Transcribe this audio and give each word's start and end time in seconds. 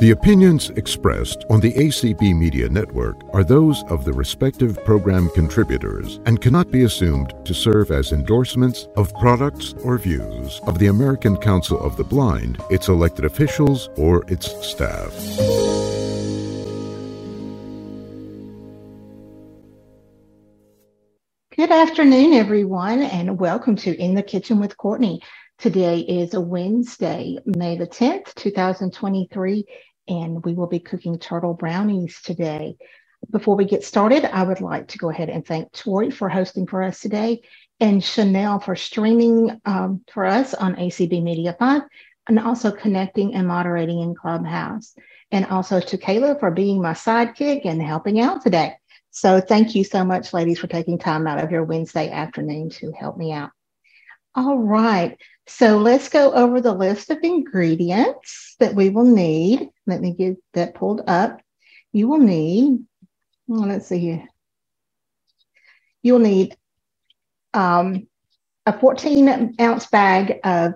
The 0.00 0.12
opinions 0.12 0.70
expressed 0.70 1.44
on 1.50 1.60
the 1.60 1.74
ACB 1.74 2.34
Media 2.34 2.70
Network 2.70 3.20
are 3.34 3.44
those 3.44 3.82
of 3.90 4.06
the 4.06 4.14
respective 4.14 4.82
program 4.82 5.28
contributors 5.34 6.20
and 6.24 6.40
cannot 6.40 6.70
be 6.70 6.84
assumed 6.84 7.34
to 7.44 7.52
serve 7.52 7.90
as 7.90 8.12
endorsements 8.12 8.88
of 8.96 9.12
products 9.16 9.74
or 9.84 9.98
views 9.98 10.58
of 10.66 10.78
the 10.78 10.86
American 10.86 11.36
Council 11.36 11.78
of 11.78 11.98
the 11.98 12.04
Blind, 12.04 12.62
its 12.70 12.88
elected 12.88 13.26
officials, 13.26 13.90
or 13.98 14.24
its 14.26 14.46
staff. 14.66 15.12
Good 21.54 21.70
afternoon, 21.70 22.32
everyone, 22.32 23.02
and 23.02 23.38
welcome 23.38 23.76
to 23.76 23.94
In 24.02 24.14
the 24.14 24.22
Kitchen 24.22 24.60
with 24.60 24.78
Courtney. 24.78 25.20
Today 25.58 25.98
is 25.98 26.32
a 26.32 26.40
Wednesday, 26.40 27.36
May 27.44 27.76
the 27.76 27.86
10th, 27.86 28.34
2023, 28.36 29.66
and 30.10 30.44
we 30.44 30.54
will 30.54 30.66
be 30.66 30.80
cooking 30.80 31.18
turtle 31.18 31.54
brownies 31.54 32.20
today. 32.22 32.76
Before 33.30 33.56
we 33.56 33.64
get 33.64 33.84
started, 33.84 34.24
I 34.24 34.42
would 34.42 34.60
like 34.60 34.88
to 34.88 34.98
go 34.98 35.10
ahead 35.10 35.30
and 35.30 35.46
thank 35.46 35.72
Tori 35.72 36.10
for 36.10 36.28
hosting 36.28 36.66
for 36.66 36.82
us 36.82 37.00
today 37.00 37.42
and 37.78 38.02
Chanel 38.04 38.60
for 38.60 38.76
streaming 38.76 39.60
um, 39.64 40.02
for 40.12 40.26
us 40.26 40.52
on 40.52 40.76
ACB 40.76 41.22
Media 41.22 41.56
5 41.58 41.82
and 42.28 42.38
also 42.40 42.72
connecting 42.72 43.34
and 43.34 43.46
moderating 43.46 44.00
in 44.00 44.14
Clubhouse. 44.14 44.94
And 45.32 45.46
also 45.46 45.80
to 45.80 45.96
Kayla 45.98 46.40
for 46.40 46.50
being 46.50 46.82
my 46.82 46.92
sidekick 46.92 47.62
and 47.64 47.80
helping 47.80 48.20
out 48.20 48.42
today. 48.42 48.74
So 49.12 49.40
thank 49.40 49.74
you 49.76 49.84
so 49.84 50.04
much, 50.04 50.32
ladies, 50.32 50.58
for 50.58 50.66
taking 50.66 50.98
time 50.98 51.26
out 51.26 51.42
of 51.42 51.52
your 51.52 51.64
Wednesday 51.64 52.10
afternoon 52.10 52.70
to 52.70 52.92
help 52.92 53.16
me 53.16 53.32
out. 53.32 53.50
All 54.34 54.58
right, 54.58 55.18
so 55.50 55.78
let's 55.78 56.08
go 56.08 56.32
over 56.32 56.60
the 56.60 56.72
list 56.72 57.10
of 57.10 57.18
ingredients 57.22 58.54
that 58.60 58.74
we 58.74 58.88
will 58.88 59.04
need. 59.04 59.68
Let 59.86 60.00
me 60.00 60.12
get 60.12 60.36
that 60.54 60.74
pulled 60.74 61.02
up. 61.08 61.40
You 61.92 62.06
will 62.06 62.20
need, 62.20 62.84
well, 63.48 63.66
let's 63.66 63.88
see 63.88 63.98
here. 63.98 64.28
You'll 66.02 66.20
need 66.20 66.56
um, 67.52 68.06
a 68.64 68.78
14 68.78 69.56
ounce 69.60 69.86
bag 69.86 70.38
of 70.44 70.74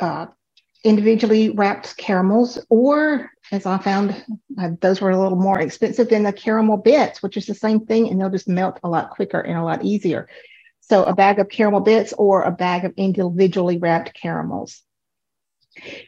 uh, 0.00 0.26
individually 0.82 1.50
wrapped 1.50 1.96
caramels, 1.96 2.58
or 2.68 3.30
as 3.52 3.64
I 3.64 3.78
found, 3.78 4.24
uh, 4.60 4.70
those 4.80 5.00
were 5.00 5.10
a 5.10 5.20
little 5.20 5.38
more 5.38 5.60
expensive 5.60 6.08
than 6.08 6.24
the 6.24 6.32
caramel 6.32 6.76
bits, 6.76 7.22
which 7.22 7.36
is 7.36 7.46
the 7.46 7.54
same 7.54 7.86
thing, 7.86 8.08
and 8.08 8.20
they'll 8.20 8.28
just 8.28 8.48
melt 8.48 8.80
a 8.82 8.88
lot 8.88 9.10
quicker 9.10 9.40
and 9.40 9.56
a 9.56 9.62
lot 9.62 9.84
easier. 9.84 10.28
So 10.88 11.04
a 11.04 11.14
bag 11.14 11.38
of 11.38 11.50
caramel 11.50 11.80
bits 11.80 12.14
or 12.14 12.42
a 12.42 12.50
bag 12.50 12.86
of 12.86 12.94
individually 12.96 13.76
wrapped 13.76 14.14
caramels. 14.14 14.82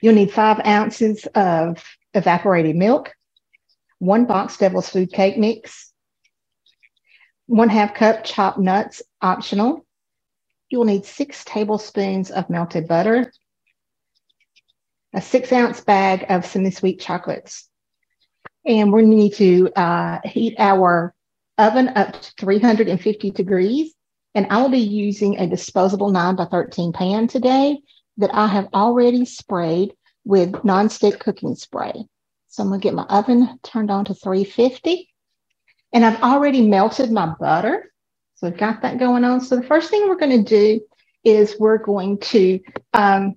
You'll 0.01 0.15
need 0.15 0.33
five 0.33 0.65
ounces 0.67 1.27
of 1.35 1.85
evaporated 2.15 2.77
milk, 2.77 3.13
one 3.99 4.25
box 4.25 4.57
Devil's 4.57 4.89
Food 4.89 5.13
Cake 5.13 5.37
Mix, 5.37 5.93
one 7.47 7.69
half 7.69 7.95
cup 7.95 8.25
chopped 8.25 8.59
nuts, 8.59 9.03
optional. 9.21 9.85
You'll 10.71 10.85
need 10.85 11.05
six 11.05 11.45
tablespoons 11.45 12.31
of 12.31 12.49
melted 12.49 12.89
butter, 12.89 13.31
a 15.13 15.21
six 15.21 15.53
ounce 15.53 15.83
bag 15.83 16.25
of 16.31 16.47
semi-sweet 16.47 17.01
chocolates. 17.01 17.69
And 18.65 18.93
we 18.93 19.03
need 19.03 19.35
to 19.35 19.71
uh, 19.77 20.21
heat 20.25 20.55
our 20.59 21.15
oven 21.59 21.89
up 21.89 22.21
to 22.23 22.33
350 22.39 23.31
degrees 23.33 23.95
and 24.35 24.47
I 24.51 24.63
will 24.63 24.69
be 24.69 24.79
using 24.79 25.39
a 25.39 25.47
disposable 25.47 26.11
9 26.11 26.37
by 26.37 26.45
13 26.45 26.93
pan 26.93 27.27
today 27.27 27.81
that 28.19 28.35
I 28.35 28.47
have 28.47 28.69
already 28.73 29.25
sprayed 29.25 29.95
with 30.25 30.53
nonstick 30.53 31.19
cooking 31.19 31.55
spray. 31.55 32.05
So 32.49 32.63
I'm 32.63 32.73
to 32.73 32.79
get 32.79 32.95
my 32.95 33.05
oven 33.05 33.59
turned 33.63 33.91
on 33.91 34.05
to 34.07 34.15
350. 34.15 35.09
And 35.93 36.05
I've 36.05 36.23
already 36.23 36.63
melted 36.63 37.11
my 37.11 37.35
butter. 37.39 37.93
So 38.37 38.47
I've 38.47 38.57
got 38.57 38.83
that 38.83 38.99
going 38.99 39.25
on. 39.25 39.41
So 39.41 39.57
the 39.57 39.67
first 39.67 39.91
thing 39.91 40.09
we're 40.09 40.17
going 40.17 40.45
to 40.45 40.49
do 40.49 40.81
is 41.25 41.57
we're 41.59 41.79
going 41.79 42.19
to 42.19 42.61
um, 42.93 43.35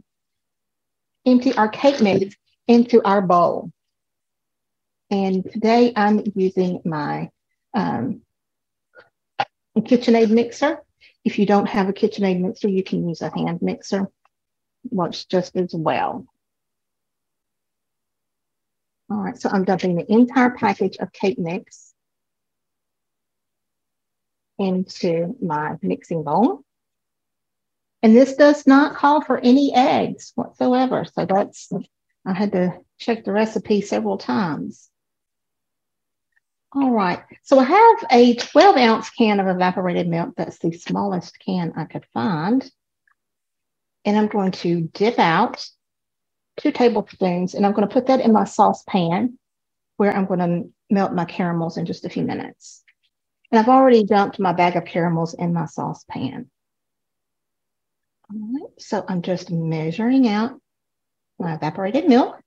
empty 1.25 1.53
our 1.55 1.67
cake 1.67 2.01
mix 2.01 2.35
into 2.67 3.03
our 3.03 3.21
bowl. 3.21 3.71
And 5.09 5.43
today 5.51 5.93
I'm 5.95 6.23
using 6.35 6.81
my 6.85 7.29
um, 7.73 8.21
KitchenAid 9.81 10.29
mixer. 10.29 10.79
If 11.25 11.39
you 11.39 11.45
don't 11.45 11.67
have 11.67 11.89
a 11.89 11.93
KitchenAid 11.93 12.39
mixer, 12.39 12.67
you 12.67 12.83
can 12.83 13.07
use 13.07 13.21
a 13.21 13.29
hand 13.29 13.61
mixer. 13.61 14.07
Works 14.89 15.25
just 15.25 15.55
as 15.55 15.73
well. 15.73 16.25
All 19.09 19.17
right, 19.17 19.37
so 19.37 19.49
I'm 19.49 19.63
dumping 19.63 19.95
the 19.95 20.11
entire 20.11 20.51
package 20.51 20.97
of 20.97 21.11
cake 21.11 21.37
mix 21.37 21.93
into 24.57 25.35
my 25.41 25.77
mixing 25.81 26.23
bowl. 26.23 26.63
And 28.01 28.15
this 28.15 28.35
does 28.35 28.67
not 28.67 28.95
call 28.95 29.21
for 29.21 29.39
any 29.39 29.73
eggs 29.73 30.33
whatsoever. 30.35 31.05
So 31.05 31.25
that's, 31.25 31.71
I 32.25 32.33
had 32.33 32.51
to 32.51 32.79
check 32.99 33.23
the 33.23 33.31
recipe 33.31 33.81
several 33.81 34.17
times. 34.17 34.89
All 36.75 36.91
right. 36.91 37.19
So 37.43 37.59
I 37.59 37.65
have 37.65 37.97
a 38.11 38.35
12 38.35 38.77
ounce 38.77 39.09
can 39.11 39.39
of 39.39 39.47
evaporated 39.47 40.07
milk. 40.07 40.33
That's 40.35 40.57
the 40.57 40.71
smallest 40.71 41.37
can 41.39 41.73
I 41.75 41.85
could 41.85 42.05
find. 42.13 42.69
And 44.05 44.17
I'm 44.17 44.27
going 44.27 44.51
to 44.51 44.89
dip 44.93 45.19
out 45.19 45.65
two 46.57 46.71
tablespoons 46.71 47.53
and 47.53 47.65
I'm 47.65 47.73
going 47.73 47.87
to 47.87 47.93
put 47.93 48.07
that 48.07 48.21
in 48.21 48.33
my 48.33 48.43
saucepan 48.43 49.37
where 49.97 50.15
I'm 50.15 50.25
going 50.25 50.39
to 50.39 50.69
melt 50.89 51.13
my 51.13 51.25
caramels 51.25 51.77
in 51.77 51.85
just 51.85 52.05
a 52.05 52.09
few 52.09 52.23
minutes. 52.23 52.83
And 53.51 53.59
I've 53.59 53.69
already 53.69 54.03
dumped 54.03 54.39
my 54.39 54.51
bag 54.51 54.75
of 54.75 54.85
caramels 54.85 55.35
in 55.35 55.53
my 55.53 55.65
saucepan. 55.65 56.49
All 58.31 58.39
right. 58.39 58.81
So 58.81 59.05
I'm 59.07 59.21
just 59.21 59.51
measuring 59.51 60.27
out 60.27 60.59
my 61.37 61.53
evaporated 61.53 62.07
milk. 62.07 62.39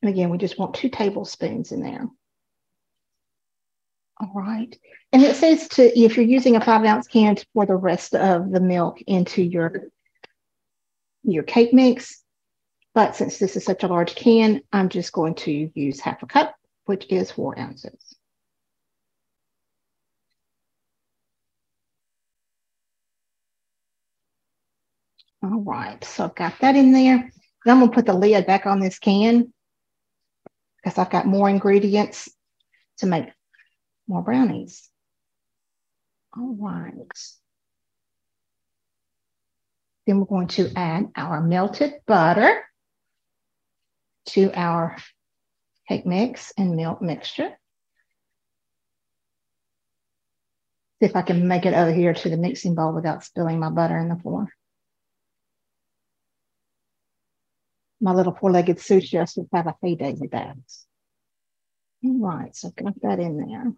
And 0.00 0.10
again, 0.10 0.30
we 0.30 0.38
just 0.38 0.58
want 0.58 0.74
two 0.74 0.88
tablespoons 0.88 1.72
in 1.72 1.82
there. 1.82 2.06
All 4.20 4.32
right. 4.34 4.76
And 5.12 5.22
it 5.22 5.36
says 5.36 5.68
to, 5.68 5.98
if 5.98 6.16
you're 6.16 6.26
using 6.26 6.56
a 6.56 6.64
five 6.64 6.84
ounce 6.84 7.06
can 7.06 7.36
to 7.36 7.46
pour 7.54 7.66
the 7.66 7.76
rest 7.76 8.14
of 8.14 8.50
the 8.50 8.60
milk 8.60 9.00
into 9.02 9.42
your, 9.42 9.88
your 11.22 11.44
cake 11.44 11.72
mix. 11.72 12.22
But 12.94 13.14
since 13.14 13.38
this 13.38 13.54
is 13.56 13.64
such 13.64 13.84
a 13.84 13.86
large 13.86 14.16
can, 14.16 14.62
I'm 14.72 14.88
just 14.88 15.12
going 15.12 15.36
to 15.36 15.70
use 15.74 16.00
half 16.00 16.22
a 16.22 16.26
cup, 16.26 16.56
which 16.86 17.06
is 17.10 17.30
four 17.30 17.56
ounces. 17.58 18.16
All 25.40 25.60
right, 25.60 26.02
so 26.02 26.24
I've 26.24 26.34
got 26.34 26.58
that 26.60 26.74
in 26.74 26.92
there. 26.92 27.30
I'm 27.66 27.80
gonna 27.80 27.92
put 27.92 28.06
the 28.06 28.14
lid 28.14 28.46
back 28.46 28.66
on 28.66 28.80
this 28.80 28.98
can 28.98 29.52
because 30.82 30.98
I've 30.98 31.10
got 31.10 31.26
more 31.26 31.48
ingredients 31.48 32.28
to 32.98 33.06
make 33.06 33.26
more 34.08 34.22
brownies. 34.22 34.88
All 36.36 36.56
right. 36.58 36.94
Then 40.06 40.18
we're 40.18 40.26
going 40.26 40.48
to 40.48 40.72
add 40.74 41.10
our 41.14 41.42
melted 41.42 41.92
butter 42.06 42.62
to 44.26 44.50
our 44.54 44.96
cake 45.88 46.06
mix 46.06 46.52
and 46.56 46.76
milk 46.76 47.02
mixture. 47.02 47.50
See 51.00 51.06
if 51.06 51.14
I 51.14 51.22
can 51.22 51.46
make 51.46 51.66
it 51.66 51.74
over 51.74 51.92
here 51.92 52.14
to 52.14 52.28
the 52.28 52.36
mixing 52.36 52.74
bowl 52.74 52.92
without 52.92 53.22
spilling 53.22 53.60
my 53.60 53.70
butter 53.70 53.98
in 53.98 54.08
the 54.08 54.16
floor. 54.16 54.48
My 58.00 58.12
little 58.12 58.34
four-legged 58.34 58.78
sushi 58.78 59.10
just 59.10 59.38
have 59.52 59.66
a 59.66 59.76
heyday 59.82 60.14
with 60.14 60.30
that. 60.30 60.56
All 62.04 62.18
right, 62.18 62.54
so 62.54 62.68
I've 62.68 62.76
got 62.76 63.00
that 63.02 63.18
in 63.18 63.36
there. 63.38 63.72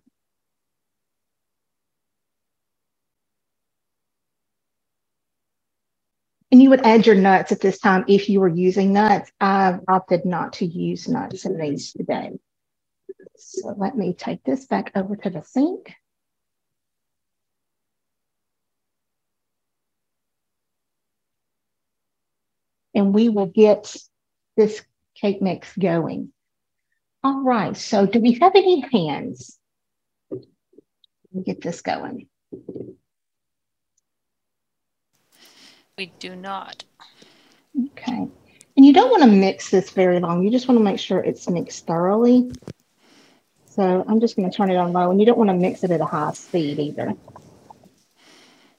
And 6.53 6.61
you 6.61 6.71
would 6.71 6.85
add 6.85 7.07
your 7.07 7.15
nuts 7.15 7.53
at 7.53 7.61
this 7.61 7.79
time 7.79 8.05
if 8.09 8.29
you 8.29 8.41
were 8.41 8.49
using 8.49 8.93
nuts. 8.93 9.31
I've 9.41 9.81
opted 9.87 10.25
not 10.25 10.55
to 10.55 10.67
use 10.67 11.07
nuts 11.07 11.45
in 11.45 11.59
these 11.59 11.93
today. 11.93 12.33
So 13.37 13.75
let 13.79 13.97
me 13.97 14.15
take 14.15 14.43
this 14.43 14.67
back 14.67 14.91
over 14.97 15.15
to 15.17 15.31
the 15.31 15.43
sink. 15.43 15.95
And 22.95 23.15
we 23.15 23.29
will 23.29 23.47
get 23.47 23.95
this 24.57 24.83
cake 25.15 25.41
mix 25.41 25.75
going. 25.77 26.33
All 27.23 27.43
right, 27.43 27.77
so 27.77 28.07
do 28.07 28.19
we 28.19 28.33
have 28.41 28.57
any 28.57 28.81
hands? 28.93 29.57
Let 30.31 30.43
me 31.33 31.43
get 31.45 31.61
this 31.61 31.83
going. 31.83 32.29
We 36.01 36.15
do 36.19 36.35
not. 36.35 36.83
Okay. 37.79 38.27
And 38.75 38.87
you 38.87 38.95
don't 38.95 39.11
want 39.11 39.23
to 39.23 39.29
mix 39.29 39.69
this 39.69 39.91
very 39.91 40.19
long. 40.19 40.43
You 40.43 40.51
just 40.51 40.67
want 40.67 40.81
to 40.81 40.83
make 40.83 40.99
sure 40.99 41.19
it's 41.21 41.47
mixed 41.47 41.87
thoroughly. 41.87 42.51
So 43.67 44.03
I'm 44.09 44.19
just 44.19 44.35
going 44.35 44.51
to 44.51 44.57
turn 44.57 44.71
it 44.71 44.79
on 44.79 44.95
low, 44.95 45.11
and 45.11 45.21
you 45.21 45.27
don't 45.27 45.37
want 45.37 45.51
to 45.51 45.55
mix 45.55 45.85
it 45.85 45.91
at 45.91 46.01
a 46.01 46.07
high 46.07 46.33
speed 46.33 46.79
either. 46.79 47.13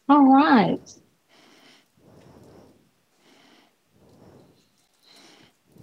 All 0.10 0.34
right. 0.34 0.82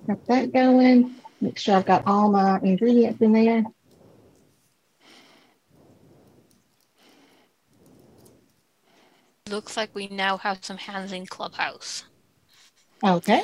Got 0.08 0.26
that 0.26 0.52
going. 0.52 1.14
Make 1.40 1.56
sure 1.56 1.76
I've 1.76 1.86
got 1.86 2.04
all 2.08 2.32
my 2.32 2.58
ingredients 2.64 3.22
in 3.22 3.30
there. 3.30 3.62
Looks 9.58 9.76
like 9.76 9.92
we 9.92 10.06
now 10.06 10.36
have 10.36 10.64
some 10.64 10.76
hands 10.76 11.10
in 11.10 11.26
Clubhouse. 11.26 12.04
Okay. 13.02 13.42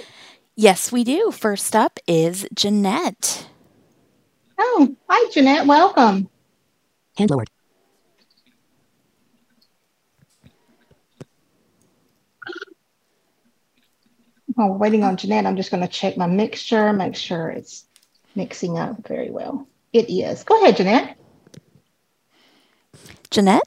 Yes, 0.55 0.93
we 0.93 1.03
do. 1.03 1.33
First 1.33 1.75
up 1.75 1.99
is 2.07 2.47
Jeanette. 2.55 3.49
Oh, 4.57 4.95
hi, 5.09 5.29
Jeanette. 5.33 5.67
Welcome. 5.67 6.31
Hand 7.19 7.31
lowered. 7.31 7.51
While 14.55 14.69
we're 14.69 14.77
waiting 14.77 15.03
on 15.03 15.17
Jeanette, 15.17 15.47
I'm 15.47 15.57
just 15.57 15.73
going 15.73 15.83
to 15.83 15.89
check 15.89 16.17
my 16.17 16.29
mixture, 16.29 16.93
make 16.93 17.17
sure 17.17 17.51
it's 17.51 17.87
mixing 18.37 18.79
up 18.79 19.05
very 19.09 19.33
well. 19.33 19.67
It 19.93 20.09
is. 20.09 20.45
Go 20.45 20.63
ahead, 20.63 20.77
Jeanette. 20.77 21.19
Jeanette? 23.33 23.65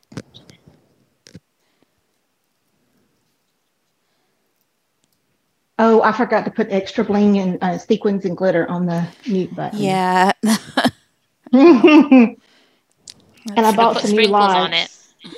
Oh, 5.80 6.02
I 6.02 6.12
forgot 6.12 6.44
to 6.46 6.52
put 6.52 6.72
extra 6.72 7.04
bling 7.04 7.38
and 7.38 7.58
uh, 7.62 7.78
sequins 7.78 8.26
and 8.26 8.36
glitter 8.36 8.68
on 8.70 8.88
the 8.88 9.08
mute 9.28 9.56
button. 9.56 9.80
Yeah. 9.80 10.32
and 11.54 12.36
I 13.56 13.76
bought 13.76 13.98
put 13.98 14.08
some 14.08 14.18
new 14.18 14.28
lights. 14.28 14.56
on 14.56 14.74
it. 14.74 14.90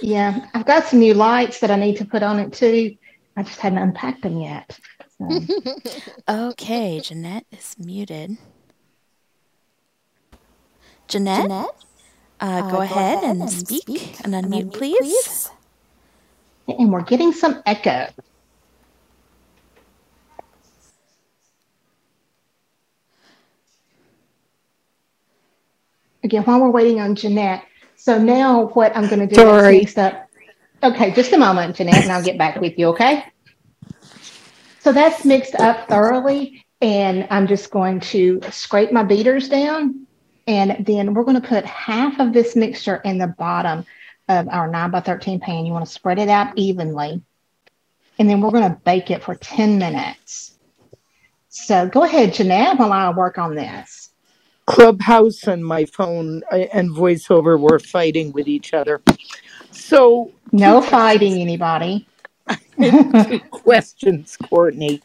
Yeah, 0.02 0.46
I've 0.54 0.66
got 0.66 0.86
some 0.86 1.00
new 1.00 1.14
lights 1.14 1.60
that 1.60 1.72
I 1.72 1.76
need 1.76 1.98
to 1.98 2.06
put 2.06 2.24
on 2.24 2.40
it 2.40 2.54
too. 2.54 2.96
I 3.36 3.44
just 3.44 3.60
hadn't 3.60 3.80
unpacked 3.80 4.22
them 4.22 4.40
yet. 4.40 4.80
So, 5.18 5.42
Okay, 6.30 7.00
Jeanette 7.02 7.46
is 7.52 7.76
muted. 7.78 8.38
Jeanette, 11.08 11.50
uh, 12.40 12.70
go, 12.70 12.82
ahead, 12.82 13.24
and, 13.24 13.50
speak, 13.50 14.20
and 14.24 14.34
unmute, 14.34 14.72
please. 14.74 15.50
and 16.68 16.92
we're 16.94 17.02
getting 17.02 17.34
some 17.34 17.62
echo. 17.66 18.08
Again, 26.30 26.44
while 26.44 26.62
we're 26.62 26.70
waiting 26.70 27.00
on 27.00 27.16
Jeanette, 27.16 27.64
so 27.96 28.22
now 28.22 28.68
what 28.68 28.96
I'm 28.96 29.08
going 29.08 29.20
to 29.20 29.26
do 29.26 29.34
Sorry. 29.34 29.78
is 29.78 29.82
mix 29.82 29.98
up. 29.98 30.30
Okay, 30.84 31.12
just 31.12 31.34
a 31.34 31.40
moment, 31.40 31.76
Jeanette, 31.76 32.04
and 32.04 32.12
I'll 32.12 32.24
get 32.24 32.38
back 32.38 32.62
with 32.62 32.78
you. 32.78 32.90
Okay. 32.90 33.26
So 34.80 34.92
that's 34.92 35.26
mixed 35.26 35.56
up 35.56 35.88
thoroughly, 35.88 36.64
and 36.82 37.26
I'm 37.32 37.48
just 37.48 37.72
going 37.72 38.00
to 38.02 38.42
scrape 38.52 38.92
my 38.92 39.02
beaters 39.02 39.50
down, 39.50 40.06
and 40.46 40.86
then 40.86 41.16
we're 41.16 41.24
going 41.24 41.42
to 41.42 41.48
put 41.48 41.66
half 41.66 42.20
of 42.20 42.32
this 42.32 42.56
mixture 42.56 42.98
in 42.98 43.18
the 43.18 43.26
bottom 43.26 43.84
of 44.28 44.48
our 44.50 44.68
9 44.70 44.92
by 44.92 45.00
13 45.00 45.40
pan. 45.40 45.66
You 45.66 45.74
want 45.74 45.88
to 45.88 45.92
spread 45.92 46.20
it 46.20 46.30
out 46.30 46.56
evenly, 46.56 47.24
and 48.20 48.30
then 48.30 48.40
we're 48.40 48.52
going 48.52 48.72
to 48.72 48.80
bake 48.86 49.10
it 49.10 49.24
for 49.24 49.34
10 49.34 49.80
minutes. 49.80 50.60
So 51.48 51.88
go 51.88 52.04
ahead, 52.04 52.36
Jeanette, 52.36 52.78
while 52.78 52.94
I 52.94 53.10
work 53.10 53.40
on 53.40 53.56
this. 53.56 54.09
Clubhouse 54.70 55.46
and 55.48 55.66
my 55.66 55.86
phone 55.86 56.44
uh, 56.52 56.58
and 56.74 56.92
voiceover 56.92 57.60
were 57.60 57.80
fighting 57.80 58.32
with 58.34 58.48
each 58.48 58.74
other. 58.74 59.02
So, 59.72 60.32
No 60.52 60.82
fighting 60.82 61.42
anybody. 61.42 62.08
two 62.80 63.40
questions, 63.52 64.38
Courtney. 64.38 65.02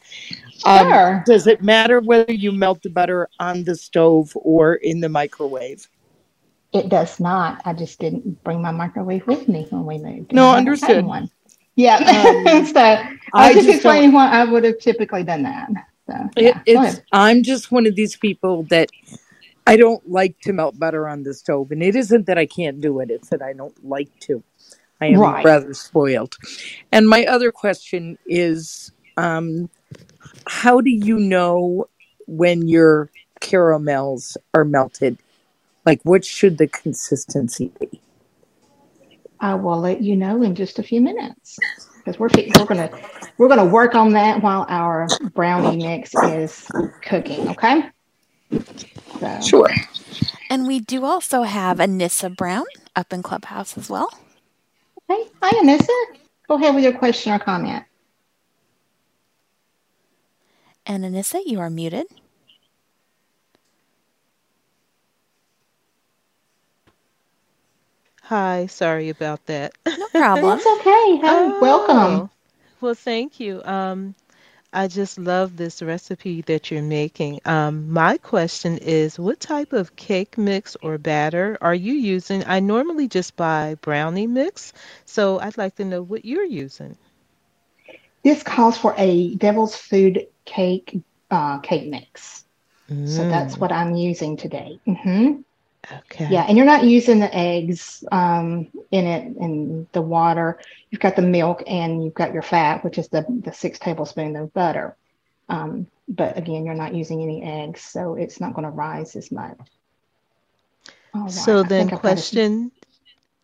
Um, 0.65 0.87
Sure. 0.89 1.23
Does 1.25 1.47
it 1.47 1.63
matter 1.63 1.99
whether 1.99 2.33
you 2.33 2.51
melt 2.51 2.83
the 2.83 2.91
butter 2.91 3.27
on 3.39 3.63
the 3.63 3.75
stove 3.75 4.31
or 4.35 4.75
in 4.75 4.99
the 5.01 5.09
microwave? 5.09 5.87
It 6.73 6.89
does 6.89 7.19
not. 7.19 7.61
I 7.65 7.73
just 7.73 7.99
didn't 7.99 8.43
bring 8.43 8.61
my 8.61 8.71
microwave 8.71 9.25
with 9.27 9.47
me 9.47 9.65
when 9.71 9.85
we 9.85 9.97
moved. 9.97 10.33
No, 10.33 10.45
I 10.45 10.49
haven't 10.49 10.57
understood. 10.59 10.89
gotten 10.89 11.07
One. 11.07 11.31
Yeah. 11.75 11.95
Um, 11.97 12.65
so 12.67 12.79
I 12.79 13.09
I 13.33 13.47
was 13.47 13.55
just 13.55 13.67
just 13.67 13.75
explaining 13.77 14.11
why 14.11 14.29
I 14.29 14.43
would 14.45 14.63
have 14.63 14.79
typically 14.79 15.23
done 15.23 15.43
that. 15.43 15.69
So 16.07 16.29
It, 16.37 16.43
yeah. 16.43 16.53
Go 16.53 16.61
it's 16.65 16.77
ahead. 16.81 17.03
I'm 17.11 17.43
just 17.43 17.71
one 17.71 17.87
of 17.87 17.95
these 17.95 18.15
people 18.15 18.63
that 18.63 18.89
I 19.67 19.77
don't 19.77 20.09
like 20.09 20.39
to 20.41 20.53
melt 20.53 20.79
butter 20.79 21.07
on 21.07 21.23
the 21.23 21.33
stove, 21.33 21.71
and 21.71 21.83
it 21.83 21.95
isn't 21.95 22.27
that 22.27 22.37
I 22.37 22.45
can't 22.45 22.81
do 22.81 22.99
it; 22.99 23.11
it's 23.11 23.29
that 23.29 23.41
I 23.41 23.53
don't 23.53 23.85
like 23.85 24.09
to. 24.21 24.43
I 25.01 25.07
am 25.07 25.21
Right. 25.21 25.43
rather 25.43 25.73
spoiled. 25.73 26.35
And 26.91 27.07
my 27.09 27.25
other 27.25 27.51
question 27.51 28.17
is, 28.25 28.91
um, 29.17 29.69
how 30.47 30.81
do 30.81 30.89
you 30.91 31.19
know 31.19 31.87
when 32.27 32.67
your 32.67 33.09
caramels 33.41 34.37
are 34.53 34.65
melted? 34.65 35.17
Like, 35.85 36.01
what 36.03 36.25
should 36.25 36.57
the 36.57 36.67
consistency 36.67 37.71
be? 37.79 38.01
I 39.39 39.55
will 39.55 39.79
let 39.79 40.01
you 40.01 40.15
know 40.15 40.41
in 40.43 40.55
just 40.55 40.79
a 40.79 40.83
few 40.83 41.01
minutes 41.01 41.63
because 42.03 42.19
we're 42.19 42.29
we're 42.55 42.65
gonna 42.65 42.91
we're 43.37 43.49
gonna 43.49 43.65
work 43.65 43.95
on 43.95 44.13
that 44.13 44.41
while 44.41 44.65
our 44.69 45.15
brownie 45.21 45.77
mix 45.77 46.15
is 46.15 46.71
cooking. 47.03 47.49
Okay. 47.49 47.83
So 49.19 49.41
Sure. 49.41 49.69
And 50.49 50.67
we 50.67 50.79
do 50.79 51.05
also 51.05 51.43
have 51.43 51.79
Anissa 51.79 52.35
Brown 52.35 52.65
up 52.95 53.13
in 53.13 53.23
Clubhouse 53.23 53.77
as 53.77 53.89
well. 53.89 54.09
hey, 55.07 55.25
hi 55.41 55.51
Anissa. 55.63 55.89
Go 56.47 56.55
ahead 56.55 56.75
with 56.75 56.83
your 56.83 56.93
question 56.93 57.33
or 57.33 57.39
comment. 57.39 57.85
And 60.85 61.03
Anissa, 61.05 61.41
you 61.45 61.59
are 61.59 61.69
muted. 61.69 62.07
Hi, 68.23 68.67
sorry 68.67 69.09
about 69.09 69.45
that. 69.47 69.73
No 69.97 70.07
problem. 70.09 70.59
it's 70.59 70.67
okay. 70.81 71.17
Hey, 71.17 71.53
welcome. 71.61 71.97
Oh, 71.97 72.29
Well, 72.81 72.95
thank 72.95 73.39
you. 73.39 73.61
Um, 73.65 74.15
I 74.75 74.87
just 74.87 75.17
love 75.17 75.57
this 75.57 75.81
recipe 75.81 76.41
that 76.43 76.71
you're 76.71 76.83
making. 76.83 77.39
Um, 77.45 77.91
my 77.91 78.17
question 78.17 78.77
is, 78.77 79.19
what 79.19 79.39
type 79.39 79.73
of 79.73 79.95
cake 79.95 80.37
mix 80.37 80.75
or 80.83 80.97
batter 80.99 81.57
are 81.61 81.75
you 81.75 81.93
using? 81.93 82.43
I 82.45 82.59
normally 82.59 83.07
just 83.07 83.35
buy 83.37 83.75
brownie 83.81 84.27
mix, 84.27 84.73
so 85.05 85.39
I'd 85.39 85.57
like 85.57 85.75
to 85.77 85.85
know 85.85 86.01
what 86.03 86.25
you're 86.25 86.43
using. 86.45 86.97
This 88.23 88.43
calls 88.43 88.77
for 88.77 88.93
a 88.97 89.35
devil's 89.35 89.75
food 89.75 90.27
cake 90.45 90.97
uh, 91.31 91.59
cake 91.59 91.89
mix. 91.89 92.45
So 93.03 93.25
that's 93.25 93.59
Mm, 93.59 93.61
what 93.61 93.71
I'm 93.71 93.95
using 93.95 94.37
today. 94.37 94.79
hmm 94.85 95.41
okay. 95.91 96.29
Yeah, 96.29 96.45
and 96.47 96.57
you're 96.57 96.65
not 96.65 96.83
using 96.85 97.19
the 97.19 97.33
eggs 97.35 98.03
um, 98.11 98.67
in 98.91 99.05
it 99.05 99.25
and 99.37 99.87
the 99.91 100.01
water. 100.01 100.59
You've 100.89 101.01
got 101.01 101.15
the 101.15 101.21
milk 101.21 101.63
and 101.67 102.03
you've 102.03 102.13
got 102.13 102.33
your 102.33 102.41
fat, 102.43 102.83
which 102.83 102.97
is 102.97 103.09
the, 103.09 103.25
the 103.43 103.51
six 103.53 103.79
tablespoon 103.79 104.35
of 104.35 104.53
butter. 104.53 104.95
Um, 105.49 105.87
but 106.07 106.37
again, 106.37 106.65
you're 106.65 106.75
not 106.75 106.95
using 106.95 107.21
any 107.21 107.43
eggs, 107.43 107.81
so 107.81 108.15
it's 108.15 108.39
not 108.39 108.53
going 108.53 108.65
to 108.65 108.71
rise 108.71 109.15
as 109.15 109.31
much. 109.31 109.57
Right, 111.13 111.31
So 111.31 111.63
then, 111.63 111.89
think 111.89 111.93
I've 111.93 112.03
got 112.03 112.17
it. 112.19 112.25
question, 112.25 112.71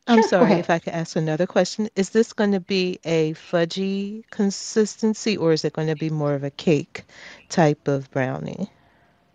I'm 0.08 0.22
Sure, 0.22 0.24
sorry 0.24 0.58
if 0.60 0.70
I 0.70 0.80
could 0.80 0.94
ask 0.94 1.16
another 1.16 1.48
question. 1.48 1.90
Is 1.96 2.10
this 2.10 2.34
going 2.34 2.52
to 2.52 2.60
be 2.60 3.00
a 3.04 3.34
fudgy 3.34 4.24
consistency 4.30 5.38
or 5.38 5.54
is 5.54 5.64
it 5.66 5.74
going 5.74 5.88
to 5.88 5.96
be 5.96 6.10
more 6.10 6.34
of 6.34 6.44
a 6.44 6.52
cake 6.52 7.06
type 7.50 7.88
of 7.88 8.10
brownie? 8.12 8.70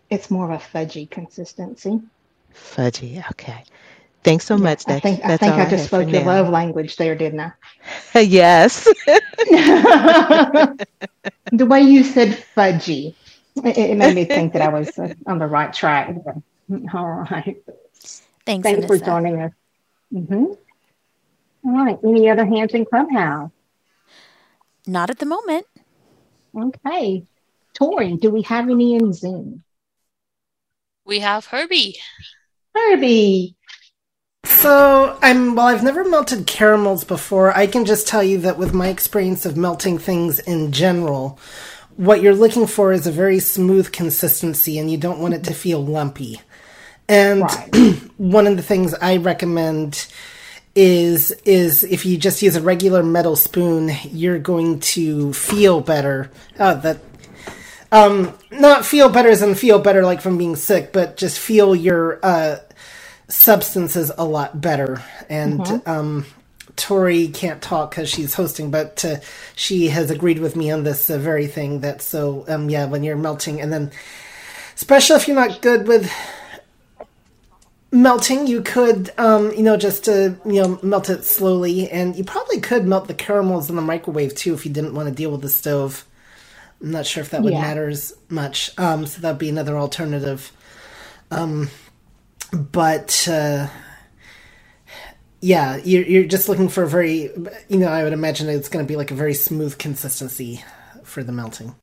It's 0.09 0.29
more 0.31 0.51
of 0.51 0.61
a 0.61 0.63
fudgy 0.63 1.09
consistency. 1.09 2.01
Fudgy, 2.57 3.23
okay. 3.31 3.63
Thanks 4.23 4.45
so 4.45 4.57
Yeah, 4.57 4.63
much. 4.63 4.85
I 4.87 4.93
That's 4.93 5.01
think 5.01 5.25
I 5.25 5.37
think 5.37 5.55
all 5.55 5.59
I 5.59 5.65
I 5.65 5.69
just 5.69 5.83
have 5.83 5.89
for 5.89 6.03
spoke 6.03 6.11
your 6.11 6.21
now. 6.21 6.27
love 6.27 6.49
language 6.49 6.97
there, 6.97 7.15
didn't 7.15 7.39
I? 7.41 7.51
Yes. 8.21 8.87
the 9.45 10.77
way 11.65 11.81
you 11.81 12.03
said 12.03 12.43
fudgy, 12.55 13.15
it, 13.63 13.77
it 13.77 13.97
made 13.97 14.13
me 14.15 14.25
think 14.25 14.53
that 14.53 14.61
I 14.61 14.69
was 14.69 14.97
uh, 14.99 15.09
on 15.27 15.39
the 15.39 15.47
right 15.47 15.73
track. 15.73 16.15
All 16.93 17.07
right. 17.31 17.57
Thanks, 18.45 18.63
Thanks 18.63 18.85
for 18.87 18.97
joining 18.97 19.41
us. 19.41 19.51
hmm 20.11 20.45
All 21.65 21.85
right. 21.85 21.97
Any 22.03 22.29
other 22.29 22.45
hands 22.45 22.73
in 22.73 22.85
Clubhouse? 22.85 23.51
Not 24.87 25.09
at 25.09 25.19
the 25.19 25.25
moment. 25.25 25.65
Okay. 26.57 27.25
Tori, 27.73 28.17
do 28.17 28.31
we 28.31 28.41
have 28.43 28.69
any 28.69 28.95
in 28.95 29.13
Zoom? 29.13 29.63
We 31.05 31.19
have 31.19 31.47
Herbie. 31.47 31.97
Herbie. 32.77 33.55
So 34.45 35.17
I'm 35.21 35.55
well, 35.55 35.67
I've 35.67 35.83
never 35.83 36.03
melted 36.03 36.47
caramels 36.47 37.03
before. 37.03 37.55
I 37.55 37.67
can 37.67 37.85
just 37.85 38.07
tell 38.07 38.23
you 38.23 38.37
that 38.39 38.57
with 38.57 38.73
my 38.73 38.87
experience 38.87 39.45
of 39.45 39.57
melting 39.57 39.97
things 39.97 40.39
in 40.39 40.71
general, 40.71 41.39
what 41.95 42.21
you're 42.21 42.35
looking 42.35 42.67
for 42.67 42.93
is 42.93 43.07
a 43.07 43.11
very 43.11 43.39
smooth 43.39 43.91
consistency, 43.91 44.77
and 44.77 44.89
you 44.89 44.97
don't 44.97 45.19
want 45.19 45.33
it 45.33 45.43
to 45.45 45.53
feel 45.53 45.83
lumpy. 45.83 46.41
And 47.09 47.41
Right. 47.41 47.75
one 48.17 48.47
of 48.47 48.57
the 48.57 48.63
things 48.63 48.93
I 48.93 49.17
recommend 49.17 50.07
is 50.75 51.31
is 51.43 51.83
if 51.83 52.05
you 52.05 52.17
just 52.17 52.41
use 52.41 52.55
a 52.55 52.61
regular 52.61 53.03
metal 53.03 53.35
spoon, 53.35 53.91
you're 54.11 54.39
going 54.39 54.79
to 54.79 55.33
feel 55.33 55.81
better. 55.81 56.29
Oh, 56.59 56.75
that 56.75 56.99
um, 57.91 58.37
not 58.51 58.85
feel 58.85 59.09
better 59.09 59.29
as 59.29 59.41
in 59.41 59.55
feel 59.55 59.79
better 59.79 60.03
like 60.03 60.21
from 60.21 60.37
being 60.37 60.55
sick, 60.55 60.93
but 60.93 61.17
just 61.17 61.39
feel 61.39 61.75
your 61.75 62.19
uh, 62.23 62.57
substances 63.29 64.11
a 64.17 64.25
lot 64.25 64.61
better. 64.61 65.03
And 65.29 65.71
um, 65.85 66.25
Tori 66.77 67.29
can't 67.29 67.61
talk 67.61 67.91
because 67.91 68.09
she's 68.09 68.35
hosting, 68.35 68.71
but 68.71 69.03
uh, 69.05 69.17
she 69.55 69.89
has 69.89 70.11
agreed 70.11 70.39
with 70.39 70.55
me 70.55 70.71
on 70.71 70.83
this 70.83 71.09
uh, 71.09 71.17
very 71.19 71.47
thing. 71.47 71.81
That 71.81 72.01
so 72.01 72.45
um, 72.47 72.69
yeah, 72.69 72.85
when 72.85 73.03
you're 73.03 73.17
melting, 73.17 73.61
and 73.61 73.73
then 73.73 73.91
especially 74.75 75.17
if 75.17 75.27
you're 75.27 75.35
not 75.35 75.61
good 75.61 75.87
with 75.87 76.11
melting, 77.91 78.47
you 78.47 78.61
could 78.61 79.11
um, 79.17 79.51
you 79.53 79.63
know 79.63 79.77
just 79.77 80.09
uh, 80.09 80.31
you 80.45 80.61
know 80.63 80.79
melt 80.83 81.09
it 81.09 81.25
slowly, 81.25 81.89
and 81.91 82.15
you 82.15 82.23
probably 82.23 82.59
could 82.61 82.85
melt 82.85 83.07
the 83.07 83.15
caramels 83.15 83.69
in 83.69 83.75
the 83.77 83.83
microwave 83.83 84.35
too 84.35 84.53
if 84.53 84.65
you 84.65 84.73
didn't 84.73 84.95
want 84.95 85.09
to 85.09 85.15
deal 85.15 85.31
with 85.31 85.41
the 85.41 85.49
stove. 85.49 86.05
I'm 86.81 86.91
not 86.91 87.05
sure 87.07 87.21
if 87.23 87.31
that 87.31 87.43
would 87.43 87.53
Yeah. 87.53 87.61
matter 87.61 87.89
as 87.89 88.13
much. 88.29 88.71
Um, 88.79 89.07
so 89.07 89.21
that'd 89.21 89.39
be 89.39 89.49
another 89.49 89.77
alternative. 89.77 90.51
Um, 91.31 91.69
but 92.51 93.27
uh, 93.29 93.67
yeah, 95.41 95.77
you're 95.77 96.03
you're 96.03 96.25
just 96.25 96.49
looking 96.49 96.69
for 96.69 96.83
a 96.83 96.87
very, 96.87 97.29
you 97.67 97.77
know, 97.77 97.87
I 97.87 98.03
would 98.03 98.13
imagine 98.13 98.49
it's 98.49 98.69
going 98.69 98.85
to 98.85 98.91
be 98.91 98.95
like 98.95 99.11
a 99.11 99.15
very 99.15 99.33
smooth 99.33 99.77
consistency 99.77 100.63
for 101.03 101.23
the 101.23 101.31
melting. 101.31 101.75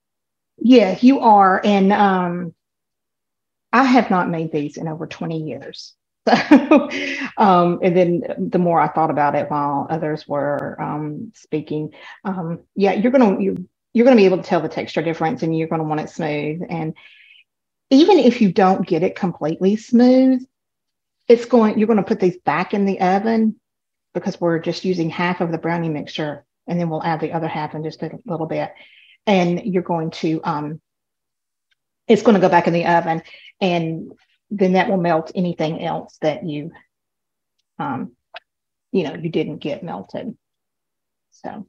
Yeah, 0.58 0.96
you 1.00 1.20
are. 1.20 1.60
And 1.64 1.92
um, 1.92 2.54
I 3.72 3.84
have 3.84 4.10
not 4.10 4.28
made 4.28 4.52
these 4.52 4.76
in 4.76 4.88
over 4.88 5.06
20 5.06 5.42
years. 5.42 5.94
So, 6.48 6.88
um, 7.36 7.80
and 7.82 7.94
then 7.94 8.22
the 8.38 8.58
more 8.58 8.80
I 8.80 8.88
thought 8.88 9.10
about 9.10 9.34
it 9.34 9.50
while 9.50 9.86
others 9.90 10.26
were 10.26 10.80
um, 10.80 11.32
speaking, 11.34 11.92
um, 12.24 12.60
yeah, 12.74 12.92
you're 12.92 13.12
gonna 13.12 13.40
you 13.40 13.68
you're 13.92 14.04
gonna 14.04 14.16
be 14.16 14.24
able 14.24 14.38
to 14.38 14.42
tell 14.42 14.62
the 14.62 14.68
texture 14.70 15.02
difference, 15.02 15.42
and 15.42 15.56
you're 15.56 15.68
gonna 15.68 15.84
want 15.84 16.00
it 16.00 16.08
smooth. 16.08 16.62
And 16.68 16.94
even 17.90 18.18
if 18.18 18.40
you 18.40 18.52
don't 18.52 18.86
get 18.86 19.02
it 19.02 19.16
completely 19.16 19.76
smooth, 19.76 20.42
it's 21.28 21.44
going. 21.46 21.78
You're 21.78 21.88
gonna 21.88 22.02
put 22.02 22.20
these 22.20 22.38
back 22.38 22.74
in 22.74 22.84
the 22.84 23.00
oven 23.00 23.60
because 24.12 24.40
we're 24.40 24.58
just 24.58 24.84
using 24.84 25.10
half 25.10 25.40
of 25.40 25.50
the 25.50 25.58
brownie 25.58 25.88
mixture, 25.88 26.44
and 26.66 26.78
then 26.78 26.88
we'll 26.88 27.02
add 27.02 27.20
the 27.20 27.32
other 27.32 27.48
half 27.48 27.74
in 27.74 27.82
just 27.82 28.02
a 28.02 28.18
little 28.24 28.46
bit. 28.46 28.72
And 29.26 29.64
you're 29.64 29.82
going 29.82 30.10
to 30.12 30.40
um 30.44 30.80
it's 32.06 32.22
going 32.22 32.34
to 32.34 32.40
go 32.40 32.50
back 32.50 32.66
in 32.66 32.74
the 32.74 32.84
oven 32.84 33.22
and 33.60 34.12
then 34.50 34.74
that 34.74 34.90
will 34.90 34.98
melt 34.98 35.32
anything 35.34 35.82
else 35.82 36.18
that 36.20 36.46
you 36.46 36.70
um 37.78 38.12
you 38.92 39.04
know 39.04 39.14
you 39.14 39.30
didn't 39.30 39.58
get 39.58 39.82
melted. 39.82 40.36
So 41.30 41.66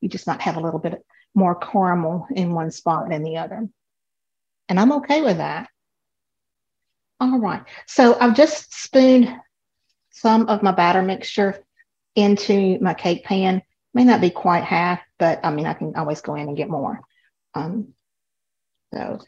you 0.00 0.08
just 0.08 0.26
might 0.26 0.42
have 0.42 0.56
a 0.56 0.60
little 0.60 0.80
bit 0.80 1.04
more 1.34 1.54
caramel 1.54 2.26
in 2.34 2.52
one 2.52 2.70
spot 2.70 3.08
than 3.08 3.22
the 3.22 3.36
other. 3.38 3.68
And 4.68 4.80
i'm 4.80 4.92
okay 4.92 5.22
with 5.22 5.36
that 5.36 5.68
all 7.20 7.38
right 7.38 7.62
so 7.86 8.18
i've 8.20 8.36
just 8.36 8.74
spooned 8.74 9.34
some 10.10 10.48
of 10.48 10.62
my 10.62 10.72
batter 10.72 11.02
mixture 11.02 11.62
into 12.14 12.78
my 12.80 12.94
cake 12.94 13.24
pan 13.24 13.62
may 13.96 14.04
not 14.04 14.20
be 14.20 14.28
quite 14.28 14.62
half, 14.62 15.00
but 15.18 15.40
I 15.42 15.50
mean, 15.50 15.64
I 15.64 15.72
can 15.72 15.96
always 15.96 16.20
go 16.20 16.34
in 16.34 16.48
and 16.48 16.56
get 16.56 16.68
more. 16.68 17.00
Um, 17.54 17.94
so 18.92 19.18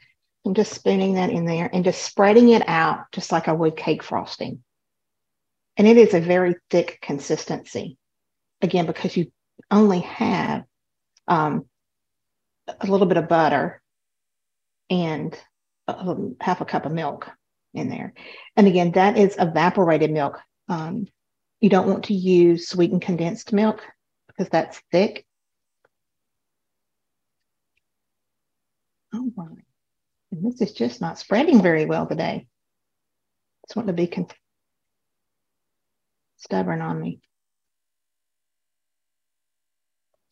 I'm 0.45 0.54
just 0.54 0.75
spooning 0.75 1.14
that 1.14 1.30
in 1.30 1.47
there 1.47 1.71
and 1.73 1.85
just 1.85 2.02
spreading 2.02 2.50
it 2.50 2.68
out 2.68 3.07
just 3.12 3.33
like 3.33 3.49
I 3.49 3.52
would 3.52 3.76
cake 3.78 4.02
frosting. 4.02 4.62
And 5.78 5.88
it 5.88 5.97
is 5.97 6.12
a 6.12 6.21
very 6.21 6.57
thick 6.68 6.99
consistency. 7.00 7.97
Again, 8.61 8.85
because 8.85 9.16
you 9.16 9.33
only 9.71 10.00
have 10.00 10.64
um, 11.26 11.64
a 12.66 12.87
little 12.87 13.07
bit 13.07 13.16
of 13.16 13.28
butter 13.28 13.80
and 14.90 15.35
a, 15.87 16.16
half 16.42 16.61
a 16.61 16.66
cup 16.66 16.85
of 16.85 16.92
milk 16.92 17.30
in 17.75 17.88
there. 17.88 18.14
And 18.56 18.66
again, 18.66 18.92
that 18.92 19.18
is 19.18 19.37
evaporated 19.38 20.10
milk. 20.10 20.38
Um, 20.68 21.06
you 21.60 21.68
don't 21.68 21.88
want 21.88 22.04
to 22.04 22.14
use 22.14 22.68
sweetened 22.68 23.02
condensed 23.02 23.52
milk 23.52 23.82
because 24.28 24.48
that's 24.50 24.80
thick. 24.92 25.26
Oh, 29.14 29.32
right. 29.37 29.64
And 30.30 30.44
this 30.44 30.60
is 30.60 30.72
just 30.72 31.00
not 31.00 31.18
spreading 31.18 31.62
very 31.62 31.87
well 31.87 32.06
today. 32.06 32.46
It's 33.64 33.75
wanting 33.75 33.94
to 33.94 34.02
be 34.02 34.06
con- 34.06 34.26
stubborn 36.37 36.80
on 36.80 37.00
me. 37.00 37.20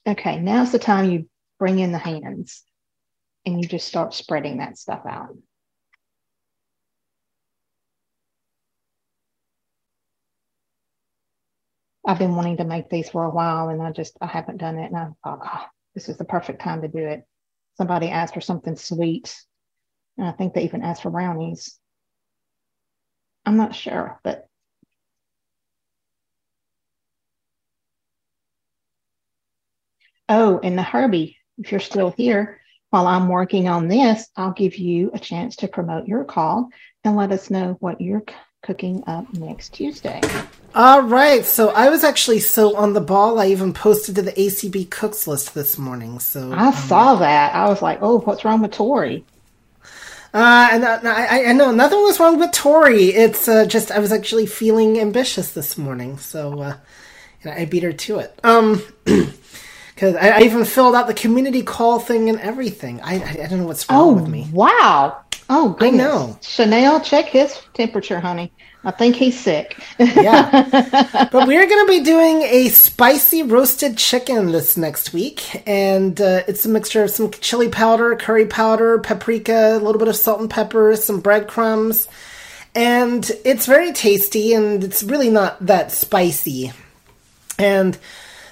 Okay, 0.06 0.38
now's 0.38 0.70
the 0.70 0.78
time 0.78 1.10
you 1.10 1.28
bring 1.58 1.78
in 1.78 1.90
the 1.90 1.98
hands 1.98 2.62
and 3.44 3.60
you 3.60 3.68
just 3.68 3.88
start 3.88 4.14
spreading 4.14 4.58
that 4.58 4.78
stuff 4.78 5.02
out. 5.08 5.36
I've 12.06 12.20
been 12.20 12.36
wanting 12.36 12.58
to 12.58 12.64
make 12.64 12.88
these 12.88 13.10
for 13.10 13.24
a 13.24 13.30
while 13.30 13.68
and 13.68 13.82
I 13.82 13.90
just 13.90 14.16
I 14.20 14.26
haven't 14.26 14.58
done 14.58 14.78
it 14.78 14.86
and 14.86 14.96
I 14.96 15.08
thought, 15.24 15.40
oh, 15.44 15.64
this 15.94 16.08
is 16.08 16.16
the 16.16 16.24
perfect 16.24 16.62
time 16.62 16.82
to 16.82 16.88
do 16.88 17.04
it. 17.04 17.26
Somebody 17.76 18.08
asked 18.08 18.34
for 18.34 18.40
something 18.40 18.76
sweet. 18.76 19.36
And 20.16 20.26
I 20.26 20.32
think 20.32 20.54
they 20.54 20.64
even 20.64 20.82
asked 20.82 21.02
for 21.02 21.10
brownies. 21.10 21.78
I'm 23.44 23.56
not 23.56 23.74
sure, 23.74 24.20
but 24.22 24.48
oh, 30.28 30.60
and 30.62 30.78
the 30.78 30.82
Herbie, 30.82 31.38
if 31.58 31.70
you're 31.70 31.80
still 31.80 32.10
here, 32.10 32.60
while 32.90 33.06
I'm 33.06 33.28
working 33.28 33.68
on 33.68 33.88
this, 33.88 34.28
I'll 34.36 34.52
give 34.52 34.76
you 34.76 35.10
a 35.12 35.18
chance 35.18 35.56
to 35.56 35.68
promote 35.68 36.06
your 36.06 36.24
call 36.24 36.68
and 37.04 37.16
let 37.16 37.32
us 37.32 37.50
know 37.50 37.76
what 37.80 38.00
you're 38.00 38.22
cooking 38.66 39.04
up 39.06 39.32
next 39.32 39.70
Tuesday. 39.74 40.20
All 40.74 41.02
right, 41.02 41.44
so 41.44 41.70
I 41.70 41.88
was 41.88 42.04
actually 42.04 42.40
so 42.40 42.76
on 42.76 42.92
the 42.92 43.00
ball. 43.00 43.38
I 43.38 43.46
even 43.48 43.72
posted 43.72 44.16
to 44.16 44.22
the 44.22 44.32
ACB 44.32 44.90
cooks 44.90 45.26
list 45.26 45.54
this 45.54 45.78
morning. 45.78 46.18
So 46.18 46.52
I 46.52 46.72
saw 46.72 47.16
that. 47.16 47.54
I 47.54 47.68
was 47.68 47.80
like, 47.80 48.00
oh, 48.02 48.18
what's 48.20 48.44
wrong 48.44 48.60
with 48.62 48.72
Tori? 48.72 49.24
Uh, 50.34 50.68
and 50.72 50.84
uh, 50.84 51.00
I, 51.04 51.46
I 51.46 51.52
know 51.52 51.70
nothing 51.72 52.02
was 52.02 52.20
wrong 52.20 52.38
with 52.38 52.52
Tori. 52.52 53.06
It's 53.06 53.48
uh, 53.48 53.64
just 53.66 53.90
I 53.90 54.00
was 54.00 54.12
actually 54.12 54.46
feeling 54.46 55.00
ambitious 55.00 55.52
this 55.52 55.78
morning, 55.78 56.18
so 56.18 56.60
uh, 56.60 56.76
and 57.42 57.54
I 57.54 57.64
beat 57.64 57.84
her 57.84 57.92
to 57.94 58.18
it. 58.18 58.38
Um, 58.44 58.82
because 59.04 60.14
I, 60.16 60.28
I 60.30 60.40
even 60.42 60.66
filled 60.66 60.94
out 60.94 61.06
the 61.06 61.14
community 61.14 61.62
call 61.62 62.00
thing 62.00 62.28
and 62.28 62.38
everything. 62.40 63.00
I 63.02 63.14
I, 63.14 63.44
I 63.44 63.46
don't 63.48 63.60
know 63.60 63.66
what's 63.66 63.88
wrong 63.90 64.10
Oh, 64.10 64.12
with 64.14 64.28
me. 64.28 64.48
wow. 64.52 65.22
Oh, 65.48 65.74
I 65.78 65.90
goodness. 65.90 65.98
know. 65.98 66.38
Chanel, 66.42 67.00
check 67.00 67.26
his 67.26 67.60
temperature, 67.74 68.18
honey. 68.20 68.50
I 68.84 68.90
think 68.92 69.16
he's 69.16 69.38
sick. 69.38 69.76
Yeah. 69.98 71.28
But 71.32 71.48
we're 71.48 71.66
going 71.68 71.86
to 71.86 71.92
be 71.92 72.04
doing 72.04 72.42
a 72.42 72.68
spicy 72.68 73.42
roasted 73.42 73.96
chicken 73.98 74.52
this 74.52 74.76
next 74.76 75.12
week, 75.12 75.62
and 75.66 76.20
uh, 76.20 76.42
it's 76.46 76.64
a 76.64 76.68
mixture 76.68 77.02
of 77.02 77.10
some 77.10 77.30
chili 77.30 77.68
powder, 77.68 78.14
curry 78.16 78.46
powder, 78.46 78.98
paprika, 78.98 79.76
a 79.76 79.80
little 79.80 79.98
bit 79.98 80.08
of 80.08 80.16
salt 80.16 80.40
and 80.40 80.48
pepper, 80.48 80.94
some 80.96 81.20
breadcrumbs, 81.20 82.06
and 82.74 83.30
it's 83.44 83.66
very 83.66 83.92
tasty, 83.92 84.52
and 84.54 84.84
it's 84.84 85.02
really 85.02 85.30
not 85.30 85.64
that 85.66 85.90
spicy. 85.90 86.72
And 87.58 87.98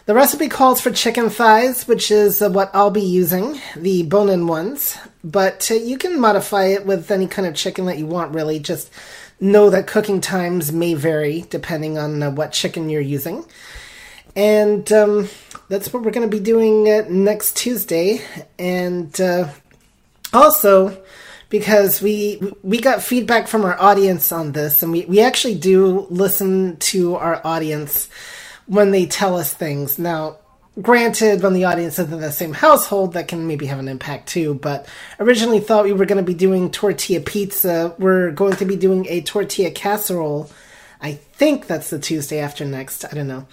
the 0.06 0.14
recipe 0.14 0.48
calls 0.48 0.80
for 0.80 0.90
chicken 0.90 1.30
thighs, 1.30 1.88
which 1.88 2.10
is 2.10 2.40
what 2.40 2.70
I'll 2.74 2.90
be 2.90 3.00
using, 3.00 3.60
the 3.74 4.02
bone-in 4.02 4.46
ones. 4.46 4.98
But 5.22 5.70
uh, 5.70 5.74
you 5.74 5.96
can 5.96 6.20
modify 6.20 6.66
it 6.66 6.84
with 6.84 7.10
any 7.10 7.26
kind 7.26 7.48
of 7.48 7.54
chicken 7.54 7.86
that 7.86 7.98
you 7.98 8.06
want, 8.06 8.34
really. 8.34 8.58
Just 8.58 8.90
know 9.40 9.70
that 9.70 9.86
cooking 9.86 10.20
times 10.20 10.72
may 10.72 10.94
vary 10.94 11.46
depending 11.48 11.98
on 11.98 12.22
uh, 12.22 12.30
what 12.30 12.52
chicken 12.52 12.90
you're 12.90 13.00
using. 13.00 13.44
And 14.36 14.90
um, 14.92 15.28
that's 15.68 15.92
what 15.92 16.02
we're 16.02 16.10
going 16.10 16.28
to 16.28 16.36
be 16.36 16.42
doing 16.42 16.88
uh, 16.88 17.04
next 17.08 17.56
Tuesday. 17.56 18.20
And 18.58 19.18
uh, 19.20 19.48
also, 20.32 21.02
because 21.48 22.02
we 22.02 22.40
we 22.62 22.80
got 22.80 23.02
feedback 23.02 23.48
from 23.48 23.64
our 23.64 23.80
audience 23.80 24.32
on 24.32 24.52
this, 24.52 24.82
and 24.82 24.92
we, 24.92 25.04
we 25.06 25.20
actually 25.20 25.54
do 25.54 26.06
listen 26.10 26.76
to 26.78 27.14
our 27.14 27.40
audience 27.46 28.08
when 28.66 28.90
they 28.90 29.06
tell 29.06 29.36
us 29.36 29.52
things. 29.52 29.98
Now, 29.98 30.38
granted, 30.80 31.42
when 31.42 31.52
the 31.52 31.64
audience 31.64 31.98
is 31.98 32.10
in 32.12 32.20
the 32.20 32.32
same 32.32 32.52
household, 32.52 33.12
that 33.14 33.28
can 33.28 33.46
maybe 33.46 33.66
have 33.66 33.78
an 33.78 33.88
impact 33.88 34.28
too. 34.28 34.54
But 34.54 34.86
originally 35.20 35.60
thought 35.60 35.84
we 35.84 35.92
were 35.92 36.06
going 36.06 36.24
to 36.24 36.24
be 36.24 36.34
doing 36.34 36.70
tortilla 36.70 37.20
pizza. 37.20 37.94
We're 37.98 38.30
going 38.30 38.56
to 38.56 38.64
be 38.64 38.76
doing 38.76 39.06
a 39.08 39.20
tortilla 39.20 39.70
casserole. 39.70 40.50
I 41.00 41.12
think 41.14 41.66
that's 41.66 41.90
the 41.90 41.98
Tuesday 41.98 42.40
after 42.40 42.64
next. 42.64 43.04
I 43.04 43.10
don't 43.14 43.28
know. 43.28 43.46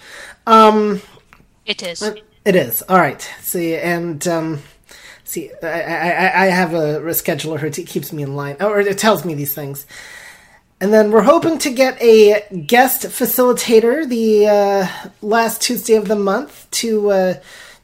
Um, 0.46 1.02
It 1.66 1.82
is. 1.82 2.02
it 2.44 2.56
is 2.56 2.82
all 2.88 2.98
right. 2.98 3.20
See, 3.40 3.76
and 3.76 4.26
um, 4.26 4.62
See, 5.32 5.50
I, 5.62 5.66
I, 5.66 6.42
I 6.42 6.46
have 6.48 6.74
a, 6.74 6.98
a 6.98 7.12
scheduler 7.12 7.58
who 7.58 7.70
keeps 7.70 8.12
me 8.12 8.22
in 8.22 8.36
line, 8.36 8.56
or 8.60 8.80
it 8.80 8.98
tells 8.98 9.24
me 9.24 9.32
these 9.32 9.54
things. 9.54 9.86
And 10.82 10.92
then 10.92 11.12
we're 11.12 11.22
hoping 11.22 11.58
to 11.58 11.70
get 11.70 12.02
a 12.02 12.44
guest 12.66 13.02
facilitator 13.02 14.08
the 14.08 14.48
uh, 14.48 14.88
last 15.24 15.62
Tuesday 15.62 15.94
of 15.94 16.08
the 16.08 16.16
month 16.16 16.68
to 16.72 17.12
uh, 17.12 17.34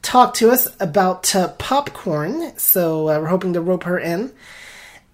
talk 0.01 0.33
to 0.33 0.51
us 0.51 0.67
about 0.81 1.33
uh, 1.33 1.47
popcorn. 1.53 2.51
So 2.57 3.07
uh, 3.07 3.21
we're 3.21 3.27
hoping 3.27 3.53
to 3.53 3.61
rope 3.61 3.83
her 3.85 3.97
in. 3.97 4.33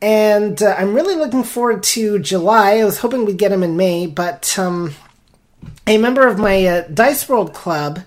And 0.02 0.64
uh, 0.64 0.74
I'm 0.76 0.96
really 0.96 1.14
looking 1.14 1.44
forward 1.44 1.84
to 1.84 2.18
July. 2.18 2.78
I 2.78 2.86
was 2.86 2.98
hoping 2.98 3.24
we'd 3.24 3.38
get 3.38 3.52
him 3.52 3.62
in 3.62 3.78
May, 3.78 4.08
but 4.08 4.58
um, 4.58 4.96
a 5.86 6.00
member 6.00 6.26
of 6.26 6.40
my 6.40 6.66
uh, 6.66 6.88
Dice 6.92 7.30
World 7.30 7.54
Club 7.54 8.00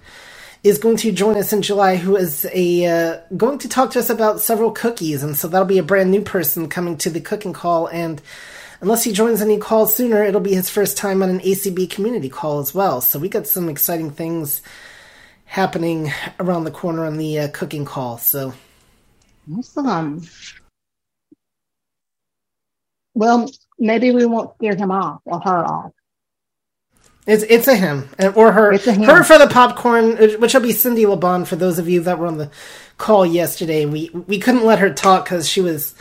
is 0.65 0.79
going 0.79 0.97
to 0.97 1.13
join 1.13 1.37
us 1.37 1.53
in 1.53 1.63
July, 1.63 1.95
who 1.95 2.17
is 2.17 2.45
a 2.53 2.85
uh, 2.85 3.21
going 3.37 3.59
to 3.59 3.69
talk 3.69 3.93
to 3.93 4.01
us 4.01 4.11
about 4.11 4.41
several 4.41 4.73
cookies, 4.73 5.23
and 5.23 5.37
so 5.37 5.47
that'll 5.47 5.69
be 5.69 5.79
a 5.79 5.85
brand 5.85 6.11
new 6.11 6.21
person 6.21 6.69
coming 6.69 6.97
to 6.99 7.11
the 7.11 7.21
cooking 7.21 7.53
call. 7.53 7.87
And 7.87 8.21
unless 8.81 9.05
he 9.05 9.13
joins 9.13 9.41
any 9.41 9.59
calls 9.59 9.95
sooner, 9.95 10.25
it'll 10.25 10.41
be 10.41 10.55
his 10.55 10.71
first 10.71 10.97
time 10.97 11.23
on 11.23 11.31
an 11.31 11.41
ACB 11.41 11.91
community 11.91 12.29
call 12.29 12.61
as 12.61 12.75
well. 12.75 13.01
So 13.01 13.19
we 13.19 13.29
got 13.29 13.47
some 13.47 13.69
exciting 13.69 14.11
things 14.11 14.63
happening 15.45 16.13
around 16.39 16.65
the 16.65 16.71
corner 16.71 17.05
on 17.05 17.17
the 17.17 17.39
uh, 17.39 17.49
cooking 17.49 17.85
call. 17.85 18.19
So 18.19 18.53
awesome. 19.57 20.27
Well, 23.15 23.51
maybe 23.79 24.13
we 24.13 24.27
won't 24.27 24.55
scare 24.57 24.77
him 24.77 24.91
off 24.91 25.21
or 25.25 25.41
her 25.41 25.65
off. 25.65 25.93
It's 27.27 27.43
it's 27.43 27.69
a 27.69 27.75
him 27.75 28.09
or 28.37 28.53
her. 28.53 28.73
Him. 28.73 29.03
Her 29.03 29.23
for 29.23 29.39
the 29.39 29.49
popcorn, 29.49 30.17
which 30.41 30.55
will 30.55 30.63
be 30.63 30.73
Cindy 30.73 31.03
LeBon. 31.03 31.47
For 31.47 31.57
those 31.57 31.79
of 31.79 31.87
you 31.87 32.01
that 32.03 32.19
were 32.19 32.27
on 32.27 32.39
the 32.39 32.51
call 32.97 33.27
yesterday, 33.27 33.85
we 33.85 34.09
we 34.11 34.39
couldn't 34.39 34.65
let 34.65 34.79
her 34.79 34.91
talk 34.91 35.25
because 35.25 35.47
she 35.47 35.61
was 35.61 35.95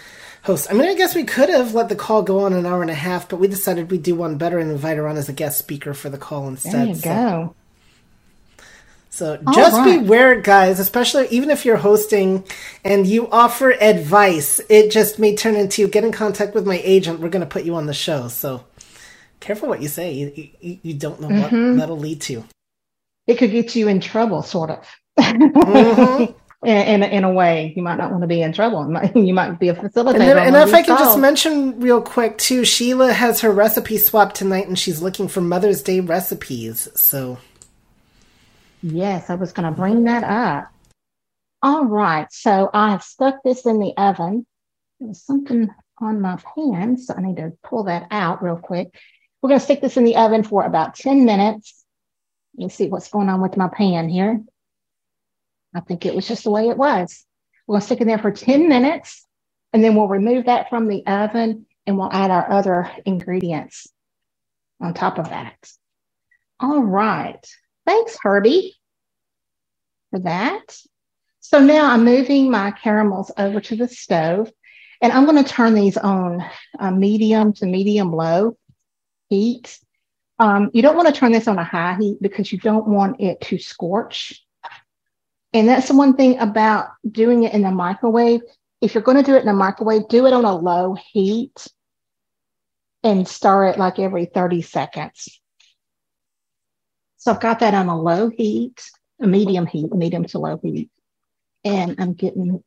host. 0.47 0.67
I 0.69 0.73
mean, 0.73 0.87
I 0.89 0.95
guess 0.95 1.13
we 1.13 1.23
could 1.25 1.49
have 1.49 1.73
let 1.75 1.89
the 1.89 1.95
call 1.95 2.23
go 2.23 2.39
on 2.39 2.53
an 2.53 2.65
hour 2.65 2.81
and 2.81 2.89
a 2.89 2.95
half, 2.95 3.29
but 3.29 3.37
we 3.37 3.47
decided 3.47 3.91
we'd 3.91 4.01
do 4.03 4.15
one 4.15 4.37
better 4.37 4.57
and 4.59 4.71
invite 4.71 4.97
her 4.97 5.07
on 5.07 5.17
as 5.17 5.29
a 5.29 5.33
guest 5.33 5.59
speaker 5.59 5.93
for 5.93 6.09
the 6.09 6.17
call 6.17 6.47
instead. 6.47 6.73
There 6.73 6.85
you 6.87 6.95
so. 6.95 7.03
go. 7.03 7.55
So 9.09 9.39
All 9.47 9.53
just 9.53 9.75
right. 9.77 9.99
beware, 10.01 10.39
guys, 10.41 10.79
especially 10.79 11.27
even 11.29 11.49
if 11.49 11.65
you're 11.65 11.77
hosting 11.77 12.43
and 12.85 13.05
you 13.07 13.27
offer 13.29 13.71
advice, 13.71 14.61
it 14.69 14.91
just 14.91 15.17
may 15.19 15.35
turn 15.35 15.55
into 15.55 15.87
get 15.87 16.03
in 16.03 16.11
contact 16.11 16.53
with 16.53 16.67
my 16.67 16.79
agent. 16.83 17.19
We're 17.19 17.29
going 17.29 17.41
to 17.41 17.47
put 17.49 17.63
you 17.63 17.75
on 17.75 17.87
the 17.87 17.93
show. 17.95 18.27
So 18.27 18.63
careful 19.39 19.69
what 19.69 19.81
you 19.81 19.87
say. 19.87 20.13
You, 20.13 20.49
you, 20.61 20.79
you 20.83 20.93
don't 20.93 21.19
know 21.19 21.29
what 21.29 21.51
Mhm. 21.51 21.77
that'll 21.79 21.97
lead 21.97 22.21
to. 22.21 22.43
It 23.25 23.37
could 23.39 23.51
get 23.51 23.75
you 23.75 23.87
in 23.87 23.99
trouble, 24.01 24.43
sort 24.43 24.69
of. 24.69 24.85
Mhm. 25.19 26.35
In, 26.65 27.03
in, 27.03 27.03
in 27.03 27.23
a 27.23 27.31
way, 27.31 27.73
you 27.75 27.83
might 27.83 27.97
not 27.97 28.11
want 28.11 28.21
to 28.23 28.27
be 28.27 28.41
in 28.41 28.51
trouble. 28.51 28.83
You 28.85 28.91
might, 28.91 29.15
you 29.15 29.33
might 29.33 29.59
be 29.59 29.69
a 29.69 29.75
facilitator. 29.75 30.13
And, 30.13 30.21
then, 30.21 30.37
and 30.37 30.55
if 30.55 30.73
I 30.73 30.81
can 30.81 30.97
just 30.97 31.19
mention 31.19 31.79
real 31.79 32.01
quick 32.01 32.37
too, 32.37 32.65
Sheila 32.65 33.13
has 33.13 33.41
her 33.41 33.51
recipe 33.51 33.97
swap 33.97 34.33
tonight, 34.33 34.67
and 34.67 34.77
she's 34.77 35.01
looking 35.01 35.27
for 35.27 35.41
Mother's 35.41 35.81
Day 35.81 35.99
recipes. 35.99 36.87
So 36.95 37.37
Yes, 38.81 39.29
I 39.29 39.35
was 39.35 39.53
going 39.53 39.67
to 39.67 39.77
bring 39.77 40.03
that 40.03 40.23
up. 40.23 40.71
All 41.63 41.85
right, 41.85 42.31
so 42.31 42.69
I 42.73 42.91
have 42.91 43.03
stuck 43.03 43.41
this 43.43 43.65
in 43.65 43.79
the 43.79 43.93
oven. 43.97 44.45
There's 44.99 45.23
something 45.23 45.69
on 45.99 46.21
my 46.21 46.37
pan, 46.55 46.97
so 46.97 47.15
I 47.17 47.21
need 47.21 47.37
to 47.37 47.53
pull 47.63 47.85
that 47.85 48.07
out 48.11 48.43
real 48.43 48.57
quick. 48.57 48.89
We're 49.41 49.49
going 49.49 49.59
to 49.59 49.65
stick 49.65 49.81
this 49.81 49.97
in 49.97 50.03
the 50.03 50.15
oven 50.15 50.43
for 50.43 50.63
about 50.63 50.95
10 50.95 51.25
minutes. 51.25 51.83
Let 52.55 52.65
me 52.65 52.69
see 52.69 52.87
what's 52.87 53.09
going 53.09 53.29
on 53.29 53.41
with 53.41 53.57
my 53.57 53.67
pan 53.67 54.09
here. 54.09 54.41
I 55.77 55.81
think 55.81 56.07
it 56.07 56.15
was 56.15 56.27
just 56.27 56.43
the 56.43 56.49
way 56.49 56.69
it 56.69 56.77
was. 56.77 57.23
We're 57.67 57.73
going 57.73 57.81
to 57.81 57.85
stick 57.85 58.01
it 58.01 58.05
there 58.05 58.17
for 58.17 58.31
10 58.31 58.67
minutes, 58.67 59.23
and 59.73 59.83
then 59.83 59.95
we'll 59.95 60.07
remove 60.07 60.45
that 60.45 60.69
from 60.71 60.87
the 60.87 61.05
oven 61.05 61.67
and 61.85 61.97
we'll 61.97 62.11
add 62.11 62.31
our 62.31 62.49
other 62.51 62.91
ingredients 63.05 63.87
on 64.81 64.95
top 64.95 65.19
of 65.19 65.29
that. 65.29 65.55
All 66.59 66.81
right. 66.81 67.39
Thanks, 67.85 68.17
Herbie, 68.19 68.75
for 70.09 70.19
that. 70.19 70.75
So 71.41 71.59
now 71.59 71.91
I'm 71.91 72.03
moving 72.03 72.49
my 72.49 72.71
caramels 72.71 73.31
over 73.37 73.61
to 73.61 73.75
the 73.75 73.87
stove, 73.87 74.51
and 74.99 75.13
I'm 75.13 75.25
going 75.25 75.41
to 75.41 75.49
turn 75.49 75.75
these 75.75 75.95
on 75.95 76.43
uh, 76.79 76.91
medium 76.91 77.53
to 77.53 77.67
medium 77.67 78.11
low 78.11 78.57
heat. 79.29 79.79
Um, 80.39 80.71
you 80.73 80.81
don't 80.81 80.95
want 80.95 81.07
to 81.07 81.13
turn 81.13 81.31
this 81.31 81.47
on 81.47 81.59
a 81.59 81.63
high 81.63 81.97
heat 81.99 82.17
because 82.19 82.51
you 82.51 82.57
don't 82.57 82.87
want 82.87 83.21
it 83.21 83.39
to 83.41 83.59
scorch. 83.59 84.43
And 85.53 85.67
that's 85.67 85.87
the 85.87 85.95
one 85.95 86.15
thing 86.15 86.37
about 86.39 86.89
doing 87.09 87.43
it 87.43 87.53
in 87.53 87.61
the 87.61 87.71
microwave. 87.71 88.41
If 88.81 88.93
you're 88.93 89.03
going 89.03 89.17
to 89.17 89.23
do 89.23 89.35
it 89.35 89.41
in 89.41 89.47
the 89.47 89.53
microwave, 89.53 90.07
do 90.07 90.27
it 90.27 90.33
on 90.33 90.45
a 90.45 90.55
low 90.55 90.95
heat 91.11 91.67
and 93.03 93.27
stir 93.27 93.67
it 93.67 93.79
like 93.79 93.99
every 93.99 94.25
30 94.25 94.61
seconds. 94.61 95.39
So 97.17 97.31
I've 97.31 97.39
got 97.39 97.59
that 97.59 97.73
on 97.73 97.87
a 97.87 97.99
low 97.99 98.29
heat, 98.29 98.81
a 99.21 99.27
medium 99.27 99.65
heat, 99.65 99.91
medium 99.93 100.25
to 100.25 100.39
low 100.39 100.59
heat. 100.61 100.89
And 101.63 101.95
I'm 101.99 102.13
getting 102.13 102.63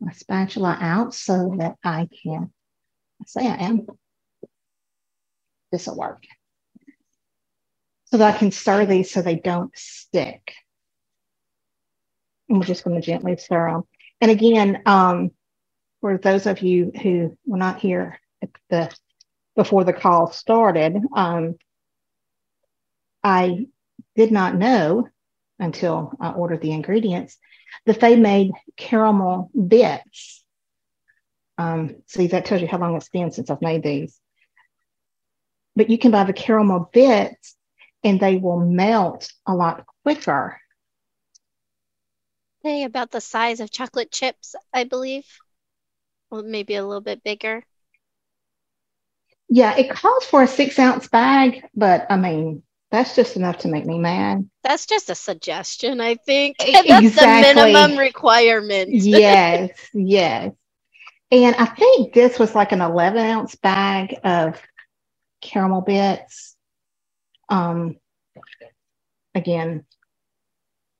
my 0.00 0.12
spatula 0.12 0.76
out 0.80 1.14
so 1.14 1.54
that 1.58 1.76
I 1.82 2.08
can 2.22 2.52
say 3.26 3.46
I 3.46 3.56
am. 3.56 3.86
This 5.72 5.86
will 5.86 5.96
work. 5.96 6.24
So 8.06 8.18
that 8.18 8.34
I 8.34 8.38
can 8.38 8.50
stir 8.50 8.86
these 8.86 9.10
so 9.10 9.22
they 9.22 9.36
don't 9.36 9.76
stick. 9.76 10.52
We're 12.48 12.62
just 12.62 12.84
going 12.84 13.00
to 13.00 13.06
gently 13.06 13.36
stir 13.36 13.70
them. 13.70 13.82
And 14.20 14.30
again, 14.30 14.82
um, 14.86 15.30
for 16.00 16.18
those 16.18 16.46
of 16.46 16.60
you 16.60 16.92
who 17.02 17.36
were 17.46 17.58
not 17.58 17.80
here 17.80 18.18
at 18.42 18.50
the 18.70 18.94
before 19.56 19.84
the 19.84 19.92
call 19.92 20.30
started, 20.30 20.96
um, 21.14 21.56
I 23.24 23.66
did 24.14 24.30
not 24.30 24.54
know 24.54 25.08
until 25.58 26.12
I 26.20 26.30
ordered 26.30 26.60
the 26.60 26.72
ingredients 26.72 27.36
that 27.86 28.00
they 28.00 28.16
made 28.16 28.52
caramel 28.76 29.50
bits. 29.66 30.44
Um, 31.58 31.96
see, 32.06 32.28
that 32.28 32.44
tells 32.44 32.62
you 32.62 32.68
how 32.68 32.78
long 32.78 32.96
it's 32.96 33.08
been 33.08 33.32
since 33.32 33.50
I've 33.50 33.60
made 33.60 33.82
these. 33.82 34.18
But 35.74 35.90
you 35.90 35.98
can 35.98 36.12
buy 36.12 36.24
the 36.24 36.32
caramel 36.32 36.88
bits 36.92 37.56
and 38.04 38.20
they 38.20 38.36
will 38.36 38.60
melt 38.60 39.32
a 39.46 39.54
lot 39.54 39.84
quicker. 40.04 40.60
They 42.62 42.84
about 42.84 43.10
the 43.10 43.20
size 43.20 43.60
of 43.60 43.70
chocolate 43.70 44.10
chips, 44.10 44.54
I 44.72 44.84
believe. 44.84 45.26
Well, 46.30 46.42
maybe 46.42 46.74
a 46.74 46.84
little 46.86 47.00
bit 47.00 47.22
bigger. 47.22 47.64
Yeah, 49.48 49.76
it 49.76 49.90
calls 49.90 50.24
for 50.26 50.42
a 50.42 50.46
six 50.46 50.78
ounce 50.78 51.08
bag, 51.08 51.64
but 51.74 52.06
I 52.10 52.16
mean, 52.16 52.62
that's 52.90 53.16
just 53.16 53.36
enough 53.36 53.58
to 53.58 53.68
make 53.68 53.86
me 53.86 53.98
mad. 53.98 54.48
That's 54.62 54.86
just 54.86 55.08
a 55.10 55.14
suggestion, 55.14 56.00
I 56.00 56.16
think. 56.16 56.56
E- 56.66 56.88
That's 56.88 57.14
the 57.14 57.26
minimum 57.26 57.98
requirement. 57.98 58.90
yes, 58.92 59.70
yes. 59.94 60.52
And 61.30 61.56
I 61.56 61.66
think 61.66 62.14
this 62.14 62.38
was 62.38 62.54
like 62.54 62.72
an 62.72 62.80
11 62.80 63.24
ounce 63.24 63.54
bag 63.56 64.16
of 64.24 64.60
caramel 65.40 65.82
bits. 65.82 66.56
Um, 67.48 67.96
again, 69.34 69.84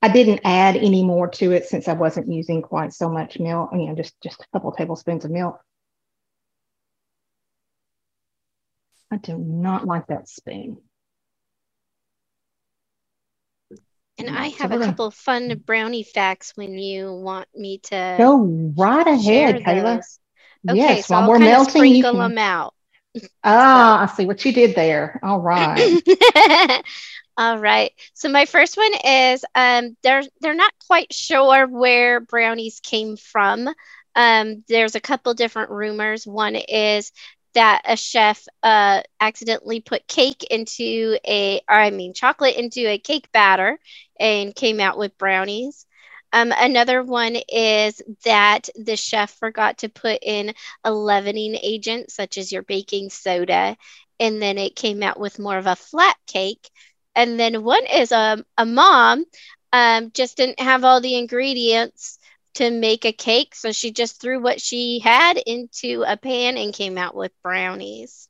I 0.01 0.09
didn't 0.09 0.41
add 0.45 0.77
any 0.77 1.03
more 1.05 1.29
to 1.29 1.53
it 1.53 1.67
since 1.67 1.89
I 1.89 1.93
wasn't 1.95 2.31
using 2.33 2.63
quite 2.63 2.93
so 2.93 3.09
much 3.09 3.41
milk, 3.41 3.71
you 3.73 3.87
know, 3.87 3.95
just, 3.95 4.15
just 4.23 4.41
a 4.41 4.47
couple 4.53 4.71
tablespoons 4.73 5.25
of 5.25 5.31
milk. 5.31 5.61
I 9.11 9.17
do 9.17 9.39
not 9.39 9.87
like 9.87 10.07
that 10.09 10.29
spoon. 10.29 10.79
And 14.19 14.29
I 14.31 14.49
have 14.49 14.73
a 14.73 14.79
couple 14.79 15.07
of 15.07 15.15
fun 15.15 15.63
brownie 15.65 16.03
facts 16.03 16.53
when 16.57 16.77
you 16.77 17.13
want 17.13 17.49
me 17.55 17.79
to 17.85 18.17
Go 18.19 18.73
right 18.77 19.07
ahead, 19.07 19.63
Kayla. 19.63 20.03
Okay, 20.69 20.77
yes, 20.77 21.07
so 21.07 21.15
while 21.15 21.23
I'll 21.23 21.31
we're 21.31 21.39
melting, 21.39 21.85
you 21.85 22.03
sprinkle 22.03 22.13
can. 22.13 22.31
them 22.31 22.39
out. 22.39 22.75
Ah, 23.45 24.03
I 24.13 24.15
see 24.15 24.27
what 24.27 24.45
you 24.45 24.53
did 24.53 24.75
there. 24.75 25.21
All 25.23 25.41
right. 25.41 26.03
All 27.39 27.59
right. 27.59 27.93
So 28.15 28.29
my 28.29 28.47
first 28.47 28.77
one 28.77 28.93
is 29.05 29.45
um 29.55 29.97
they're 30.03 30.23
they're 30.41 30.55
not 30.55 30.73
quite 30.89 31.13
sure 31.15 31.67
where 31.69 32.21
brownies 32.21 32.81
came 32.81 33.17
from. 33.17 33.69
Um 34.17 34.65
there's 34.69 34.97
a 34.97 35.01
couple 35.01 35.35
different 35.35 35.71
rumors. 35.71 36.27
One 36.27 36.57
is 36.57 37.13
that 37.55 37.83
a 37.87 37.97
chef 37.97 38.45
uh 38.65 39.03
accidentally 39.21 39.81
put 39.81 40.09
cake 40.09 40.45
into 40.51 41.19
a 41.27 41.61
or 41.69 41.77
I 41.77 41.91
mean 41.91 42.13
chocolate 42.13 42.57
into 42.57 42.89
a 42.89 42.99
cake 42.99 43.31
batter 43.33 43.79
and 44.19 44.55
came 44.55 44.81
out 44.81 44.99
with 44.99 45.17
brownies. 45.19 45.87
Um, 46.33 46.53
another 46.57 47.03
one 47.03 47.37
is 47.49 48.03
that 48.25 48.69
the 48.77 48.97
chef 48.97 49.31
forgot 49.39 49.79
to 49.79 49.89
put 49.89 50.19
in 50.23 50.53
a 50.85 50.93
leavening 50.93 51.55
agent, 51.63 52.11
such 52.11 52.37
as 52.37 52.53
your 52.53 52.63
baking 52.63 53.09
soda, 53.11 53.77
and 54.21 54.43
then 54.43 54.59
it 54.59 54.77
came 54.77 55.03
out 55.03 55.19
with 55.19 55.39
more 55.39 55.57
of 55.57 55.67
a 55.67 55.77
flat 55.77 56.17
cake. 56.27 56.69
And 57.15 57.39
then 57.39 57.63
one 57.65 57.85
is 57.87 58.13
um, 58.13 58.45
a 58.57 58.65
mom 58.65 59.25
um, 59.73 60.11
just 60.13 60.37
didn't 60.37 60.61
have 60.61 60.85
all 60.85 61.01
the 61.01 61.17
ingredients 61.17 62.19
to 62.55 62.71
make 62.71 63.05
a 63.05 63.13
cake. 63.13 63.55
So 63.55 63.73
she 63.73 63.91
just 63.93 64.21
threw 64.21 64.41
what 64.41 64.61
she 64.61 65.01
had 65.01 65.37
into 65.39 66.05
a 66.07 66.17
pan 66.17 66.57
and 66.57 66.73
came 66.75 66.99
out 66.99 67.15
with 67.15 67.33
brownies. 67.43 68.29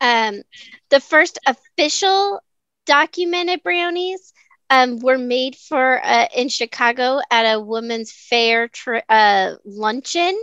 Um, 0.00 0.42
the 0.90 1.00
first 1.00 1.38
official 1.46 2.40
documented 2.86 3.62
brownies 3.62 4.32
um, 4.70 4.98
were 4.98 5.18
made 5.18 5.56
for 5.56 6.04
uh, 6.04 6.26
in 6.34 6.48
Chicago 6.48 7.20
at 7.30 7.54
a 7.54 7.60
women's 7.60 8.12
fair 8.12 8.68
uh, 9.08 9.54
luncheon. 9.64 10.36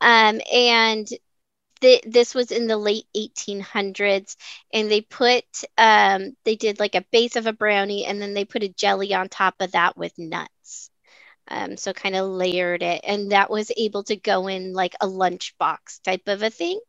Um, 0.00 0.40
and 0.52 1.08
th- 1.80 2.04
this 2.06 2.34
was 2.34 2.50
in 2.52 2.66
the 2.66 2.76
late 2.76 3.06
1800s. 3.16 4.36
And 4.72 4.90
they 4.90 5.00
put, 5.02 5.44
um, 5.78 6.36
they 6.44 6.56
did 6.56 6.80
like 6.80 6.94
a 6.94 7.04
base 7.12 7.36
of 7.36 7.46
a 7.46 7.52
brownie 7.52 8.04
and 8.06 8.20
then 8.20 8.34
they 8.34 8.44
put 8.44 8.62
a 8.62 8.68
jelly 8.68 9.14
on 9.14 9.28
top 9.28 9.54
of 9.60 9.72
that 9.72 9.96
with 9.96 10.18
nuts. 10.18 10.90
Um, 11.48 11.76
so 11.76 11.92
kind 11.92 12.16
of 12.16 12.28
layered 12.28 12.82
it. 12.82 13.02
And 13.04 13.32
that 13.32 13.50
was 13.50 13.72
able 13.76 14.04
to 14.04 14.16
go 14.16 14.46
in 14.48 14.72
like 14.72 14.94
a 15.00 15.06
lunchbox 15.06 16.02
type 16.04 16.28
of 16.28 16.42
a 16.42 16.50
thing. 16.50 16.80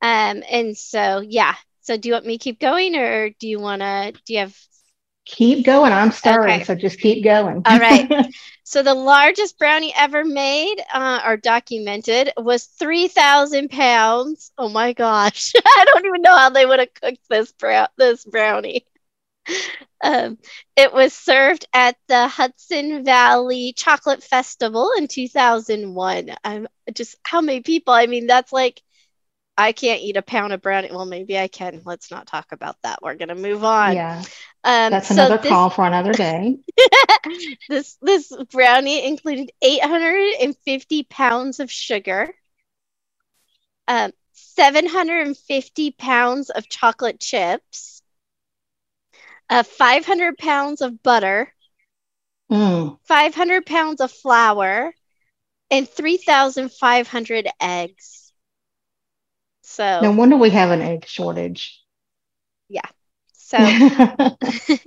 Um, 0.00 0.42
and 0.50 0.76
so, 0.76 1.20
yeah. 1.20 1.54
So 1.82 1.96
do 1.96 2.08
you 2.08 2.14
want 2.14 2.26
me 2.26 2.38
to 2.38 2.42
keep 2.44 2.60
going 2.60 2.96
or 2.96 3.30
do 3.30 3.48
you 3.48 3.60
want 3.60 3.82
to, 3.82 4.12
do 4.26 4.34
you 4.34 4.40
have 4.40 4.56
keep 5.24 5.64
going. 5.64 5.92
I'm 5.92 6.12
starting, 6.12 6.56
okay. 6.56 6.64
so 6.64 6.74
just 6.74 7.00
keep 7.00 7.24
going. 7.24 7.62
All 7.64 7.78
right. 7.78 8.10
so 8.64 8.82
the 8.82 8.94
largest 8.94 9.58
brownie 9.58 9.92
ever 9.96 10.24
made 10.24 10.76
uh, 10.92 11.20
or 11.24 11.36
documented 11.36 12.32
was 12.36 12.64
3,000 12.64 13.70
pounds. 13.70 14.52
Oh 14.58 14.68
my 14.68 14.92
gosh. 14.92 15.52
I 15.64 15.84
don't 15.86 16.06
even 16.06 16.22
know 16.22 16.36
how 16.36 16.50
they 16.50 16.66
would 16.66 16.78
have 16.80 16.94
cooked 16.94 17.28
this, 17.28 17.52
brow- 17.52 17.88
this 17.96 18.24
brownie. 18.24 18.84
Um, 20.02 20.38
it 20.76 20.92
was 20.92 21.12
served 21.12 21.64
at 21.72 21.96
the 22.08 22.26
Hudson 22.26 23.04
Valley 23.04 23.72
Chocolate 23.76 24.22
Festival 24.22 24.92
in 24.98 25.06
2001. 25.06 26.30
I'm 26.44 26.66
just 26.92 27.16
how 27.22 27.40
many 27.40 27.60
people? 27.60 27.94
I 27.94 28.06
mean, 28.06 28.26
that's 28.26 28.52
like 28.52 28.82
I 29.56 29.72
can't 29.72 30.00
eat 30.00 30.16
a 30.16 30.22
pound 30.22 30.52
of 30.52 30.62
brownie. 30.62 30.90
Well, 30.90 31.04
maybe 31.04 31.38
I 31.38 31.48
can. 31.48 31.82
Let's 31.84 32.10
not 32.10 32.26
talk 32.26 32.52
about 32.52 32.76
that. 32.82 33.00
We're 33.02 33.16
gonna 33.16 33.34
move 33.34 33.64
on. 33.64 33.94
Yeah. 33.94 34.22
Um, 34.64 34.90
That's 34.90 35.08
so 35.08 35.14
another 35.14 35.36
this, 35.38 35.48
call 35.48 35.70
for 35.70 35.84
another 35.84 36.12
day. 36.12 36.58
this 37.68 37.96
this 38.00 38.32
brownie 38.50 39.06
included 39.06 39.52
850 39.60 41.02
pounds 41.04 41.60
of 41.60 41.70
sugar, 41.70 42.32
um, 43.88 44.12
750 44.32 45.90
pounds 45.92 46.50
of 46.50 46.68
chocolate 46.68 47.20
chips, 47.20 48.02
uh, 49.50 49.62
500 49.64 50.38
pounds 50.38 50.80
of 50.80 51.02
butter, 51.02 51.52
mm. 52.50 52.98
500 53.04 53.66
pounds 53.66 54.00
of 54.00 54.10
flour, 54.10 54.94
and 55.70 55.88
3,500 55.88 57.48
eggs. 57.60 58.21
So 59.62 60.00
no 60.02 60.12
wonder 60.12 60.36
we 60.36 60.50
have 60.50 60.70
an 60.70 60.82
egg 60.82 61.06
shortage. 61.06 61.80
Yeah. 62.68 62.88
So 63.32 63.58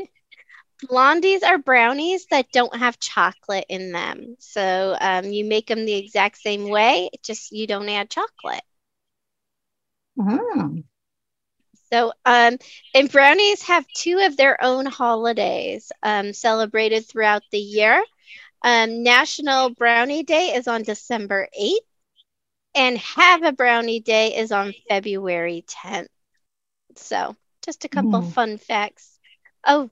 blondies 0.84 1.44
are 1.44 1.58
brownies 1.58 2.28
that 2.32 2.52
don't 2.52 2.76
have 2.76 3.00
chocolate 3.00 3.66
in 3.70 3.92
them. 3.92 4.36
So 4.40 4.96
um, 5.00 5.26
you 5.26 5.46
make 5.46 5.68
them 5.68 5.86
the 5.86 5.96
exact 5.96 6.38
same 6.38 6.70
way, 6.70 7.10
just 7.24 7.52
you 7.52 7.68
don't 7.68 7.90
add 7.90 8.10
chocolate. 8.10 8.64
Oh. 10.20 10.84
So, 11.92 12.12
um, 12.26 12.58
and 12.94 13.12
brownies 13.12 13.62
have 13.64 13.86
two 13.96 14.20
of 14.20 14.38
their 14.38 14.62
own 14.64 14.86
holidays 14.86 15.92
um, 16.04 16.34
celebrated 16.34 17.08
throughout 17.08 17.44
the 17.52 17.60
year. 17.60 18.04
Um, 18.64 19.04
National 19.04 19.70
Brownie 19.70 20.24
Day 20.24 20.54
is 20.56 20.68
on 20.68 20.84
December 20.84 21.48
8th, 21.58 21.86
and 22.76 22.98
Have 22.98 23.44
a 23.44 23.52
Brownie 23.52 24.02
Day 24.02 24.36
is 24.36 24.52
on 24.52 24.74
February 24.90 25.64
10th. 25.68 26.08
So, 26.96 27.36
just 27.64 27.86
a 27.86 27.90
couple 27.90 28.22
mm. 28.22 28.32
fun 28.32 28.58
facts. 28.58 29.18
Oh, 29.66 29.90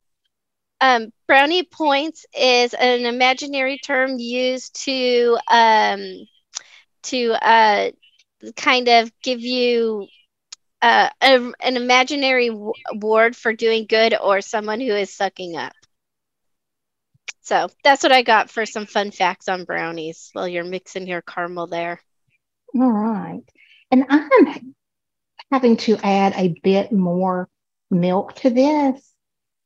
um, 0.82 1.14
brownie 1.28 1.64
points 1.64 2.26
is 2.38 2.74
an 2.74 3.06
imaginary 3.06 3.78
term 3.78 4.20
used 4.20 4.84
to 4.84 5.38
um, 5.50 6.28
to 7.04 7.32
uh, 7.32 7.92
kind 8.58 8.90
of 8.90 9.12
give 9.22 9.40
you 9.40 10.08
uh, 10.82 11.10
a, 11.22 11.54
an 11.62 11.78
imaginary 11.78 12.52
award 12.92 13.36
for 13.36 13.54
doing 13.54 13.86
good 13.88 14.14
or 14.22 14.42
someone 14.42 14.82
who 14.82 14.94
is 14.94 15.16
sucking 15.16 15.56
up. 15.56 15.74
So 17.42 17.68
that's 17.84 18.04
what 18.04 18.12
I 18.12 18.22
got 18.22 18.50
for 18.50 18.66
some 18.66 18.86
fun 18.86 19.12
facts 19.12 19.48
on 19.48 19.64
brownies 19.66 20.30
while 20.34 20.48
you're 20.48 20.64
mixing 20.64 21.08
your 21.08 21.22
caramel 21.22 21.68
there. 21.68 22.02
All 22.76 22.92
right. 22.92 23.44
And 23.92 24.06
I'm 24.10 24.74
having 25.52 25.78
to 25.78 25.98
add 26.04 26.34
a 26.36 26.56
bit 26.64 26.92
more 26.92 27.50
milk 27.92 28.36
to 28.36 28.50
this 28.50 29.14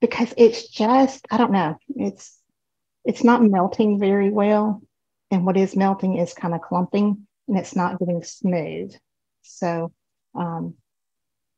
because 0.01 0.33
it's 0.37 0.67
just, 0.69 1.25
I 1.31 1.37
don't 1.37 1.51
know, 1.53 1.77
it's 1.89 2.37
it's 3.05 3.23
not 3.23 3.43
melting 3.43 3.99
very 3.99 4.29
well. 4.29 4.81
And 5.31 5.45
what 5.45 5.57
is 5.57 5.75
melting 5.75 6.17
is 6.17 6.33
kind 6.33 6.53
of 6.53 6.61
clumping 6.61 7.27
and 7.47 7.57
it's 7.57 7.75
not 7.75 7.99
getting 7.99 8.23
smooth. 8.23 8.93
So 9.43 9.91
um, 10.35 10.75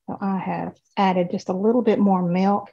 so 0.08 0.18
I 0.20 0.38
have 0.38 0.74
added 0.96 1.30
just 1.32 1.48
a 1.50 1.54
little 1.56 1.82
bit 1.82 1.98
more 1.98 2.22
milk. 2.22 2.70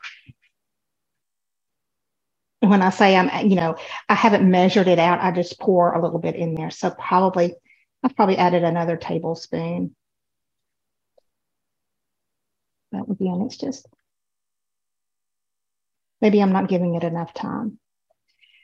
When 2.61 2.81
I 2.81 2.91
say 2.91 3.15
I'm, 3.15 3.49
you 3.49 3.55
know, 3.55 3.77
I 4.09 4.15
haven't 4.15 4.49
measured 4.49 4.87
it 4.87 4.99
out, 4.99 5.21
I 5.21 5.31
just 5.31 5.59
pour 5.59 5.93
a 5.93 6.01
little 6.03 6.19
bit 6.19 6.35
in 6.35 6.55
there. 6.55 6.71
So 6.71 6.91
probably 6.91 7.55
I've 8.03 8.15
probably 8.15 8.37
added 8.37 8.63
another 8.63 8.97
tablespoon. 8.97 9.95
That 12.91 13.07
would 13.07 13.17
be, 13.17 13.27
and 13.27 13.45
it's 13.45 13.57
just, 13.57 13.87
maybe 16.21 16.41
I'm 16.41 16.53
not 16.53 16.69
giving 16.69 16.95
it 16.95 17.03
enough 17.03 17.33
time. 17.33 17.79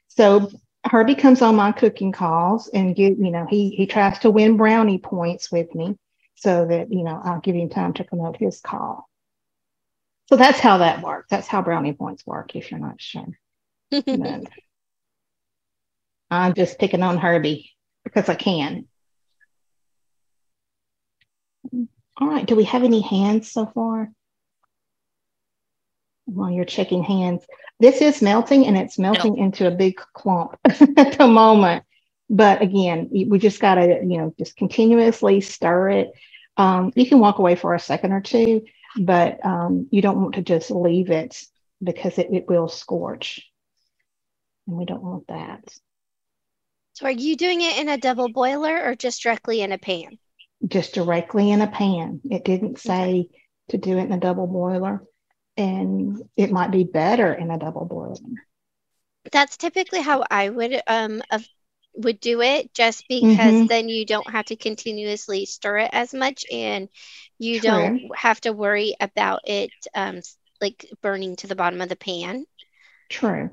So 0.08 0.50
Herbie 0.86 1.16
comes 1.16 1.42
on 1.42 1.56
my 1.56 1.72
cooking 1.72 2.12
calls 2.12 2.70
and 2.70 2.96
get, 2.96 3.18
you 3.18 3.32
know, 3.32 3.46
he 3.50 3.72
he 3.72 3.88
tries 3.88 4.20
to 4.20 4.32
win 4.32 4.58
brownie 4.58 5.00
points 5.00 5.52
with 5.52 5.74
me 5.74 5.98
so 6.36 6.66
that, 6.66 6.92
you 6.92 7.04
know, 7.04 7.20
I'll 7.24 7.40
give 7.40 7.56
him 7.56 7.70
time 7.70 7.94
to 7.94 8.04
promote 8.04 8.38
his 8.38 8.60
call. 8.62 9.10
So 10.30 10.36
that's 10.36 10.60
how 10.60 10.80
that 10.80 11.02
works. 11.02 11.28
That's 11.30 11.48
how 11.48 11.62
brownie 11.62 11.94
points 11.94 12.26
work, 12.26 12.56
if 12.56 12.72
you're 12.72 12.80
not 12.80 13.02
sure. 13.02 13.28
I'm 16.32 16.54
just 16.54 16.80
picking 16.80 17.04
on 17.04 17.18
Herbie 17.18 17.72
because 18.04 18.30
I 18.30 18.36
can. 18.36 18.88
All 22.20 22.28
right. 22.28 22.46
Do 22.46 22.56
we 22.56 22.66
have 22.66 22.84
any 22.84 23.02
hands 23.02 23.52
so 23.52 23.66
far? 23.66 24.12
While 26.26 26.52
you're 26.52 26.66
checking 26.66 27.04
hands, 27.04 27.46
this 27.80 28.02
is 28.02 28.22
melting 28.22 28.66
and 28.66 28.78
it's 28.78 28.98
melting 28.98 29.36
no. 29.36 29.44
into 29.44 29.68
a 29.68 29.72
big 29.72 29.98
clump 30.14 30.58
at 30.66 31.18
the 31.18 31.28
moment. 31.28 31.84
But 32.30 32.62
again, 32.62 33.10
we 33.12 33.38
just 33.40 33.60
got 33.60 33.76
to, 33.76 34.00
you 34.02 34.18
know, 34.18 34.34
just 34.38 34.56
continuously 34.56 35.42
stir 35.42 35.90
it. 35.90 36.12
Um, 36.56 36.94
you 36.96 37.08
can 37.08 37.20
walk 37.20 37.40
away 37.40 37.56
for 37.56 37.74
a 37.74 37.80
second 37.80 38.14
or 38.14 38.22
two, 38.22 38.66
but 38.98 39.44
um, 39.46 39.88
you 39.92 40.02
don't 40.02 40.22
want 40.22 40.36
to 40.36 40.42
just 40.42 40.72
leave 40.72 41.10
it 41.10 41.44
because 41.84 42.18
it, 42.18 42.30
it 42.32 42.48
will 42.48 42.70
scorch. 42.70 43.42
And 44.68 44.78
we 44.78 44.86
don't 44.86 45.04
want 45.04 45.28
that. 45.28 45.62
So, 46.94 47.06
are 47.08 47.12
you 47.12 47.36
doing 47.36 47.62
it 47.62 47.78
in 47.80 47.90
a 47.90 47.98
double 47.98 48.30
boiler 48.30 48.82
or 48.84 48.96
just 48.96 49.24
directly 49.24 49.62
in 49.62 49.72
a 49.72 49.78
pan? 49.78 50.20
Just 50.68 50.94
directly 50.94 51.52
in 51.52 51.62
a 51.62 51.68
pan. 51.68 52.22
It 52.24 52.46
didn't 52.46 52.80
say 52.80 53.30
to 53.70 53.78
do 53.78 53.98
it 53.98 54.04
in 54.04 54.12
a 54.12 54.20
double 54.20 54.48
boiler, 54.48 55.04
and 55.58 56.22
it 56.38 56.52
might 56.52 56.72
be 56.72 56.84
better 56.84 57.34
in 57.34 57.52
a 57.52 57.60
double 57.60 57.86
boiler. 57.86 58.16
That's 59.32 59.58
typically 59.58 60.02
how 60.02 60.24
I 60.30 60.50
would 60.50 60.82
um 60.88 61.22
would 61.96 62.20
do 62.20 62.42
it, 62.42 62.74
just 62.74 63.06
because 63.08 63.38
mm-hmm. 63.38 63.68
then 63.68 63.88
you 63.88 64.06
don't 64.06 64.30
have 64.30 64.46
to 64.46 64.56
continuously 64.56 65.46
stir 65.46 65.80
it 65.80 65.90
as 65.94 66.14
much, 66.14 66.46
and 66.52 66.90
you 67.40 67.60
True. 67.60 67.70
don't 67.70 68.16
have 68.16 68.42
to 68.42 68.54
worry 68.54 68.96
about 69.00 69.42
it 69.46 69.72
um 69.96 70.22
like 70.62 70.90
burning 71.02 71.36
to 71.38 71.48
the 71.48 71.56
bottom 71.56 71.82
of 71.82 71.90
the 71.90 71.96
pan. 71.96 72.46
True. 73.10 73.52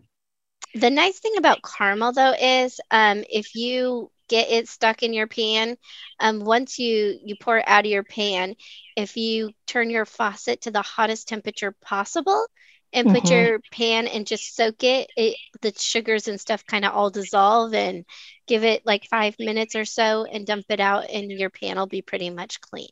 The 0.75 0.90
nice 0.90 1.18
thing 1.18 1.35
about 1.37 1.62
caramel 1.62 2.12
though 2.12 2.35
is 2.40 2.81
um 2.90 3.25
if 3.29 3.55
you 3.55 4.11
get 4.31 4.49
it 4.49 4.69
stuck 4.69 5.03
in 5.03 5.12
your 5.12 5.27
pan. 5.27 5.77
Um, 6.19 6.40
once 6.40 6.79
you 6.79 7.19
you 7.23 7.35
pour 7.38 7.59
it 7.59 7.64
out 7.66 7.85
of 7.85 7.90
your 7.90 8.05
pan, 8.05 8.55
if 8.97 9.16
you 9.16 9.51
turn 9.66 9.90
your 9.90 10.07
faucet 10.07 10.62
to 10.62 10.71
the 10.71 10.81
hottest 10.81 11.29
temperature 11.29 11.75
possible 11.83 12.47
and 12.93 13.09
mm-hmm. 13.09 13.16
put 13.16 13.31
your 13.31 13.61
pan 13.71 14.07
and 14.07 14.27
just 14.27 14.57
soak 14.57 14.83
it, 14.85 15.11
it 15.16 15.37
the 15.61 15.73
sugars 15.77 16.29
and 16.29 16.40
stuff 16.40 16.64
kind 16.64 16.85
of 16.85 16.95
all 16.95 17.11
dissolve 17.11 17.75
and 17.75 18.05
give 18.47 18.64
it 18.64 18.87
like 18.87 19.05
five 19.11 19.35
minutes 19.38 19.75
or 19.75 19.85
so 19.85 20.25
and 20.25 20.47
dump 20.47 20.64
it 20.71 20.81
out, 20.81 21.11
and 21.11 21.31
your 21.31 21.51
pan 21.51 21.77
will 21.77 21.87
be 21.87 22.03
pretty 22.03 22.31
much 22.31 22.61
clean. 22.61 22.88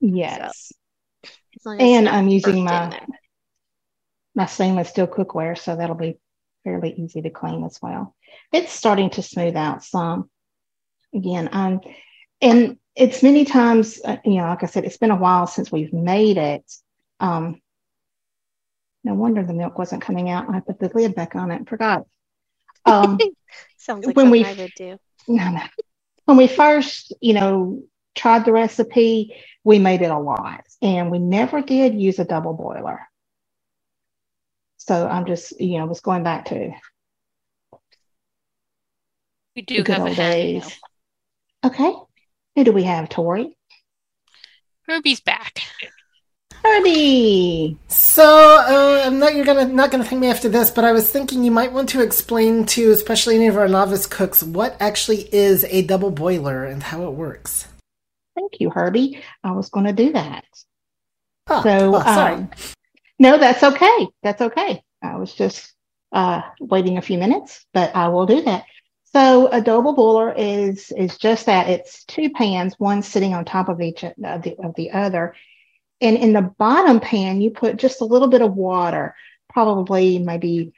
Yes. 0.00 0.72
So, 1.60 1.70
and 1.70 2.08
I'm 2.08 2.28
using 2.28 2.64
my 2.64 3.00
my 4.34 4.46
stainless 4.46 4.90
steel 4.90 5.06
cookware, 5.06 5.56
so 5.58 5.74
that'll 5.76 5.96
be 5.96 6.18
fairly 6.64 6.92
easy 6.92 7.22
to 7.22 7.30
clean 7.30 7.64
as 7.64 7.78
well. 7.80 8.14
It's 8.52 8.72
starting 8.72 9.10
to 9.10 9.22
smooth 9.22 9.56
out 9.56 9.82
some. 9.82 10.30
Again, 11.14 11.48
um, 11.52 11.80
and 12.40 12.78
it's 12.94 13.22
many 13.22 13.44
times, 13.44 14.00
uh, 14.04 14.16
you 14.24 14.34
know, 14.34 14.44
like 14.48 14.62
I 14.62 14.66
said, 14.66 14.84
it's 14.84 14.98
been 14.98 15.10
a 15.10 15.16
while 15.16 15.46
since 15.46 15.72
we've 15.72 15.92
made 15.92 16.36
it. 16.36 16.70
Um, 17.20 17.60
no 19.04 19.14
wonder 19.14 19.44
the 19.44 19.54
milk 19.54 19.78
wasn't 19.78 20.02
coming 20.02 20.28
out. 20.28 20.52
I 20.52 20.60
put 20.60 20.78
the 20.78 20.90
lid 20.94 21.14
back 21.14 21.34
on 21.34 21.50
it. 21.50 21.56
And 21.56 21.68
forgot. 21.68 22.04
Um, 22.84 23.18
Sounds 23.76 24.04
like 24.04 24.16
when 24.16 24.30
we- 24.30 24.44
I 24.44 24.52
would 24.54 24.72
do. 24.76 24.98
no, 25.28 25.50
no. 25.50 25.62
When 26.26 26.36
we 26.36 26.46
first, 26.46 27.14
you 27.20 27.32
know, 27.32 27.82
tried 28.14 28.44
the 28.44 28.52
recipe, 28.52 29.34
we 29.64 29.78
made 29.78 30.02
it 30.02 30.10
a 30.10 30.18
lot, 30.18 30.64
and 30.82 31.10
we 31.10 31.18
never 31.18 31.62
did 31.62 31.98
use 31.98 32.18
a 32.18 32.24
double 32.24 32.52
boiler. 32.52 33.00
So 34.76 35.06
I'm 35.06 35.24
just, 35.26 35.58
you 35.60 35.78
know, 35.78 35.86
was 35.86 36.00
going 36.00 36.24
back 36.24 36.46
to 36.46 36.72
We 39.56 39.62
do 39.62 39.82
good 39.82 39.98
have 39.98 40.06
a 40.06 40.14
days. 40.14 40.80
Now. 41.62 41.68
Okay. 41.70 41.92
Who 42.56 42.64
do 42.64 42.72
we 42.72 42.84
have, 42.84 43.08
Tori? 43.08 43.56
Herbie's 44.86 45.20
back. 45.20 45.60
Herbie. 46.64 47.78
So 47.88 48.24
uh, 48.24 49.02
I'm 49.06 49.18
not 49.18 49.34
you're 49.34 49.44
gonna 49.44 49.66
not 49.66 49.90
gonna 49.90 50.04
thank 50.04 50.20
me 50.20 50.28
after 50.28 50.48
this, 50.48 50.70
but 50.70 50.84
I 50.84 50.92
was 50.92 51.10
thinking 51.10 51.44
you 51.44 51.50
might 51.50 51.72
want 51.72 51.88
to 51.90 52.02
explain 52.02 52.64
to 52.66 52.90
especially 52.90 53.36
any 53.36 53.46
of 53.46 53.56
our 53.56 53.68
novice 53.68 54.06
cooks 54.06 54.42
what 54.42 54.76
actually 54.80 55.32
is 55.32 55.64
a 55.64 55.82
double 55.82 56.10
boiler 56.10 56.64
and 56.64 56.82
how 56.82 57.04
it 57.06 57.12
works. 57.12 57.68
Thank 58.34 58.60
you, 58.60 58.70
Herbie. 58.70 59.22
I 59.44 59.52
was 59.52 59.68
going 59.68 59.86
to 59.86 59.92
do 59.92 60.12
that. 60.12 60.44
Oh, 61.48 61.62
So, 61.62 61.90
well, 61.90 62.02
sorry. 62.04 62.34
um, 62.34 62.50
no, 63.18 63.36
that's 63.38 63.62
okay. 63.62 64.08
That's 64.22 64.40
okay. 64.42 64.82
I 65.02 65.16
was 65.16 65.34
just 65.34 65.72
uh, 66.12 66.42
waiting 66.60 66.98
a 66.98 67.02
few 67.02 67.18
minutes, 67.18 67.66
but 67.74 67.94
I 67.96 68.08
will 68.08 68.26
do 68.26 68.42
that. 68.42 68.64
So, 69.12 69.48
a 69.48 69.60
double 69.60 69.94
boiler 69.94 70.32
is 70.36 70.92
is 70.92 71.16
just 71.16 71.46
that. 71.46 71.68
It's 71.68 72.04
two 72.04 72.30
pans, 72.30 72.74
one 72.78 73.02
sitting 73.02 73.34
on 73.34 73.44
top 73.44 73.68
of 73.68 73.80
each 73.80 74.04
of 74.04 74.14
the, 74.16 74.56
of 74.62 74.74
the 74.74 74.90
other, 74.90 75.34
and 76.00 76.16
in 76.16 76.32
the 76.32 76.42
bottom 76.42 77.00
pan, 77.00 77.40
you 77.40 77.50
put 77.50 77.76
just 77.76 78.00
a 78.00 78.04
little 78.04 78.28
bit 78.28 78.42
of 78.42 78.54
water, 78.54 79.14
probably 79.48 80.18
maybe 80.18 80.72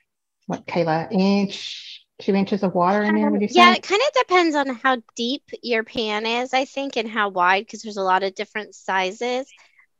what 0.46 0.66
Kayla 0.66 1.10
inch, 1.10 2.04
two 2.20 2.34
inches 2.34 2.62
of 2.62 2.74
water 2.74 3.02
in 3.02 3.16
there. 3.16 3.30
Would 3.30 3.42
you 3.42 3.48
say? 3.48 3.60
Yeah, 3.60 3.74
it 3.74 3.82
kind 3.82 4.00
of 4.00 4.22
depends 4.22 4.54
on 4.54 4.68
how 4.76 5.02
deep 5.16 5.42
your 5.62 5.82
pan 5.82 6.24
is, 6.24 6.54
I 6.54 6.64
think, 6.64 6.96
and 6.96 7.08
how 7.08 7.30
wide, 7.30 7.66
because 7.66 7.82
there's 7.82 7.96
a 7.96 8.02
lot 8.02 8.22
of 8.22 8.34
different 8.34 8.74
sizes. 8.74 9.46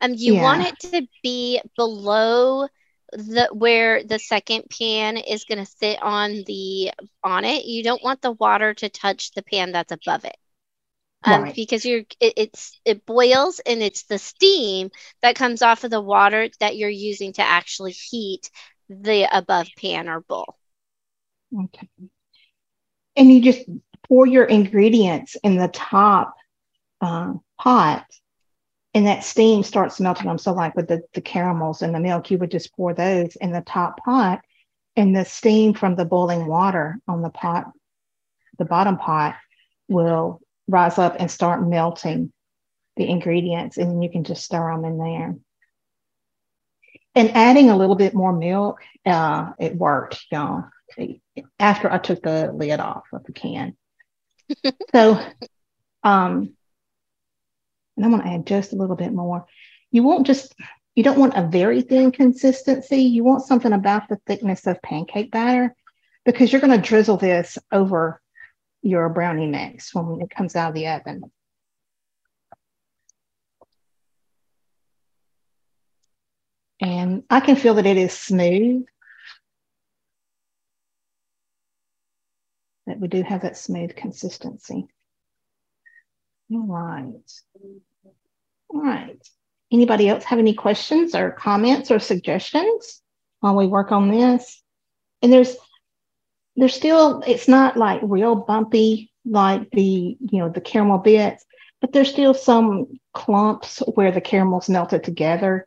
Um, 0.01 0.15
you 0.15 0.37
want 0.37 0.63
it 0.63 0.79
to 0.93 1.07
be 1.23 1.61
below 1.77 2.69
the 3.13 3.49
where 3.53 4.03
the 4.05 4.19
second 4.19 4.65
pan 4.71 5.17
is 5.17 5.45
going 5.45 5.59
to 5.59 5.67
sit 5.67 6.01
on 6.03 6.45
the 6.47 6.91
on 7.23 7.45
it. 7.45 7.65
You 7.65 7.83
don't 7.83 8.03
want 8.03 8.23
the 8.23 8.33
water 8.33 8.75
to 8.75 8.89
touch 8.89 9.33
the 9.33 9.43
pan 9.43 9.73
that's 9.73 9.93
above 9.93 10.25
it. 10.25 10.37
Um, 11.25 11.45
Right. 11.45 11.55
because 11.55 11.85
you're 11.85 12.05
it, 12.21 12.35
it's 12.37 12.81
it 12.85 13.05
boils 13.07 13.61
and 13.61 13.83
it's 13.83 14.05
the 14.05 14.19
steam 14.19 14.91
that 15.23 15.37
comes 15.37 15.63
off 15.63 15.85
of 15.85 15.91
the 15.91 16.01
water 16.01 16.49
that 16.61 16.77
you're 16.77 16.89
using 16.89 17.33
to 17.35 17.43
actually 17.43 17.93
heat 17.93 18.51
the 18.89 19.27
above 19.37 19.69
pan 19.77 20.09
or 20.09 20.21
bowl. 20.21 20.57
Okay. 21.53 21.89
And 23.17 23.31
you 23.33 23.41
just 23.41 23.63
pour 24.09 24.27
your 24.27 24.45
ingredients 24.45 25.37
in 25.43 25.57
the 25.57 25.69
top 25.69 26.35
uh, 27.01 27.35
pot, 27.59 28.05
and 28.95 29.07
that 29.07 29.25
steam 29.25 29.63
starts 29.63 30.01
melting 30.01 30.27
them. 30.27 30.39
So, 30.39 30.53
like 30.53 30.75
with 30.75 30.89
the, 30.89 31.03
the 31.15 31.21
caramels 31.21 31.83
and 31.83 31.95
the 31.95 32.01
milk, 32.01 32.31
you 32.31 32.39
would 32.39 32.51
just 32.51 32.75
pour 32.75 32.95
those 32.95 33.37
in 33.37 33.53
the 33.53 33.61
top 33.61 34.05
pot, 34.05 34.41
and 34.97 35.15
the 35.15 35.25
steam 35.25 35.75
from 35.75 35.97
the 35.97 36.05
boiling 36.05 36.47
water 36.47 36.99
on 37.07 37.23
the 37.23 37.31
pot, 37.31 37.71
the 38.59 38.65
bottom 38.65 38.97
pot, 38.97 39.37
will 39.89 40.41
rise 40.69 40.99
up 40.99 41.17
and 41.19 41.31
start 41.31 41.67
melting 41.67 42.33
the 42.97 43.09
ingredients, 43.09 43.77
and 43.77 43.91
then 43.91 44.03
you 44.03 44.11
can 44.11 44.25
just 44.25 44.45
stir 44.45 44.73
them 44.73 44.85
in 44.85 44.99
there. 44.99 45.37
And 47.15 47.31
adding 47.35 47.71
a 47.71 47.77
little 47.77 47.97
bit 47.97 48.15
more 48.15 48.33
milk, 48.33 48.81
uh, 49.05 49.53
it 49.59 49.75
worked, 49.75 50.25
y'all 50.31 50.65
after 51.59 51.91
I 51.91 51.99
took 51.99 52.23
the 52.23 52.53
lid 52.53 52.81
off 52.81 53.05
of 53.13 53.25
the 53.25 53.33
can. 53.33 53.77
so, 54.93 55.21
um, 56.03 56.55
and 58.01 58.07
I'm 58.07 58.19
going 58.19 58.23
to 58.27 58.35
add 58.35 58.47
just 58.47 58.73
a 58.73 58.77
little 58.77 58.97
bit 58.97 59.13
more. 59.13 59.47
You 59.91 60.03
won't 60.03 60.27
just, 60.27 60.55
you 60.95 61.03
don't 61.03 61.19
want 61.19 61.37
a 61.37 61.47
very 61.47 61.83
thin 61.83 62.13
consistency. 62.13 63.03
You 63.03 63.25
want 63.25 63.43
something 63.43 63.75
about 63.75 64.09
the 64.09 64.19
thickness 64.27 64.67
of 64.67 64.81
pancake 64.81 65.31
batter 65.31 65.75
because 66.25 66.51
you're 66.51 66.63
going 66.63 66.81
to 66.81 66.89
drizzle 66.89 67.19
this 67.19 67.59
over 67.71 68.23
your 68.81 69.11
brownie 69.11 69.49
mix 69.49 69.95
when 69.95 70.23
it 70.23 70.31
comes 70.31 70.57
out 70.57 70.71
of 70.71 70.75
the 70.75 70.89
oven. 70.89 71.31
And 76.81 77.25
I 77.29 77.41
can 77.41 77.57
feel 77.57 77.75
that 77.75 77.85
it 77.85 77.99
is 77.99 78.15
smooth. 78.15 78.87
that 82.87 82.99
we 82.99 83.09
do 83.09 83.23
have 83.23 83.43
that 83.43 83.59
smooth 83.59 83.95
consistency. 83.95 84.89
All 86.53 86.67
right. 86.67 87.33
All 88.69 88.83
right. 88.83 89.29
Anybody 89.73 90.09
else 90.09 90.25
have 90.25 90.39
any 90.39 90.55
questions 90.55 91.15
or 91.15 91.31
comments 91.31 91.91
or 91.91 91.99
suggestions 91.99 93.03
while 93.41 93.55
we 93.57 93.67
work 93.67 93.93
on 93.93 94.11
this? 94.11 94.63
And 95.23 95.33
there's 95.33 95.57
there's 96.57 96.75
still 96.75 97.23
it's 97.27 97.47
not 97.47 97.77
like 97.77 98.01
real 98.03 98.35
bumpy 98.35 99.13
like 99.25 99.71
the 99.71 100.17
you 100.19 100.39
know 100.39 100.49
the 100.49 100.61
caramel 100.61 100.99
bits, 100.99 101.45
but 101.81 101.93
there's 101.93 102.11
still 102.11 102.35
some 102.35 102.87
clumps 103.15 103.83
where 103.95 104.11
the 104.13 104.21
caramels 104.21 104.69
melted 104.69 105.05
together. 105.05 105.67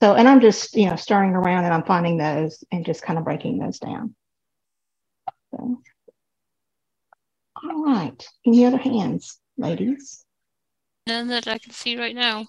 So 0.00 0.14
and 0.14 0.28
I'm 0.28 0.40
just 0.40 0.76
you 0.76 0.90
know 0.90 0.96
stirring 0.96 1.32
around 1.32 1.64
and 1.64 1.72
I'm 1.72 1.84
finding 1.84 2.18
those 2.18 2.62
and 2.70 2.84
just 2.84 3.02
kind 3.02 3.18
of 3.18 3.24
breaking 3.24 3.58
those 3.58 3.78
down. 3.78 4.14
So. 5.50 5.80
All 7.64 7.84
right. 7.84 8.26
Any 8.44 8.66
other 8.66 8.78
hands, 8.78 9.38
ladies? 9.56 10.24
None 11.06 11.28
that 11.28 11.48
I 11.48 11.58
can 11.58 11.72
see 11.72 11.98
right 11.98 12.14
now. 12.14 12.46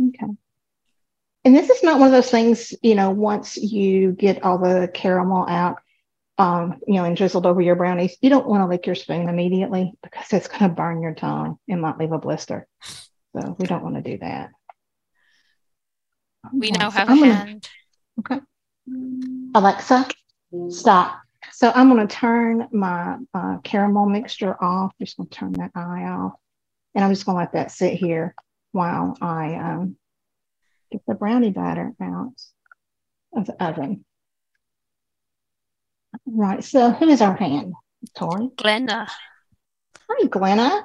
Okay. 0.00 0.32
And 1.44 1.54
this 1.54 1.70
is 1.70 1.82
not 1.82 2.00
one 2.00 2.08
of 2.08 2.12
those 2.12 2.30
things, 2.30 2.74
you 2.82 2.96
know, 2.96 3.10
once 3.10 3.56
you 3.56 4.12
get 4.12 4.42
all 4.42 4.58
the 4.58 4.90
caramel 4.92 5.46
out, 5.48 5.76
um, 6.38 6.80
you 6.86 6.94
know, 6.94 7.04
and 7.04 7.16
drizzled 7.16 7.46
over 7.46 7.60
your 7.60 7.76
brownies, 7.76 8.16
you 8.20 8.28
don't 8.28 8.48
want 8.48 8.62
to 8.62 8.66
lick 8.66 8.84
your 8.86 8.96
spoon 8.96 9.28
immediately 9.28 9.92
because 10.02 10.32
it's 10.32 10.48
going 10.48 10.62
to 10.62 10.68
burn 10.68 11.00
your 11.00 11.14
tongue 11.14 11.56
and 11.68 11.80
might 11.80 11.98
leave 11.98 12.12
a 12.12 12.18
blister. 12.18 12.66
So 12.82 13.54
we 13.58 13.66
don't 13.66 13.84
want 13.84 13.94
to 13.94 14.02
do 14.02 14.18
that. 14.18 14.50
We 16.52 16.72
now 16.72 16.90
so 16.90 16.98
have 16.98 17.08
a 17.10 17.14
gonna- 17.14 17.34
hand. 17.34 17.68
Okay. 18.18 18.40
Alexa, 19.54 20.08
stop. 20.68 21.20
So 21.56 21.72
I'm 21.74 21.88
going 21.88 22.06
to 22.06 22.14
turn 22.14 22.68
my 22.70 23.16
uh, 23.32 23.56
caramel 23.64 24.04
mixture 24.04 24.62
off. 24.62 24.92
Just 25.00 25.16
going 25.16 25.26
to 25.30 25.34
turn 25.34 25.52
that 25.52 25.70
eye 25.74 26.02
off. 26.02 26.34
And 26.94 27.02
I'm 27.02 27.10
just 27.10 27.24
going 27.24 27.36
to 27.36 27.40
let 27.40 27.52
that 27.52 27.70
sit 27.70 27.94
here 27.94 28.34
while 28.72 29.16
I 29.22 29.54
um, 29.54 29.96
get 30.92 31.00
the 31.06 31.14
brownie 31.14 31.52
batter 31.52 31.94
out 31.98 32.34
of 33.34 33.46
the 33.46 33.54
oven. 33.64 34.04
Right. 36.26 36.62
So 36.62 36.90
who 36.90 37.08
is 37.08 37.22
our 37.22 37.34
hand? 37.34 37.72
Tori. 38.14 38.50
Glenna. 38.54 39.08
Hi, 40.10 40.26
Glenna. 40.26 40.84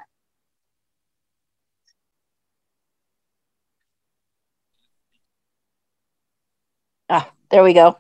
Ah, 7.10 7.29
there 7.49 7.62
we 7.62 7.73
go. 7.73 7.97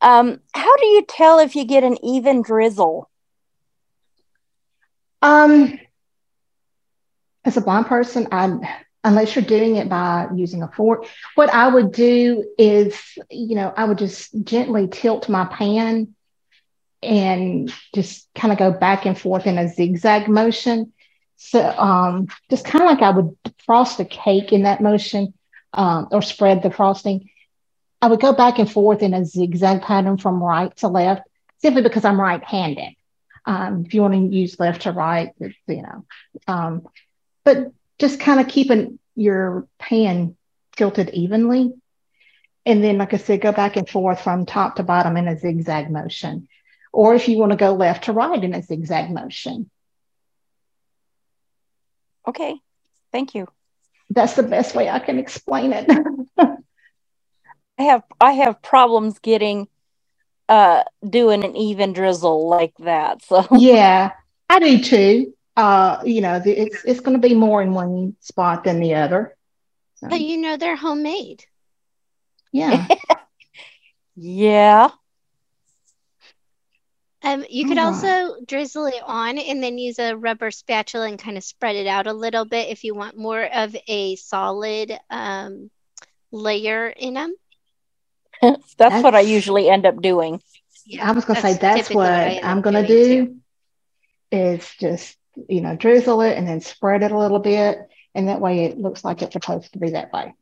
Um, 0.00 0.40
how 0.54 0.76
do 0.76 0.86
you 0.86 1.04
tell 1.08 1.38
if 1.38 1.56
you 1.56 1.64
get 1.64 1.84
an 1.84 1.96
even 2.04 2.42
drizzle? 2.42 3.10
Um, 5.22 5.78
as 7.44 7.56
a 7.56 7.60
blind 7.60 7.86
person, 7.86 8.28
I'm 8.30 8.60
unless 9.06 9.36
you're 9.36 9.44
doing 9.44 9.76
it 9.76 9.88
by 9.88 10.26
using 10.34 10.64
a 10.64 10.68
fork, 10.68 11.06
what 11.36 11.48
I 11.54 11.68
would 11.68 11.92
do 11.92 12.44
is, 12.58 13.00
you 13.30 13.54
know, 13.54 13.72
I 13.74 13.84
would 13.84 13.98
just 13.98 14.34
gently 14.42 14.88
tilt 14.88 15.28
my 15.28 15.44
pan 15.44 16.14
and 17.04 17.72
just 17.94 18.28
kind 18.34 18.52
of 18.52 18.58
go 18.58 18.72
back 18.72 19.06
and 19.06 19.16
forth 19.16 19.46
in 19.46 19.58
a 19.58 19.68
zigzag 19.68 20.28
motion. 20.28 20.92
So 21.36 21.60
um, 21.60 22.26
just 22.50 22.64
kind 22.64 22.82
of 22.82 22.90
like 22.90 23.02
I 23.02 23.10
would 23.10 23.36
frost 23.64 24.00
a 24.00 24.04
cake 24.04 24.52
in 24.52 24.64
that 24.64 24.80
motion 24.80 25.34
um, 25.72 26.08
or 26.10 26.20
spread 26.20 26.64
the 26.64 26.72
frosting. 26.72 27.30
I 28.00 28.08
would 28.08 28.20
go 28.20 28.32
back 28.32 28.58
and 28.58 28.70
forth 28.70 29.02
in 29.02 29.14
a 29.14 29.24
zigzag 29.24 29.82
pattern 29.82 30.18
from 30.18 30.42
right 30.42 30.74
to 30.76 30.88
left 30.88 31.22
simply 31.58 31.82
because 31.82 32.04
I'm 32.04 32.20
right 32.20 32.42
handed. 32.42 32.94
Um, 33.44 33.84
if 33.86 33.94
you 33.94 34.02
want 34.02 34.14
to 34.14 34.36
use 34.36 34.58
left 34.58 34.82
to 34.82 34.92
right, 34.92 35.30
you 35.38 35.82
know, 35.82 36.04
um, 36.48 36.86
but 37.44 37.72
just 37.98 38.20
kind 38.20 38.40
of 38.40 38.48
keeping 38.48 38.98
your 39.14 39.66
pan 39.78 40.36
tilted 40.76 41.10
evenly. 41.10 41.72
And 42.66 42.82
then, 42.82 42.98
like 42.98 43.14
I 43.14 43.18
said, 43.18 43.40
go 43.40 43.52
back 43.52 43.76
and 43.76 43.88
forth 43.88 44.20
from 44.20 44.44
top 44.44 44.76
to 44.76 44.82
bottom 44.82 45.16
in 45.16 45.28
a 45.28 45.38
zigzag 45.38 45.90
motion. 45.90 46.48
Or 46.92 47.14
if 47.14 47.28
you 47.28 47.38
want 47.38 47.52
to 47.52 47.56
go 47.56 47.74
left 47.74 48.04
to 48.04 48.12
right 48.12 48.42
in 48.42 48.54
a 48.54 48.62
zigzag 48.62 49.10
motion. 49.10 49.70
Okay, 52.26 52.56
thank 53.12 53.34
you. 53.34 53.46
That's 54.10 54.34
the 54.34 54.42
best 54.42 54.74
way 54.74 54.90
I 54.90 54.98
can 54.98 55.18
explain 55.18 55.72
it. 55.72 55.88
I 57.78 57.82
have 57.84 58.02
I 58.20 58.32
have 58.32 58.62
problems 58.62 59.18
getting 59.18 59.68
uh 60.48 60.84
doing 61.08 61.44
an 61.44 61.56
even 61.56 61.92
drizzle 61.92 62.48
like 62.48 62.74
that. 62.78 63.22
So 63.22 63.46
yeah, 63.56 64.12
I 64.48 64.58
do 64.58 64.82
too. 64.82 65.34
Uh, 65.56 66.02
you 66.04 66.20
know, 66.20 66.38
the, 66.38 66.52
it's 66.52 66.84
it's 66.84 67.00
going 67.00 67.20
to 67.20 67.28
be 67.28 67.34
more 67.34 67.62
in 67.62 67.72
one 67.72 68.14
spot 68.20 68.64
than 68.64 68.80
the 68.80 68.94
other. 68.94 69.36
So. 69.96 70.08
But 70.08 70.20
you 70.20 70.36
know, 70.36 70.58
they're 70.58 70.76
homemade. 70.76 71.44
Yeah. 72.52 72.86
yeah. 74.16 74.90
Um, 77.22 77.44
you 77.50 77.66
could 77.66 77.78
also 77.78 78.36
drizzle 78.46 78.86
it 78.86 79.02
on 79.04 79.36
and 79.38 79.60
then 79.60 79.78
use 79.78 79.98
a 79.98 80.14
rubber 80.14 80.52
spatula 80.52 81.08
and 81.08 81.18
kind 81.18 81.36
of 81.36 81.42
spread 81.42 81.74
it 81.74 81.88
out 81.88 82.06
a 82.06 82.12
little 82.12 82.44
bit 82.44 82.68
if 82.68 82.84
you 82.84 82.94
want 82.94 83.18
more 83.18 83.42
of 83.42 83.74
a 83.88 84.14
solid 84.14 84.96
um, 85.10 85.70
layer 86.30 86.88
in 86.88 87.14
them. 87.14 87.34
That's, 88.42 88.74
that's, 88.78 89.02
what 89.02 89.14
I 89.14 89.20
usually 89.20 89.68
end 89.68 89.86
up 89.86 90.00
doing. 90.00 90.42
Yeah, 90.84 91.08
I 91.08 91.12
was 91.12 91.24
going 91.24 91.36
to 91.36 91.42
say 91.42 91.54
that's 91.54 91.90
what, 91.90 92.08
what 92.08 92.44
I'm 92.44 92.60
going 92.60 92.74
to 92.74 92.86
do 92.86 93.26
too. 93.26 93.36
is 94.30 94.70
just, 94.78 95.16
you 95.48 95.60
know, 95.60 95.76
drizzle 95.76 96.20
it 96.22 96.36
and 96.36 96.46
then 96.46 96.60
spread 96.60 97.02
it 97.02 97.12
a 97.12 97.18
little 97.18 97.40
bit. 97.40 97.78
And 98.14 98.28
that 98.28 98.40
way 98.40 98.64
it 98.64 98.78
looks 98.78 99.04
like 99.04 99.22
it's 99.22 99.32
supposed 99.32 99.72
to 99.72 99.78
be 99.78 99.90
that 99.90 100.12
way. 100.12 100.34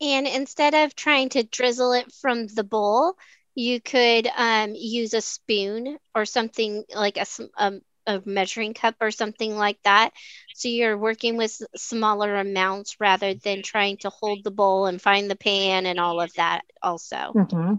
And 0.00 0.26
instead 0.26 0.74
of 0.74 0.94
trying 0.94 1.30
to 1.30 1.42
drizzle 1.42 1.92
it 1.92 2.12
from 2.12 2.46
the 2.46 2.64
bowl, 2.64 3.14
you 3.54 3.80
could 3.80 4.28
um, 4.36 4.74
use 4.74 5.14
a 5.14 5.20
spoon 5.20 5.98
or 6.14 6.26
something 6.26 6.84
like 6.94 7.16
a, 7.16 7.26
a, 7.58 7.66
um, 7.66 7.80
a, 8.06 8.22
measuring 8.24 8.74
cup 8.74 8.96
or 9.00 9.10
something 9.10 9.56
like 9.56 9.78
that. 9.84 10.12
So 10.54 10.68
you're 10.68 10.98
working 10.98 11.36
with 11.36 11.60
smaller 11.74 12.36
amounts 12.36 13.00
rather 13.00 13.34
than 13.34 13.62
trying 13.62 13.98
to 13.98 14.10
hold 14.10 14.44
the 14.44 14.50
bowl 14.50 14.86
and 14.86 15.00
find 15.00 15.30
the 15.30 15.36
pan 15.36 15.86
and 15.86 16.00
all 16.00 16.20
of 16.20 16.32
that, 16.34 16.62
also. 16.82 17.16
Mm-hmm. 17.34 17.74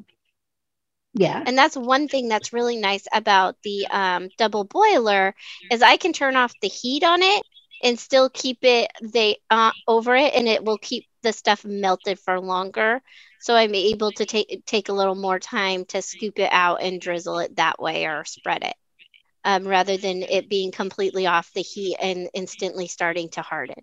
Yeah. 1.13 1.43
And 1.45 1.57
that's 1.57 1.75
one 1.75 2.07
thing 2.07 2.27
that's 2.27 2.53
really 2.53 2.77
nice 2.77 3.07
about 3.11 3.55
the 3.63 3.87
um, 3.87 4.29
double 4.37 4.63
boiler 4.63 5.33
is 5.71 5.81
I 5.81 5.97
can 5.97 6.13
turn 6.13 6.35
off 6.35 6.53
the 6.61 6.67
heat 6.67 7.03
on 7.03 7.23
it 7.23 7.43
and 7.83 7.99
still 7.99 8.29
keep 8.29 8.59
it 8.63 8.91
they 9.01 9.37
uh, 9.49 9.71
over 9.87 10.15
it 10.15 10.33
and 10.33 10.47
it 10.47 10.63
will 10.63 10.77
keep 10.77 11.05
the 11.23 11.33
stuff 11.33 11.65
melted 11.65 12.19
for 12.19 12.39
longer 12.39 13.01
so 13.39 13.55
i'm 13.55 13.75
able 13.75 14.11
to 14.11 14.25
take 14.25 14.63
take 14.65 14.89
a 14.89 14.93
little 14.93 15.15
more 15.15 15.39
time 15.39 15.85
to 15.85 16.01
scoop 16.01 16.39
it 16.39 16.49
out 16.51 16.81
and 16.81 17.01
drizzle 17.01 17.39
it 17.39 17.55
that 17.55 17.79
way 17.79 18.05
or 18.05 18.25
spread 18.25 18.63
it 18.63 18.75
um, 19.47 19.67
rather 19.67 19.97
than 19.97 20.21
it 20.21 20.47
being 20.47 20.71
completely 20.71 21.25
off 21.25 21.51
the 21.53 21.61
heat 21.61 21.97
and 21.99 22.29
instantly 22.33 22.87
starting 22.87 23.29
to 23.29 23.41
harden 23.41 23.81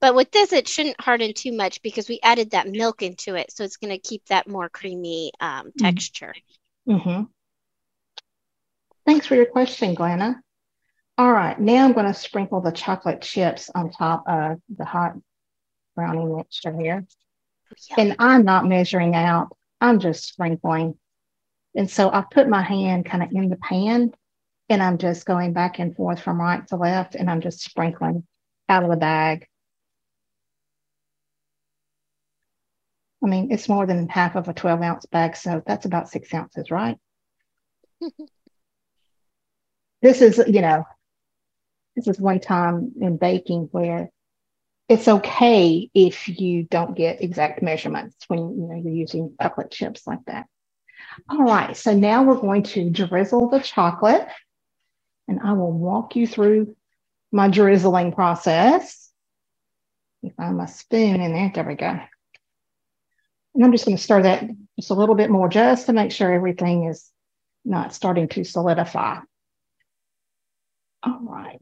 but 0.00 0.14
with 0.14 0.30
this 0.30 0.52
it 0.52 0.68
shouldn't 0.68 1.00
harden 1.00 1.34
too 1.34 1.52
much 1.52 1.82
because 1.82 2.08
we 2.08 2.20
added 2.22 2.50
that 2.50 2.68
milk 2.68 3.02
into 3.02 3.34
it 3.34 3.50
so 3.50 3.64
it's 3.64 3.78
going 3.78 3.92
to 3.92 3.98
keep 3.98 4.24
that 4.26 4.46
more 4.46 4.68
creamy 4.68 5.32
um, 5.40 5.66
mm-hmm. 5.66 5.84
texture 5.84 6.34
mm-hmm. 6.88 7.22
thanks 9.04 9.26
for 9.26 9.34
your 9.34 9.46
question 9.46 9.94
glenna 9.94 10.40
all 11.18 11.32
right, 11.32 11.58
now 11.60 11.84
I'm 11.84 11.92
going 11.92 12.06
to 12.06 12.14
sprinkle 12.14 12.60
the 12.60 12.72
chocolate 12.72 13.20
chips 13.20 13.70
on 13.74 13.90
top 13.90 14.24
of 14.26 14.60
the 14.74 14.84
hot 14.84 15.14
brownie 15.94 16.24
mixture 16.24 16.74
here. 16.74 17.06
Yeah. 17.90 17.96
And 17.98 18.16
I'm 18.18 18.44
not 18.44 18.66
measuring 18.66 19.14
out, 19.14 19.56
I'm 19.80 20.00
just 20.00 20.24
sprinkling. 20.24 20.98
And 21.74 21.90
so 21.90 22.10
I 22.10 22.22
put 22.30 22.48
my 22.48 22.62
hand 22.62 23.06
kind 23.06 23.22
of 23.22 23.30
in 23.32 23.48
the 23.48 23.56
pan 23.56 24.12
and 24.68 24.82
I'm 24.82 24.98
just 24.98 25.26
going 25.26 25.52
back 25.52 25.78
and 25.78 25.94
forth 25.96 26.20
from 26.20 26.40
right 26.40 26.66
to 26.68 26.76
left 26.76 27.14
and 27.14 27.30
I'm 27.30 27.40
just 27.40 27.60
sprinkling 27.60 28.26
out 28.68 28.84
of 28.84 28.90
the 28.90 28.96
bag. 28.96 29.46
I 33.24 33.28
mean, 33.28 33.52
it's 33.52 33.68
more 33.68 33.86
than 33.86 34.08
half 34.08 34.34
of 34.34 34.48
a 34.48 34.52
12 34.52 34.82
ounce 34.82 35.06
bag, 35.06 35.36
so 35.36 35.62
that's 35.64 35.86
about 35.86 36.08
six 36.08 36.34
ounces, 36.34 36.70
right? 36.70 36.98
this 40.02 40.20
is, 40.20 40.42
you 40.48 40.60
know, 40.60 40.84
this 41.94 42.08
is 42.08 42.18
one 42.18 42.40
time 42.40 42.92
in 43.00 43.16
baking 43.16 43.68
where 43.70 44.10
it's 44.88 45.06
okay 45.08 45.88
if 45.94 46.28
you 46.28 46.64
don't 46.64 46.96
get 46.96 47.22
exact 47.22 47.62
measurements 47.62 48.16
when 48.28 48.38
you 48.38 48.66
know 48.68 48.74
you're 48.74 48.92
using 48.92 49.34
chocolate 49.40 49.70
chips 49.70 50.06
like 50.06 50.24
that. 50.26 50.46
All 51.28 51.42
right, 51.42 51.76
so 51.76 51.94
now 51.94 52.22
we're 52.22 52.40
going 52.40 52.62
to 52.64 52.90
drizzle 52.90 53.48
the 53.48 53.60
chocolate, 53.60 54.26
and 55.28 55.40
I 55.42 55.52
will 55.52 55.72
walk 55.72 56.16
you 56.16 56.26
through 56.26 56.76
my 57.30 57.48
drizzling 57.48 58.12
process. 58.12 59.10
If 60.22 60.32
I 60.38 60.44
find 60.44 60.56
my 60.56 60.66
spoon 60.66 61.20
in 61.20 61.32
there. 61.32 61.50
There 61.54 61.64
we 61.64 61.74
go. 61.74 61.98
And 63.54 63.64
I'm 63.64 63.72
just 63.72 63.84
going 63.84 63.96
to 63.96 64.02
stir 64.02 64.22
that 64.22 64.44
just 64.78 64.90
a 64.90 64.94
little 64.94 65.14
bit 65.14 65.30
more 65.30 65.48
just 65.48 65.86
to 65.86 65.92
make 65.92 66.12
sure 66.12 66.32
everything 66.32 66.84
is 66.84 67.10
not 67.64 67.92
starting 67.92 68.28
to 68.28 68.44
solidify. 68.44 69.18
All 71.02 71.20
right. 71.22 71.60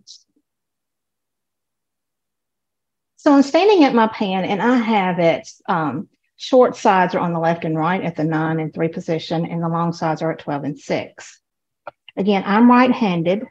So 3.17 3.35
I'm 3.35 3.43
standing 3.43 3.85
at 3.85 3.95
my 3.95 4.07
pan 4.07 4.45
and 4.45 4.63
I 4.63 4.77
have 4.77 5.19
it, 5.19 5.51
um, 5.69 6.09
short 6.41 6.75
sides 6.75 7.15
are 7.15 7.19
on 7.19 7.35
the 7.35 7.39
left 7.39 7.67
and 7.67 7.77
right 7.77 8.03
at 8.03 8.17
the 8.17 8.25
nine 8.25 8.61
and 8.61 8.73
three 8.73 8.89
position, 8.89 9.45
and 9.45 9.63
the 9.63 9.69
long 9.69 9.93
sides 9.93 10.23
are 10.23 10.33
at 10.33 10.39
12 10.39 10.65
and 10.65 10.79
six. 10.79 11.39
Again, 12.17 12.43
I'm 12.47 12.71
right 12.71 12.91
handed. 12.91 13.45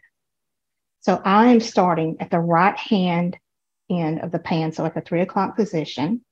So 1.02 1.22
I 1.24 1.52
am 1.52 1.60
starting 1.60 2.18
at 2.20 2.32
the 2.32 2.40
right 2.40 2.76
hand 2.76 3.38
end 3.92 4.22
of 4.22 4.32
the 4.32 4.40
pan, 4.40 4.72
so 4.72 4.86
at 4.86 4.96
the 4.96 5.02
three 5.02 5.22
o'clock 5.22 5.56
position. 5.56 6.26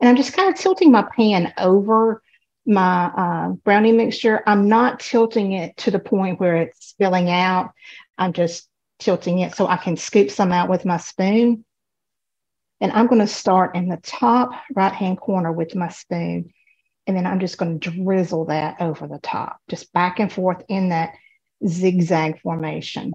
And 0.00 0.08
I'm 0.08 0.16
just 0.16 0.32
kind 0.32 0.48
of 0.48 0.58
tilting 0.58 0.90
my 0.90 1.06
pan 1.14 1.52
over 1.58 2.22
my 2.64 3.04
uh, 3.04 3.48
brownie 3.50 3.92
mixture. 3.92 4.42
I'm 4.46 4.68
not 4.70 5.00
tilting 5.00 5.52
it 5.52 5.76
to 5.78 5.90
the 5.90 5.98
point 5.98 6.40
where 6.40 6.56
it's 6.56 6.86
spilling 6.86 7.28
out. 7.28 7.72
I'm 8.16 8.32
just 8.32 8.66
tilting 9.00 9.40
it 9.40 9.54
so 9.54 9.66
I 9.66 9.76
can 9.76 9.98
scoop 9.98 10.30
some 10.30 10.50
out 10.50 10.70
with 10.70 10.86
my 10.86 10.96
spoon. 10.96 11.66
And 12.80 12.92
I'm 12.92 13.06
going 13.06 13.20
to 13.20 13.26
start 13.26 13.76
in 13.76 13.88
the 13.88 13.96
top 13.98 14.50
right 14.74 14.92
hand 14.92 15.18
corner 15.18 15.52
with 15.52 15.74
my 15.74 15.88
spoon. 15.88 16.52
And 17.06 17.16
then 17.16 17.26
I'm 17.26 17.40
just 17.40 17.58
going 17.58 17.78
to 17.78 17.90
drizzle 17.90 18.46
that 18.46 18.80
over 18.80 19.06
the 19.06 19.18
top, 19.18 19.58
just 19.68 19.92
back 19.92 20.20
and 20.20 20.32
forth 20.32 20.62
in 20.68 20.88
that 20.88 21.14
zigzag 21.66 22.40
formation. 22.40 23.12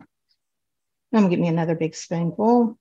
I'm 1.12 1.19
going 1.22 1.30
to 1.30 1.36
get 1.36 1.41
me 1.41 1.48
another 1.48 1.76
big 1.76 1.95
spoonful. 1.95 2.78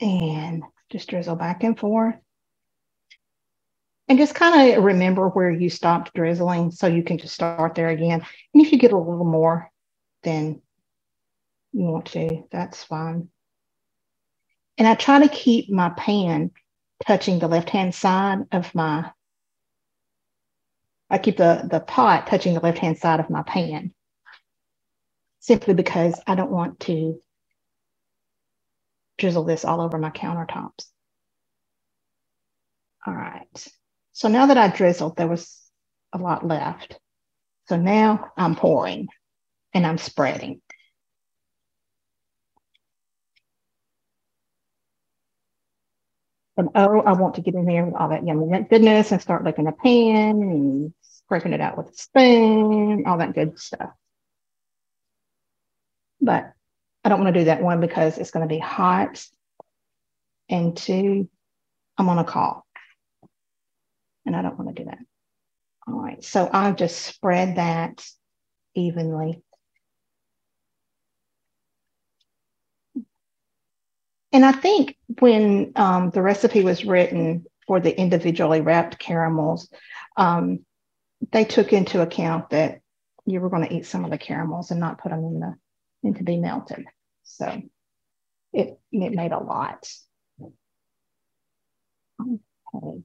And 0.00 0.62
just 0.90 1.08
drizzle 1.08 1.36
back 1.36 1.64
and 1.64 1.78
forth. 1.78 2.14
And 4.08 4.18
just 4.18 4.34
kind 4.36 4.76
of 4.76 4.84
remember 4.84 5.28
where 5.28 5.50
you 5.50 5.68
stopped 5.68 6.14
drizzling 6.14 6.70
so 6.70 6.86
you 6.86 7.02
can 7.02 7.18
just 7.18 7.34
start 7.34 7.74
there 7.74 7.88
again. 7.88 8.24
And 8.54 8.64
if 8.64 8.70
you 8.70 8.78
get 8.78 8.92
a 8.92 8.98
little 8.98 9.24
more 9.24 9.70
than 10.22 10.62
you 11.76 11.82
want 11.84 12.06
to, 12.06 12.44
that's 12.50 12.82
fine. 12.84 13.28
And 14.78 14.88
I 14.88 14.94
try 14.94 15.20
to 15.20 15.28
keep 15.28 15.70
my 15.70 15.90
pan 15.90 16.50
touching 17.06 17.38
the 17.38 17.48
left 17.48 17.68
hand 17.68 17.94
side 17.94 18.44
of 18.50 18.74
my, 18.74 19.10
I 21.10 21.18
keep 21.18 21.36
the, 21.36 21.68
the 21.70 21.80
pot 21.80 22.26
touching 22.26 22.54
the 22.54 22.60
left 22.60 22.78
hand 22.78 22.96
side 22.96 23.20
of 23.20 23.28
my 23.28 23.42
pan 23.42 23.92
simply 25.38 25.74
because 25.74 26.18
I 26.26 26.34
don't 26.34 26.50
want 26.50 26.80
to 26.80 27.20
drizzle 29.18 29.44
this 29.44 29.64
all 29.66 29.82
over 29.82 29.98
my 29.98 30.10
countertops. 30.10 30.86
All 33.06 33.14
right. 33.14 33.68
So 34.14 34.28
now 34.28 34.46
that 34.46 34.56
I 34.56 34.68
drizzled, 34.68 35.16
there 35.18 35.28
was 35.28 35.60
a 36.14 36.18
lot 36.18 36.46
left. 36.46 36.98
So 37.68 37.76
now 37.76 38.32
I'm 38.38 38.56
pouring 38.56 39.08
and 39.74 39.86
I'm 39.86 39.98
spreading. 39.98 40.62
And 46.56 46.70
oh, 46.74 47.00
I 47.00 47.12
want 47.12 47.34
to 47.34 47.42
get 47.42 47.54
in 47.54 47.66
there 47.66 47.84
with 47.84 47.94
all 47.94 48.08
that 48.08 48.26
yummy 48.26 48.46
goodness 48.68 49.12
and 49.12 49.20
start 49.20 49.44
licking 49.44 49.66
a 49.66 49.72
pan 49.72 50.40
and 50.40 50.94
scraping 51.02 51.52
it 51.52 51.60
out 51.60 51.76
with 51.76 51.90
a 51.90 51.94
spoon, 51.94 53.04
all 53.06 53.18
that 53.18 53.34
good 53.34 53.58
stuff. 53.58 53.90
But 56.20 56.52
I 57.04 57.08
don't 57.08 57.20
want 57.22 57.34
to 57.34 57.40
do 57.40 57.44
that 57.46 57.62
one 57.62 57.80
because 57.80 58.16
it's 58.16 58.30
going 58.30 58.48
to 58.48 58.52
be 58.52 58.58
hot. 58.58 59.24
And 60.48 60.76
two, 60.76 61.28
I'm 61.98 62.08
on 62.08 62.18
a 62.18 62.24
call. 62.24 62.66
And 64.24 64.34
I 64.34 64.42
don't 64.42 64.58
want 64.58 64.74
to 64.74 64.82
do 64.82 64.88
that. 64.88 64.98
All 65.86 66.00
right. 66.00 66.24
So 66.24 66.48
I'll 66.50 66.74
just 66.74 67.00
spread 67.00 67.56
that 67.56 68.04
evenly 68.74 69.42
And 74.32 74.44
I 74.44 74.52
think 74.52 74.96
when 75.20 75.72
um, 75.76 76.10
the 76.10 76.22
recipe 76.22 76.62
was 76.62 76.84
written 76.84 77.46
for 77.66 77.80
the 77.80 77.98
individually 77.98 78.60
wrapped 78.60 78.98
caramels, 78.98 79.68
um, 80.16 80.64
they 81.32 81.44
took 81.44 81.72
into 81.72 82.02
account 82.02 82.50
that 82.50 82.80
you 83.24 83.40
were 83.40 83.50
going 83.50 83.66
to 83.66 83.74
eat 83.74 83.86
some 83.86 84.04
of 84.04 84.10
the 84.10 84.18
caramels 84.18 84.70
and 84.70 84.80
not 84.80 84.98
put 84.98 85.10
them 85.10 85.24
in 85.24 85.40
the 85.40 85.54
in 86.02 86.14
to 86.14 86.22
be 86.22 86.36
melted. 86.36 86.84
So 87.24 87.62
it 88.52 88.78
it 88.92 89.12
made 89.12 89.32
a 89.32 89.38
lot. 89.38 89.88
Okay. 92.20 93.02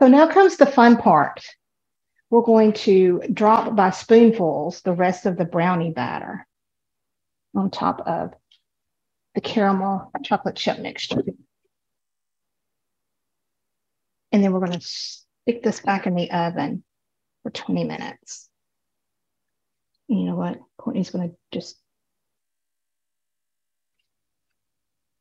So 0.00 0.08
now 0.08 0.26
comes 0.26 0.56
the 0.56 0.66
fun 0.66 0.96
part. 0.96 1.44
We're 2.30 2.42
going 2.42 2.72
to 2.72 3.22
drop 3.32 3.74
by 3.76 3.90
spoonfuls 3.90 4.82
the 4.82 4.92
rest 4.92 5.26
of 5.26 5.36
the 5.36 5.44
brownie 5.44 5.92
batter 5.92 6.46
on 7.54 7.70
top 7.70 8.00
of 8.06 8.34
the 9.34 9.40
caramel 9.40 10.10
chocolate 10.22 10.56
chip 10.56 10.78
mixture. 10.78 11.22
And 14.32 14.42
then 14.42 14.52
we're 14.52 14.60
going 14.60 14.72
to 14.72 14.80
stick 14.80 15.62
this 15.62 15.80
back 15.80 16.06
in 16.06 16.14
the 16.14 16.30
oven 16.30 16.82
for 17.42 17.50
20 17.50 17.84
minutes. 17.84 18.48
And 20.08 20.20
you 20.20 20.26
know 20.26 20.36
what? 20.36 20.58
Courtney's 20.78 21.10
going 21.10 21.30
to 21.30 21.36
just 21.52 21.76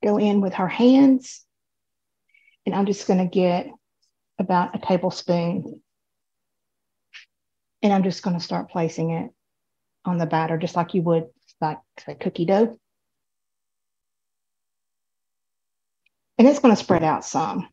go 0.03 0.17
in 0.17 0.41
with 0.41 0.55
her 0.55 0.67
hands. 0.67 1.45
And 2.65 2.73
I'm 2.73 2.85
just 2.85 3.07
going 3.07 3.19
to 3.19 3.25
get 3.25 3.67
about 4.39 4.75
a 4.75 4.79
tablespoon. 4.79 5.81
And 7.81 7.93
I'm 7.93 8.03
just 8.03 8.23
going 8.23 8.37
to 8.37 8.43
start 8.43 8.71
placing 8.71 9.11
it 9.11 9.31
on 10.05 10.17
the 10.17 10.25
batter, 10.25 10.57
just 10.57 10.75
like 10.75 10.93
you 10.93 11.01
would 11.03 11.25
like 11.61 11.79
say, 11.99 12.15
cookie 12.15 12.45
dough. 12.45 12.77
And 16.37 16.47
it's 16.47 16.59
going 16.59 16.75
to 16.75 16.83
spread 16.83 17.03
out 17.03 17.25
some. 17.25 17.67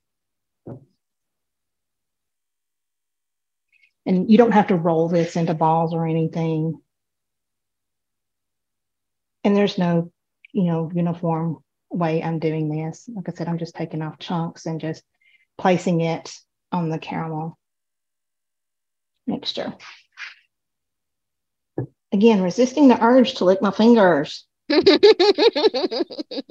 And 4.07 4.31
you 4.31 4.39
don't 4.39 4.53
have 4.53 4.69
to 4.69 4.77
roll 4.77 5.09
this 5.09 5.37
into 5.37 5.55
balls 5.55 5.93
or 5.95 6.07
anything. 6.07 6.81
And 9.45 9.57
there's 9.57 9.79
no, 9.79 10.13
you 10.53 10.65
know, 10.65 10.91
uniform 10.95 11.59
way 11.91 12.23
I'm 12.23 12.39
doing 12.39 12.69
this. 12.69 13.09
Like 13.13 13.29
I 13.29 13.33
said, 13.33 13.49
I'm 13.49 13.59
just 13.59 13.75
taking 13.75 14.03
off 14.03 14.19
chunks 14.19 14.67
and 14.67 14.81
just 14.81 15.03
placing 15.59 16.01
it 16.01 16.33
on 16.73 16.89
the 16.89 16.99
caramel 16.99 17.59
mixture. 19.27 19.75
Again, 22.13 22.43
resisting 22.43 22.89
the 22.89 23.03
urge 23.03 23.35
to 23.35 23.45
lick 23.45 23.63
my 23.63 23.71
fingers. 23.71 24.47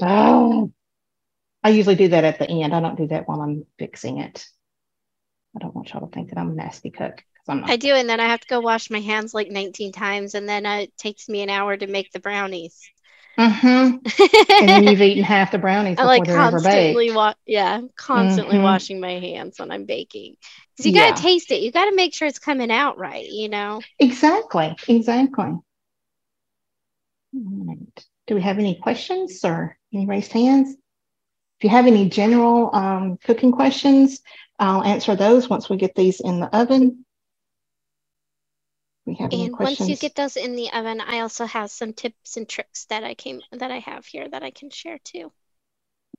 oh, 0.02 0.72
I 1.64 1.70
usually 1.70 1.96
do 1.96 2.08
that 2.10 2.24
at 2.24 2.40
the 2.40 2.50
end. 2.50 2.74
I 2.74 2.80
don't 2.80 2.98
do 2.98 3.08
that 3.08 3.28
while 3.28 3.42
I'm 3.42 3.66
fixing 3.78 4.20
it. 4.20 4.46
I 5.56 5.60
don't 5.60 5.76
want 5.76 5.90
y'all 5.92 6.08
to 6.08 6.14
think 6.14 6.30
that 6.30 6.38
I'm 6.38 6.52
a 6.52 6.54
nasty 6.54 6.90
cook. 6.90 7.16
Because 7.18 7.50
I'm 7.50 7.62
not. 7.62 7.72
I 7.72 7.76
do, 7.78 7.94
and 7.94 8.08
then 8.10 8.20
I 8.20 8.28
have 8.28 8.40
to 8.42 8.48
go 8.48 8.60
wash 8.60 8.90
my 8.90 9.00
hands 9.00 9.34
like 9.34 9.50
19 9.50 9.92
times, 9.92 10.36
and 10.36 10.48
then 10.48 10.66
uh, 10.66 10.76
it 10.84 10.98
takes 10.98 11.28
me 11.28 11.42
an 11.42 11.50
hour 11.50 11.76
to 11.76 11.88
make 11.88 12.12
the 12.12 12.20
brownies. 12.20 12.80
Mm-hmm. 13.38 13.98
and 14.62 14.70
then 14.70 14.84
you've 14.84 15.02
eaten 15.02 15.24
half 15.24 15.52
the 15.52 15.58
brownies 15.58 15.98
I 15.98 16.04
like 16.04 16.26
they're 16.26 16.36
ever 16.36 16.60
baked. 16.60 16.66
constantly 16.70 17.12
wa- 17.12 17.34
yeah, 17.46 17.82
constantly 17.96 18.58
Mhm. 18.58 18.64
washing 18.64 19.00
my 19.00 19.14
hands 19.20 19.60
when 19.60 19.72
I'm 19.72 19.86
baking. 19.86 20.36
Because 20.76 20.86
you 20.86 20.94
Yeah. 20.94 21.12
gotta 21.12 21.22
taste 21.22 21.52
it. 21.52 21.62
You 21.62 21.72
gotta 21.72 21.96
make 21.96 22.14
sure 22.14 22.28
it's 22.28 22.40
coming 22.40 22.72
out 22.72 22.98
right, 22.98 23.26
you 23.26 23.50
know. 23.50 23.82
Exactly. 24.00 24.76
Exactly. 24.88 25.54
Do 28.28 28.36
we 28.36 28.42
have 28.42 28.60
any 28.60 28.76
questions 28.76 29.44
or 29.44 29.78
any 29.94 30.06
raised 30.06 30.32
hands? 30.32 30.76
If 31.60 31.66
you 31.66 31.70
have 31.72 31.88
any 31.88 32.08
general 32.08 32.74
um, 32.74 33.18
cooking 33.18 33.52
questions, 33.52 34.22
I'll 34.58 34.82
answer 34.82 35.16
those 35.18 35.50
once 35.50 35.70
we 35.70 35.76
get 35.76 35.94
these 35.94 36.22
in 36.22 36.40
the 36.40 36.48
oven. 36.56 37.06
We 39.06 39.16
have 39.16 39.34
And 39.34 39.58
once 39.60 39.82
you 39.82 39.98
get 39.98 40.16
those 40.16 40.38
in 40.38 40.56
the 40.56 40.72
oven, 40.72 41.02
I 41.02 41.20
also 41.20 41.46
have 41.46 41.70
some 41.70 41.92
tips 41.92 42.38
and 42.38 42.48
tricks 42.48 42.86
that 42.86 43.04
I 43.04 43.14
came 43.14 43.42
that 43.52 43.72
I 43.72 43.80
have 43.80 44.06
here 44.06 44.30
that 44.30 44.42
I 44.42 44.52
can 44.52 44.70
share 44.70 45.00
too. 45.04 45.34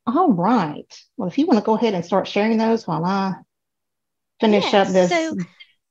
All 0.06 0.30
right. 0.30 0.92
Well, 1.16 1.28
if 1.28 1.38
you 1.38 1.46
want 1.46 1.58
to 1.58 1.64
go 1.64 1.74
ahead 1.74 1.94
and 1.94 2.04
start 2.04 2.28
sharing 2.28 2.58
those 2.58 2.86
while 2.86 3.04
I 3.04 3.32
finish 4.40 4.64
Yes, 4.72 4.88
up 4.88 4.92
this 4.92 5.10
so- 5.10 5.36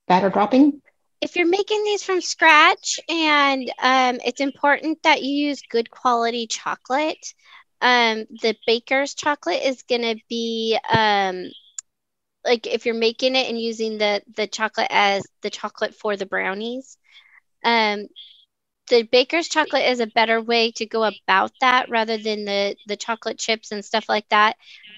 batter 0.06 0.30
dropping. 0.30 0.80
if 1.20 1.34
you're 1.34 1.48
making 1.48 1.82
these 1.82 2.04
from 2.04 2.20
scratch 2.20 3.00
and 3.08 3.68
um, 3.82 4.20
it's 4.24 4.40
important 4.40 5.02
that 5.02 5.22
you 5.24 5.48
use 5.48 5.62
good 5.68 5.90
quality 5.90 6.46
chocolate 6.46 7.34
um, 7.80 8.24
the 8.42 8.56
baker's 8.66 9.14
chocolate 9.14 9.62
is 9.64 9.82
going 9.82 10.02
to 10.02 10.16
be 10.28 10.78
um, 10.92 11.46
like 12.44 12.66
if 12.66 12.86
you're 12.86 12.94
making 12.94 13.34
it 13.36 13.48
and 13.48 13.60
using 13.60 13.98
the 13.98 14.22
the 14.36 14.46
chocolate 14.46 14.88
as 14.90 15.24
the 15.42 15.50
chocolate 15.50 15.94
for 15.94 16.16
the 16.16 16.26
brownies 16.26 16.96
um, 17.64 18.06
the 18.90 19.02
baker's 19.02 19.48
chocolate 19.48 19.84
is 19.84 20.00
a 20.00 20.06
better 20.06 20.40
way 20.40 20.70
to 20.72 20.86
go 20.86 21.04
about 21.04 21.52
that 21.60 21.88
rather 21.88 22.16
than 22.18 22.44
the 22.44 22.76
the 22.86 22.96
chocolate 22.96 23.38
chips 23.38 23.72
and 23.72 23.84
stuff 23.84 24.06
like 24.08 24.28
that 24.30 24.56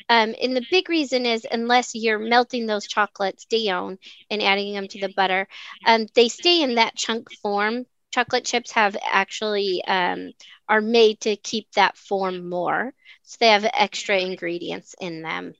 um, 0.09 0.35
and 0.43 0.57
the 0.57 0.67
big 0.71 0.89
reason 0.89 1.27
is 1.27 1.47
unless 1.51 1.95
you're 1.95 2.19
melting 2.19 2.67
those 2.67 2.87
chocolates 2.87 3.45
down 3.47 3.99
and 4.31 4.43
adding 4.43 4.75
them 4.75 4.89
to 4.89 4.99
the 5.01 5.13
butter 5.17 5.47
um, 5.87 6.07
they 6.15 6.29
stay 6.29 6.63
in 6.63 6.77
that 6.77 6.97
chunk 6.97 7.31
form. 7.43 7.87
Chocolate 8.13 8.45
chips 8.45 8.73
have 8.73 8.97
actually 9.03 9.83
um, 9.85 10.33
are 10.69 10.81
made 10.81 11.21
to 11.23 11.37
keep 11.37 11.71
that 11.73 11.97
form 11.97 12.49
more, 12.49 12.95
so 13.25 13.37
they 13.41 13.49
have 13.49 13.65
extra 13.75 14.21
ingredients 14.21 14.95
in 15.01 15.23
them. 15.23 15.55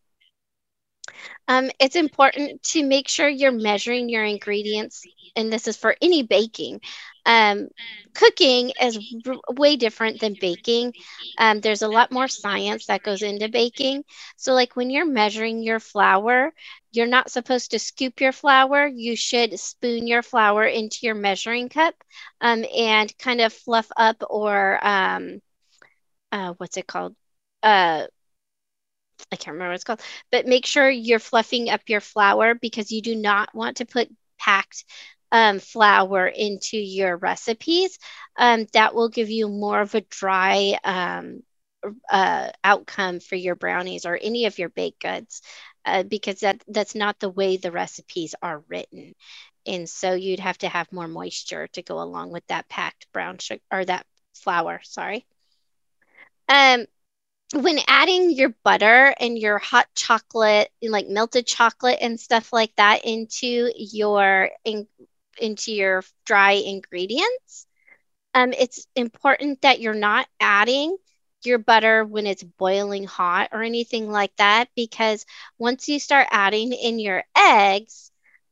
Um, 1.49 1.71
it's 1.79 1.97
important 1.97 2.63
to 2.65 2.83
make 2.85 3.09
sure 3.09 3.29
you're 3.29 3.53
measuring 3.53 4.09
your 4.09 4.25
ingredients, 4.25 5.05
and 5.37 5.53
this 5.53 5.67
is 5.69 5.77
for 5.77 5.97
any 6.01 6.23
baking. 6.23 6.81
Um, 7.25 7.69
cooking 8.15 8.73
is 8.81 8.99
r- 9.27 9.37
way 9.57 9.77
different 9.77 10.21
than 10.21 10.37
baking. 10.41 10.93
Um, 11.39 11.61
there's 11.61 11.83
a 11.83 11.89
lot 11.89 12.11
more 12.13 12.29
science 12.29 12.87
that 12.87 13.03
goes 13.03 13.23
into 13.23 13.49
baking. 13.49 14.05
So, 14.37 14.53
like 14.55 14.77
when 14.77 14.91
you're 14.91 15.07
measuring 15.07 15.63
your 15.63 15.81
flour, 15.81 16.53
you're 16.93 17.07
not 17.07 17.31
supposed 17.31 17.71
to 17.73 17.79
scoop 17.79 18.21
your 18.21 18.33
flour. 18.33 18.87
You 18.87 19.17
should 19.17 19.59
spoon 19.59 20.07
your 20.07 20.23
flour 20.23 20.65
into 20.65 20.99
your 21.03 21.15
measuring 21.15 21.69
cup 21.69 21.95
um, 22.41 22.65
and 22.77 23.17
kind 23.19 23.41
of 23.41 23.53
fluff 23.53 23.89
up 23.97 24.23
or 24.29 24.79
um, 24.87 25.41
uh, 26.33 26.55
what's 26.59 26.77
it 26.77 26.87
called? 26.87 27.15
Uh, 27.63 28.07
I 29.31 29.37
can't 29.37 29.55
remember 29.55 29.71
what 29.71 29.75
it's 29.77 29.85
called, 29.85 30.03
but 30.31 30.47
make 30.47 30.67
sure 30.67 30.89
you're 30.89 31.19
fluffing 31.19 31.71
up 31.71 31.83
your 31.89 32.01
flour 32.01 32.55
because 32.55 32.91
you 32.91 33.03
do 33.03 33.15
not 33.15 33.55
want 33.55 33.79
to 33.79 33.87
put 33.87 34.09
packed 34.39 34.85
um, 35.31 35.59
flour 35.61 36.27
into 36.27 36.77
your 36.77 37.17
recipes. 37.17 37.99
Um, 38.37 38.67
that 38.73 38.95
will 38.95 39.09
give 39.09 39.31
you 39.31 39.49
more 39.49 39.81
of 39.81 39.95
a 39.95 40.03
dry 40.03 40.79
um, 40.85 41.43
uh, 42.11 42.51
outcome 42.63 43.21
for 43.21 43.37
your 43.37 43.55
brownies 43.55 44.07
or 44.07 44.19
any 44.21 44.47
of 44.47 44.59
your 44.59 44.69
baked 44.69 45.01
goods 45.01 45.43
uh, 45.85 46.03
because 46.03 46.41
that 46.41 46.63
that's 46.69 46.95
not 46.95 47.19
the 47.19 47.31
way 47.31 47.57
the 47.57 47.73
recipes 47.73 48.35
are 48.43 48.63
written. 48.69 49.15
And 49.67 49.89
so 49.89 50.15
you'd 50.15 50.41
have 50.41 50.59
to 50.59 50.69
have 50.69 50.93
more 50.93 51.09
moisture 51.09 51.69
to 51.69 51.83
go 51.83 52.01
along 52.01 52.31
with 52.31 52.47
that 52.49 52.69
packed 52.69 53.07
brown 53.13 53.39
sugar 53.39 53.61
or 53.71 53.85
that 53.85 54.07
flour, 54.35 54.81
sorry. 54.83 55.25
Um, 56.49 56.87
when 57.53 57.79
adding 57.87 58.31
your 58.33 58.55
butter 58.65 59.15
and 59.21 59.39
your 59.39 59.59
hot 59.59 59.87
chocolate, 59.95 60.71
like 60.83 61.09
melted 61.09 61.47
chocolate 61.47 61.99
and 62.01 62.19
stuff 62.19 62.53
like 62.53 62.75
that 62.77 63.05
into 63.05 63.71
your 63.77 64.51
in, 64.65 64.87
into 65.39 65.73
your 65.73 66.03
dry 66.25 66.53
ingredients, 66.53 67.67
um, 68.35 68.53
it's 68.53 68.87
important 68.97 69.63
that 69.63 69.81
you're 69.81 69.95
not 69.95 70.27
adding 70.41 70.97
your 71.45 71.59
butter 71.59 72.05
when 72.05 72.27
it's 72.27 72.43
boiling 72.43 73.05
hot 73.05 73.51
or 73.53 73.63
anything 73.63 74.11
like 74.11 74.35
that 74.37 74.69
because 74.77 75.25
once 75.59 75.89
you 75.89 75.99
start 75.99 76.29
adding 76.31 76.73
in 76.73 76.99
your 76.99 77.25
eggs, 77.37 78.11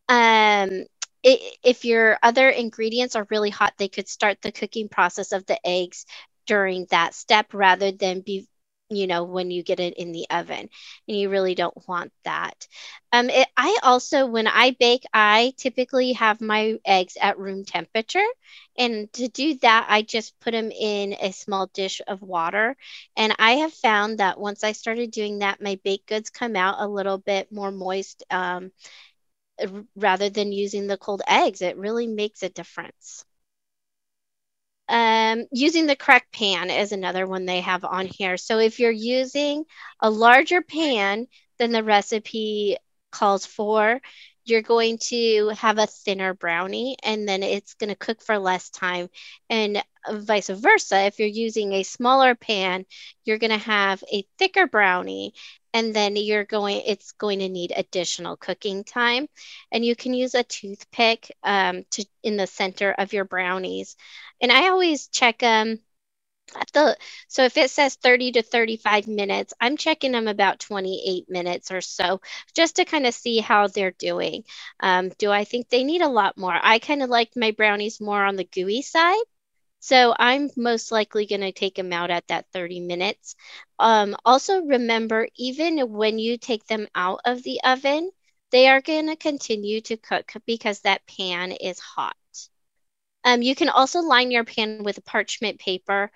um, 0.09 0.85
it, 1.23 1.57
if 1.63 1.85
your 1.85 2.19
other 2.23 2.49
ingredients 2.49 3.17
are 3.17 3.27
really 3.31 3.51
hot, 3.51 3.75
they 3.79 3.89
could 3.89 4.09
start 4.09 4.39
the 4.43 4.53
cooking 4.53 4.89
process 4.89 5.33
of 5.33 5.47
the 5.47 5.59
eggs 5.67 6.07
during 6.47 6.87
that 6.91 7.15
step 7.15 7.55
rather 7.55 7.93
than 7.93 8.21
be 8.21 8.47
you 8.91 9.07
know 9.07 9.25
when 9.25 9.51
you 9.51 9.63
get 9.63 9.81
it 9.81 9.95
in 9.95 10.13
the 10.13 10.27
oven 10.31 10.69
and 11.09 11.17
you 11.19 11.31
really 11.31 11.55
don't 11.55 11.77
want 11.89 12.13
that. 12.25 12.67
Um 13.13 13.31
it, 13.31 13.49
i 13.57 13.79
also 13.83 14.27
when 14.27 14.47
i 14.47 14.77
bake 14.79 15.05
i 15.13 15.53
typically 15.57 16.13
have 16.13 16.41
my 16.41 16.79
eggs 16.85 17.17
at 17.21 17.39
room 17.39 17.65
temperature 17.65 18.27
and 18.79 19.13
to 19.15 19.29
do 19.29 19.55
that 19.63 19.87
i 19.89 20.03
just 20.03 20.39
put 20.41 20.53
them 20.53 20.71
in 20.71 21.15
a 21.21 21.33
small 21.33 21.67
dish 21.75 22.01
of 22.07 22.23
water. 22.23 22.77
And 23.17 23.35
i 23.39 23.53
have 23.53 23.73
found 23.73 24.19
that 24.19 24.41
once 24.41 24.65
i 24.65 24.73
started 24.73 25.11
doing 25.11 25.39
that 25.41 25.63
my 25.63 25.79
baked 25.85 26.09
goods 26.09 26.31
come 26.31 26.57
out 26.57 26.77
a 26.79 26.89
little 26.89 27.19
bit 27.19 27.51
more 27.53 27.71
moist 27.73 28.25
um, 28.31 28.71
rather 29.97 30.29
than 30.31 30.53
using 30.53 30.87
the 30.87 30.97
cold 30.99 31.23
eggs. 31.27 31.63
It 31.63 31.77
really 31.77 32.07
makes 32.07 32.43
a 32.43 32.49
difference 32.49 33.25
um, 34.91 35.47
using 35.53 35.87
the 35.87 35.95
correct 35.95 36.33
pan 36.33 36.69
is 36.69 36.91
another 36.91 37.25
one 37.27 37.47
they 37.47 37.61
have 37.61 37.85
on 37.85 38.07
here. 38.07 38.37
So 38.37 38.59
if 38.59 38.81
you're 38.81 38.91
using 38.91 39.65
a 40.01 40.11
larger 40.11 40.63
pan 40.63 41.29
than 41.59 41.71
the 41.71 41.85
recipe 41.85 42.77
calls 43.13 43.47
for, 43.47 44.01
you're 44.45 44.63
going 44.63 44.99
to 44.99 45.51
have 45.51 45.79
a 45.79 45.87
thinner 45.87 46.35
brownie 46.35 46.97
and 47.05 47.29
then 47.29 47.45
it's 47.45 47.75
going 47.75 47.91
to 47.91 47.95
cook 47.95 48.21
for 48.21 48.37
less 48.39 48.69
time. 48.71 49.09
And 49.49 49.81
vice 50.11 50.49
versa, 50.49 51.03
if 51.03 51.21
you're 51.21 51.29
using 51.29 51.73
a 51.73 51.85
smaller 51.85 52.35
pan, 52.35 52.85
you're 53.25 53.39
going 53.39 53.53
to 53.53 53.59
have 53.59 54.03
a 54.13 54.27
thicker 54.39 54.67
brownie 54.67 55.35
and 55.73 55.95
then 55.95 56.17
you're 56.17 56.45
going 56.45 56.83
it's 56.87 57.13
going 57.13 57.41
to 57.41 57.49
need 57.49 57.73
additional 57.75 58.37
cooking 58.37 58.85
time. 58.85 59.29
And 59.73 59.85
you 59.85 59.97
can 59.97 60.15
use 60.15 60.35
a 60.35 60.43
toothpick 60.43 61.31
um, 61.43 61.85
to 61.93 62.05
in 62.23 62.37
the 62.37 62.47
center 62.47 62.93
of 62.93 63.13
your 63.13 63.25
brownies. 63.25 63.97
And 64.41 64.51
i 64.53 64.69
always 64.69 65.09
check 65.09 65.39
them 65.39 65.81
at 66.57 66.71
the 66.73 66.97
so 67.29 67.45
if 67.45 67.57
it 67.57 67.71
says 67.71 67.95
30 67.97 68.33
to 68.33 68.43
35 68.43 69.07
minutes 69.07 69.55
i'm 69.61 69.77
checking 69.77 70.13
them 70.13 70.27
about 70.29 70.59
28 70.59 71.31
minutes 71.31 71.71
or 71.71 71.81
so 71.81 72.21
just 72.55 72.77
to 72.77 72.85
kind 72.85 73.07
of 73.07 73.15
see 73.15 73.39
how 73.39 73.67
they're 73.69 73.93
doing. 73.93 74.45
Um, 74.81 75.11
do 75.19 75.31
i 75.31 75.45
think 75.45 75.69
they 75.69 75.85
need 75.85 76.03
a 76.03 76.09
lot 76.09 76.37
more? 76.39 76.59
I 76.61 76.79
kind 76.79 77.03
of 77.03 77.11
like 77.11 77.31
my 77.37 77.53
brownies 77.53 78.01
more 78.01 78.25
on 78.25 78.37
the 78.37 78.45
gooey 78.45 78.83
side 78.83 79.25
so 79.81 80.15
I'm 80.19 80.51
most 80.57 80.93
likely 80.93 81.27
going 81.27 81.41
to 81.41 81.53
take 81.53 81.75
them 81.75 81.93
out 81.93 82.11
at 82.11 82.29
that 82.29 82.47
30 82.53 82.81
minutes. 82.81 83.35
Um, 83.79 84.17
also, 84.25 84.61
remember, 84.63 85.29
even 85.37 85.93
when 85.93 86.19
you 86.19 86.39
take 86.39 86.67
them 86.67 86.87
out 86.95 87.21
of 87.25 87.43
the 87.43 87.61
oven, 87.65 88.11
they 88.53 88.69
are 88.69 88.81
going 88.81 89.09
to 89.09 89.17
continue 89.17 89.81
to 89.83 89.97
cook 89.97 90.33
because 90.47 90.81
that 90.81 91.07
pan 91.07 91.53
is 91.53 91.79
hot. 91.81 92.17
Um, 93.25 93.43
you 93.43 93.55
can 93.55 93.69
also 93.69 94.01
line 94.01 94.31
your 94.31 94.45
pan 94.45 94.83
with 94.85 95.05
parchment 95.05 95.59
paper 95.61 96.11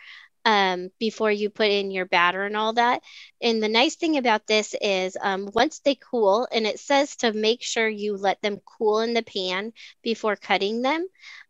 um, 0.44 0.90
before 0.98 1.30
you 1.30 1.50
put 1.50 1.70
in 1.70 1.90
your 1.90 2.06
batter 2.06 2.44
and 2.44 2.56
all 2.56 2.72
that. 2.74 3.02
And 3.40 3.62
the 3.62 3.68
nice 3.68 3.96
thing 3.96 4.16
about 4.16 4.46
this 4.46 4.74
is 4.80 5.16
um, 5.20 5.50
once 5.54 5.80
they 5.80 5.94
cool, 5.94 6.46
and 6.50 6.66
it 6.66 6.80
says 6.80 7.16
to 7.16 7.32
make 7.32 7.62
sure 7.62 7.88
you 7.88 8.16
let 8.16 8.40
them 8.42 8.60
cool 8.64 9.00
in 9.00 9.14
the 9.14 9.22
pan 9.22 9.72
before 10.02 10.36
cutting 10.36 10.82
them 10.82 11.06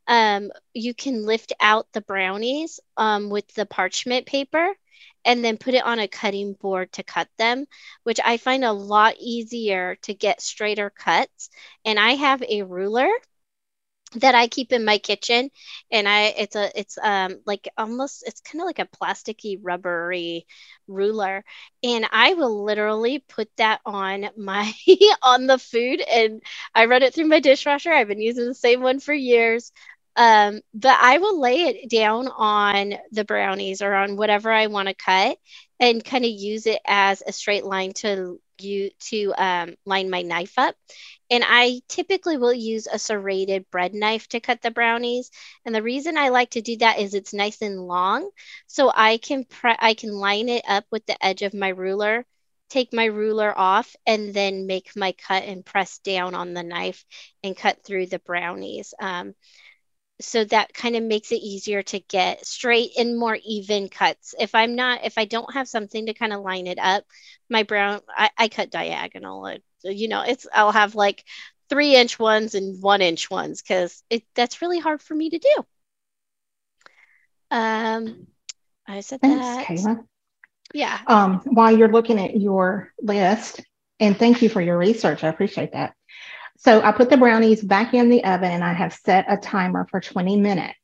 um, 0.07 0.51
you 0.75 0.95
can 0.95 1.25
lift 1.25 1.53
out 1.61 1.87
the 1.93 2.01
brownies 2.01 2.81
um, 2.97 3.31
with 3.31 3.47
the 3.55 3.67
parchment 3.67 4.27
paper 4.27 4.75
and 5.25 5.45
then 5.45 5.57
put 5.59 5.75
it 5.75 5.85
on 5.85 5.99
a 5.99 6.09
cutting 6.09 6.53
board 6.55 6.93
to 6.93 7.03
cut 7.03 7.29
them, 7.39 7.67
which 8.05 8.21
I 8.25 8.37
find 8.37 8.65
a 8.65 8.73
lot 8.73 9.17
easier 9.19 9.97
to 10.03 10.15
get 10.15 10.41
straighter 10.43 10.91
cuts. 10.91 11.49
And 11.85 11.99
I 11.99 12.13
have 12.13 12.43
a 12.43 12.63
ruler 12.63 13.09
that 14.21 14.35
I 14.37 14.47
keep 14.47 14.73
in 14.73 14.85
my 14.85 14.99
kitchen 14.99 15.51
and 15.91 16.09
I 16.09 16.27
it's 16.39 16.55
a 16.55 16.71
it's 16.79 16.97
um 17.03 17.41
like 17.47 17.69
almost 17.77 18.23
it's 18.25 18.41
kind 18.43 18.63
of 18.63 18.67
like 18.67 18.79
a 18.79 18.87
plasticky 18.87 19.59
rubbery 19.61 20.47
ruler. 20.87 21.45
And 21.83 22.07
I 22.13 22.35
will 22.35 22.63
literally 22.65 23.19
put 23.29 23.49
that 23.57 23.81
on 23.85 24.27
my 24.37 24.73
on 25.23 25.47
the 25.49 25.59
food 25.59 26.01
and 26.01 26.41
I 26.75 26.85
run 26.87 27.03
it 27.03 27.13
through 27.15 27.27
my 27.27 27.41
dishwasher. 27.41 27.93
I've 27.93 28.07
been 28.09 28.21
using 28.21 28.47
the 28.47 28.55
same 28.55 28.83
one 28.83 29.01
for 29.01 29.13
years 29.15 29.73
um, 30.17 30.61
but 30.73 30.97
I 31.01 31.19
will 31.19 31.41
lay 31.41 31.63
it 31.63 31.91
down 31.91 32.29
on 32.29 32.95
the 33.13 33.25
brownies 33.25 33.83
or 33.83 33.95
on 33.95 34.17
whatever 34.17 34.51
I 34.51 34.69
want 34.69 34.89
to 34.89 34.95
cut 34.95 35.39
and 35.81 36.05
kind 36.05 36.25
of 36.25 36.31
use 36.31 36.67
it 36.67 36.81
as 36.87 37.23
a 37.27 37.33
straight 37.33 37.65
line 37.65 37.93
to 37.95 38.41
you 38.61 38.91
to 39.01 39.35
um, 39.37 39.75
line 39.85 40.11
my 40.11 40.23
knife 40.23 40.55
up. 40.59 40.77
And 41.31 41.43
I 41.47 41.81
typically 41.89 42.37
will 42.37 42.53
use 42.53 42.87
a 42.87 42.99
serrated 42.99 43.69
bread 43.71 43.95
knife 43.95 44.29
to 44.29 44.41
cut 44.41 44.63
the 44.63 44.71
brownies. 44.71 45.31
And 45.65 45.75
the 45.75 45.83
reason 45.83 46.17
I 46.17 46.29
like 46.29 46.51
to 46.51 46.63
do 46.63 46.77
that 46.79 46.99
is 47.01 47.15
it's 47.15 47.35
nice 47.35 47.61
and 47.63 47.81
long, 47.81 48.31
so 48.67 48.93
I 48.95 49.19
can 49.19 49.45
pre- 49.45 49.77
I 49.79 49.95
can 49.95 50.13
line 50.13 50.49
it 50.49 50.65
up 50.69 50.85
with 50.93 51.05
the 51.07 51.23
edge 51.25 51.43
of 51.43 51.55
my 51.55 51.69
ruler 51.69 52.25
take 52.71 52.93
my 52.93 53.05
ruler 53.05 53.57
off 53.57 53.95
and 54.07 54.35
then 54.35 54.67
make 54.67 54.91
my 54.97 55.13
cut 55.13 55.45
and 55.45 55.65
press 55.65 55.99
down 55.99 56.35
on 56.35 56.55
the 56.55 56.63
knife 56.63 57.05
and 57.45 57.57
cut 57.57 57.85
through 57.85 58.07
the 58.07 58.19
brownies. 58.19 58.95
Um, 59.01 59.35
so 60.21 60.45
that 60.45 60.73
kind 60.75 60.97
of 60.97 61.03
makes 61.03 61.33
it 61.33 61.37
easier 61.37 61.83
to 61.83 61.99
get 61.99 62.47
straight 62.47 62.93
and 62.99 63.19
more 63.19 63.37
even 63.45 63.89
cuts. 63.89 64.35
If 64.39 64.55
I'm 64.55 64.77
not, 64.77 65.05
if 65.05 65.19
I 65.19 65.25
don't 65.25 65.53
have 65.55 65.69
something 65.69 66.07
to 66.07 66.15
kind 66.15 66.33
of 66.33 66.43
line 66.43 66.67
it 66.67 66.79
up, 66.79 67.05
my 67.51 67.65
brown, 67.65 68.01
I, 68.09 68.31
I 68.39 68.49
cut 68.49 68.71
diagonal. 68.71 69.57
You 69.83 70.09
know, 70.09 70.23
it's, 70.23 70.47
I'll 70.53 70.73
have 70.73 70.95
like 70.95 71.25
three 71.69 71.97
inch 71.97 72.19
ones 72.19 72.55
and 72.55 72.81
one 72.83 73.03
inch 73.03 73.31
ones 73.31 73.61
because 73.61 74.03
it 74.09 74.23
that's 74.35 74.63
really 74.63 74.79
hard 74.79 75.03
for 75.03 75.15
me 75.15 75.31
to 75.31 75.39
do. 75.39 75.65
Um, 77.51 78.27
I 78.87 79.01
said 79.01 79.21
Thanks, 79.21 79.47
that. 79.47 79.67
Kayla. 79.67 80.05
Yeah. 80.73 80.99
Um, 81.07 81.41
while 81.45 81.77
you're 81.77 81.93
looking 81.93 82.19
at 82.19 82.41
your 82.41 82.93
list, 83.01 83.63
and 84.01 84.17
thank 84.17 84.43
you 84.43 84.49
for 84.49 84.61
your 84.61 84.79
research, 84.79 85.25
I 85.25 85.29
appreciate 85.29 85.73
that. 85.73 85.95
So 86.59 86.81
I 86.81 86.93
put 86.93 87.11
the 87.11 87.17
brownies 87.17 87.63
back 87.63 87.95
in 87.95 88.09
the 88.09 88.25
oven 88.25 88.51
and 88.51 88.65
I 88.65 88.73
have 88.73 88.95
set 88.95 89.27
a 89.29 89.37
timer 89.37 89.87
for 89.91 90.01
20 90.01 90.37
minutes. 90.37 90.79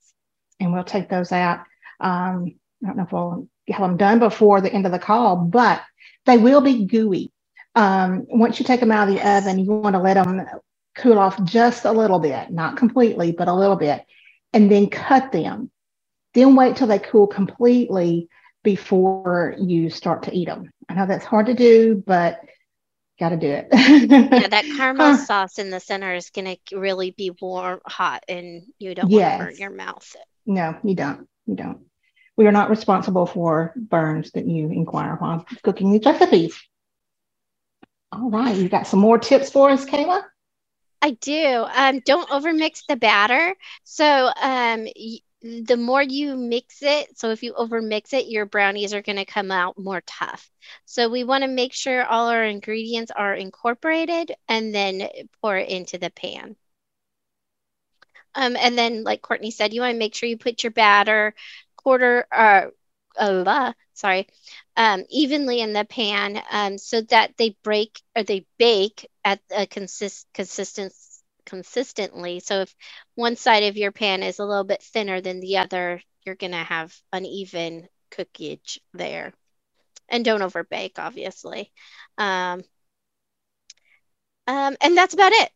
And 0.59 0.73
we'll 0.73 0.85
take 0.85 1.09
those 1.09 1.33
out. 1.33 1.61
Um, 2.01 2.55
I 2.83 2.87
don't 2.87 2.97
know 2.97 3.05
if 3.05 3.13
we'll 3.13 3.49
have 3.69 3.81
them 3.81 3.97
done 3.97 4.19
before 4.19 4.61
the 4.61 4.73
end 4.73 4.87
of 4.87 4.93
the 4.93 4.99
call, 4.99 5.37
but 5.37 5.83
they 6.27 6.39
will 6.39 6.61
be 6.61 6.87
gooey. 6.87 7.33
Um, 7.75 8.27
once 8.29 8.59
you 8.59 8.65
take 8.65 8.81
them 8.81 8.93
out 8.93 9.09
of 9.09 9.15
the 9.15 9.27
oven, 9.27 9.59
you 9.59 9.71
want 9.71 9.95
to 9.95 10.03
let 10.03 10.15
them 10.15 10.45
cool 10.97 11.19
off 11.19 11.43
just 11.45 11.85
a 11.85 11.93
little 11.93 12.19
bit, 12.19 12.51
not 12.51 12.77
completely, 12.77 13.33
but 13.33 13.49
a 13.49 13.55
little 13.55 13.77
bit, 13.77 14.05
and 14.53 14.71
then 14.71 14.89
cut 14.89 15.33
them. 15.33 15.71
Then 16.35 16.57
wait 16.57 16.77
till 16.77 16.87
they 16.87 16.99
cool 16.99 17.27
completely 17.27 18.29
before 18.63 19.55
you 19.59 19.91
start 19.91 20.25
to 20.25 20.35
eat 20.35 20.47
them. 20.47 20.71
I 20.89 20.95
know 20.95 21.07
that's 21.07 21.25
hard 21.25 21.47
to 21.47 21.55
do, 21.55 22.03
but 22.07 22.41
got 23.21 23.29
to 23.29 23.37
do 23.37 23.49
it. 23.49 23.69
yeah, 23.71 24.49
that 24.49 24.65
caramel 24.77 25.17
sauce 25.19 25.59
in 25.59 25.71
the 25.71 25.79
center 25.79 26.15
is 26.15 26.31
going 26.31 26.57
to 26.57 26.77
really 26.77 27.13
be 27.13 27.31
warm, 27.41 27.81
hot, 27.87 28.25
and 28.29 28.63
you 28.79 28.95
don't 28.95 29.11
yes. 29.11 29.39
want 29.39 29.41
to 29.41 29.47
burn 29.47 29.61
your 29.61 29.77
mouth. 29.77 30.17
No, 30.47 30.77
you 30.83 30.95
don't. 30.95 31.29
You 31.47 31.55
don't. 31.55 31.81
We 32.37 32.47
are 32.47 32.53
not 32.53 32.71
responsible 32.71 33.27
for 33.27 33.75
burns 33.77 34.31
that 34.33 34.47
you 34.47 34.71
inquire 34.71 35.17
while 35.17 35.45
cooking 35.63 35.93
these 35.93 36.07
recipes. 36.07 36.59
All 38.11 38.31
right, 38.31 38.57
you 38.57 38.69
got 38.69 38.87
some 38.87 38.99
more 38.99 39.19
tips 39.19 39.51
for 39.51 39.71
us, 39.71 39.85
Kayla? 39.85 40.23
I 41.03 41.13
do. 41.13 41.67
Um, 41.75 42.01
don't 42.05 42.29
overmix 42.31 42.83
the 42.89 42.97
batter. 42.97 43.55
So 43.85 44.31
um, 44.41 44.87
the 45.43 45.77
more 45.77 46.03
you 46.03 46.37
mix 46.37 46.83
it, 46.83 47.19
so 47.19 47.31
if 47.31 47.43
you 47.43 47.55
over 47.55 47.81
mix 47.81 48.13
it, 48.13 48.27
your 48.27 48.45
brownies 48.47 48.93
are 48.93 49.03
going 49.03 49.17
to 49.17 49.25
come 49.25 49.51
out 49.51 49.79
more 49.79 50.03
tough. 50.07 50.51
So 50.85 51.09
we 51.09 51.25
want 51.25 51.43
to 51.45 51.49
make 51.49 51.73
sure 51.73 52.05
all 52.05 52.29
our 52.29 52.45
ingredients 52.45 53.11
are 53.15 53.35
incorporated 53.35 54.33
and 54.49 54.75
then 54.75 55.09
pour 55.41 55.57
it 55.57 55.69
into 55.69 55.99
the 55.99 56.11
pan. 56.11 56.57
Um, 58.35 58.57
and 58.57 58.77
then, 58.79 59.03
like 59.03 59.23
Courtney 59.23 59.51
said, 59.51 59.73
you 59.73 59.81
want 59.81 59.95
to 59.95 59.99
make 59.99 60.15
sure 60.15 60.29
you 60.29 60.37
put 60.39 60.63
your 60.63 60.71
batter 60.71 61.35
quarter, 61.77 62.27
uh, 62.31 62.67
uh, 63.17 63.73
sorry, 63.95 64.29
um, 64.77 65.05
evenly 65.11 65.61
in 65.61 65.73
the 65.73 65.85
pan 65.85 66.41
um, 66.51 66.79
so 66.79 67.01
that 67.03 67.37
they 67.37 67.57
break 67.63 68.01
or 68.15 68.23
they 68.23 68.47
bake 68.59 69.09
at 69.25 69.41
a 69.51 69.67
consist 69.67 70.27
consistent 70.35 70.93
consistently. 71.51 72.41
So 72.41 72.61
if 72.61 72.75
one 73.17 73.37
side 73.37 73.65
of 73.65 73.77
your 73.77 73.91
pan 73.93 74.23
is 74.23 74.39
a 74.39 74.45
little 74.45 74.65
bit 74.65 74.83
thinner 74.83 75.21
than 75.21 75.41
the 75.41 75.59
other, 75.59 76.01
you're 76.25 76.37
going 76.37 76.53
to 76.53 76.59
have 76.59 76.97
uneven 77.13 77.89
cookage 78.13 78.79
there. 78.95 79.35
And 80.09 80.25
don't 80.25 80.43
over 80.43 80.65
bake, 80.65 80.99
obviously. 80.99 81.73
Um, 82.17 82.63
um, 84.47 84.77
and 84.81 84.97
that's 84.97 85.15
about 85.15 85.33
it. 85.33 85.51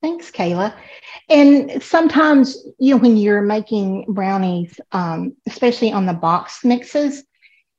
Thanks, 0.00 0.30
Kayla. 0.30 0.74
And 1.28 1.82
sometimes, 1.82 2.56
you 2.78 2.94
know, 2.94 3.00
when 3.00 3.16
you're 3.16 3.42
making 3.42 4.06
brownies, 4.08 4.80
um, 4.92 5.34
especially 5.46 5.92
on 5.92 6.06
the 6.06 6.12
box 6.12 6.64
mixes, 6.64 7.24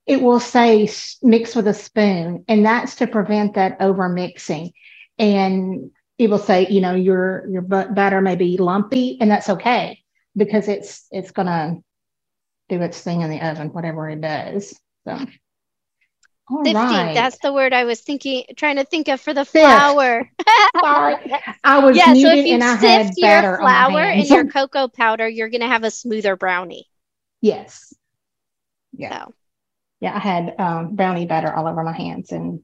it 0.06 0.22
will 0.22 0.40
say 0.40 0.90
mix 1.22 1.56
with 1.56 1.68
a 1.68 1.74
spoon, 1.74 2.44
and 2.48 2.66
that's 2.66 2.96
to 2.96 3.08
prevent 3.08 3.54
that 3.54 3.78
over 3.80 4.10
mixing 4.10 4.74
and 5.20 5.92
it 6.18 6.30
will 6.30 6.40
say, 6.40 6.68
you 6.70 6.82
know, 6.82 6.96
your 6.96 7.48
your 7.50 7.62
batter 7.62 8.22
may 8.22 8.36
be 8.36 8.58
lumpy, 8.58 9.18
and 9.22 9.30
that's 9.30 9.50
okay 9.50 10.04
because 10.36 10.68
it's 10.68 11.06
it's 11.12 11.32
gonna 11.32 11.78
do 12.70 12.82
its 12.82 13.02
thing 13.02 13.22
in 13.22 13.30
the 13.30 13.42
oven, 13.42 13.74
whatever 13.74 14.10
it 14.10 14.22
does. 14.22 14.80
So. 15.06 15.20
All 16.52 16.64
50. 16.64 16.74
Right. 16.74 17.14
That's 17.14 17.38
the 17.44 17.54
word 17.54 17.74
I 17.74 17.84
was 17.84 18.02
thinking, 18.02 18.44
trying 18.56 18.78
to 18.78 18.84
think 18.84 19.08
of 19.08 19.22
for 19.22 19.36
the 19.36 19.46
flour. 19.46 20.28
Sorry, 20.82 21.16
I 21.64 21.78
was 21.78 21.96
yeah. 21.96 22.06
So 22.06 22.32
if 22.32 22.46
you 22.48 22.60
sift 22.80 23.14
your 23.18 23.60
flour 23.60 24.00
and 24.00 24.28
your 24.28 24.48
cocoa 24.48 24.88
powder, 24.88 25.28
you're 25.28 25.50
going 25.50 25.62
to 25.62 25.68
have 25.68 25.84
a 25.84 25.92
smoother 25.92 26.36
brownie. 26.36 26.88
Yes. 27.40 27.94
Yeah. 28.94 29.26
So. 29.26 29.34
Yeah, 30.00 30.16
I 30.16 30.20
had 30.20 30.56
um, 30.58 30.96
brownie 30.96 31.28
batter 31.28 31.54
all 31.54 31.68
over 31.68 31.84
my 31.84 31.96
hands, 31.96 32.32
and 32.32 32.62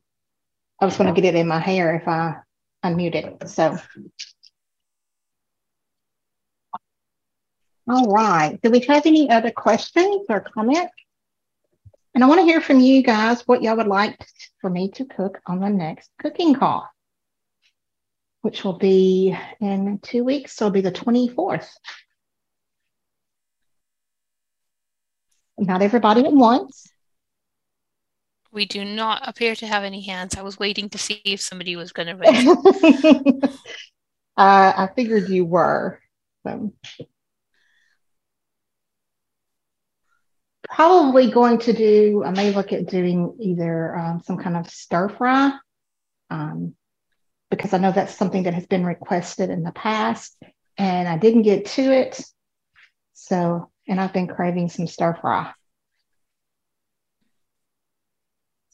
I 0.80 0.86
was 0.86 0.98
going 0.98 1.14
to 1.14 1.20
get 1.20 1.34
it 1.34 1.38
in 1.38 1.48
my 1.48 1.60
hair 1.60 1.96
if 1.96 2.08
I 2.08 2.36
unmute 2.84 3.16
it. 3.16 3.50
So 3.50 3.78
All 7.88 8.08
right. 8.08 8.60
Do 8.64 8.72
we 8.72 8.80
have 8.80 9.06
any 9.06 9.30
other 9.30 9.52
questions 9.52 10.26
or 10.28 10.40
comments? 10.40 10.92
And 12.16 12.24
I 12.24 12.28
want 12.28 12.40
to 12.40 12.46
hear 12.46 12.60
from 12.60 12.80
you 12.80 13.04
guys 13.04 13.42
what 13.48 13.62
y'all 13.62 13.78
would 13.78 13.88
like 13.88 14.18
for 14.60 14.70
me 14.70 14.90
to 14.92 15.06
cook 15.06 15.40
on 15.46 15.60
the 15.60 15.70
next 15.70 16.10
cooking 16.20 16.56
call, 16.56 16.90
which 18.42 18.64
will 18.64 18.78
be 18.78 19.38
in 19.60 20.00
two 20.00 20.24
weeks. 20.24 20.56
So 20.56 20.66
it'll 20.66 20.74
be 20.74 20.82
the 20.82 20.92
24th. 20.92 21.68
Not 25.60 25.84
everybody 25.84 26.26
at 26.26 26.34
once. 26.34 26.88
We 28.56 28.66
do 28.66 28.86
not 28.86 29.28
appear 29.28 29.54
to 29.54 29.68
have 29.68 29.84
any 29.84 30.00
hands. 30.00 30.38
I 30.38 30.42
was 30.42 30.58
waiting 30.58 30.90
to 30.92 30.98
see 30.98 31.22
if 31.26 31.42
somebody 31.42 31.76
was 31.76 31.92
going 31.92 32.08
to 32.08 32.16
raise. 32.16 32.48
uh, 34.38 34.74
I 34.78 34.90
figured 34.96 35.28
you 35.28 35.44
were. 35.44 36.00
So. 36.48 36.74
Probably 40.70 41.30
going 41.30 41.60
to 41.60 41.74
do, 41.74 42.24
I 42.26 42.32
may 42.32 42.54
look 42.54 42.72
at 42.72 42.88
doing 42.88 43.36
either 43.42 43.96
um, 43.98 44.22
some 44.24 44.38
kind 44.38 44.56
of 44.56 44.70
stir 44.70 45.10
fry, 45.10 45.52
um, 46.30 46.76
because 47.52 47.74
I 47.74 47.78
know 47.78 47.92
that's 47.92 48.16
something 48.16 48.44
that 48.44 48.54
has 48.54 48.66
been 48.66 48.86
requested 48.86 49.50
in 49.50 49.64
the 49.64 49.74
past 49.74 50.42
and 50.78 51.10
I 51.10 51.18
didn't 51.18 51.44
get 51.44 51.66
to 51.66 51.82
it. 51.82 52.22
So, 53.14 53.70
and 53.86 54.00
I've 54.00 54.14
been 54.14 54.28
craving 54.28 54.70
some 54.70 54.88
stir 54.88 55.18
fry. 55.20 55.52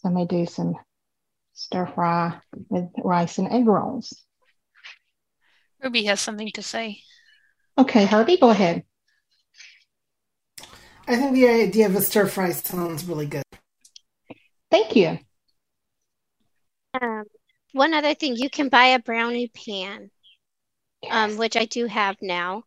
So 0.01 0.09
I 0.09 0.11
may 0.11 0.25
do 0.25 0.47
some 0.47 0.75
stir 1.53 1.85
fry 1.85 2.39
with 2.69 2.89
rice 3.03 3.37
and 3.37 3.51
egg 3.51 3.67
rolls. 3.67 4.23
Ruby 5.83 6.05
has 6.05 6.19
something 6.19 6.49
to 6.53 6.63
say. 6.63 7.01
Okay, 7.77 8.05
Herbie, 8.05 8.37
go 8.37 8.49
ahead. 8.49 8.83
I 11.07 11.15
think 11.17 11.33
the 11.33 11.47
idea 11.47 11.85
of 11.85 11.95
a 11.95 12.01
stir 12.01 12.25
fry 12.25 12.51
sounds 12.51 13.05
really 13.05 13.27
good. 13.27 13.43
Thank 14.71 14.95
you. 14.95 15.19
Um, 16.99 17.23
one 17.73 17.93
other 17.93 18.15
thing, 18.15 18.35
you 18.35 18.49
can 18.49 18.69
buy 18.69 18.87
a 18.87 18.99
brownie 18.99 19.49
pan, 19.49 20.09
um, 21.09 21.37
which 21.37 21.55
I 21.55 21.65
do 21.65 21.85
have 21.85 22.15
now. 22.21 22.63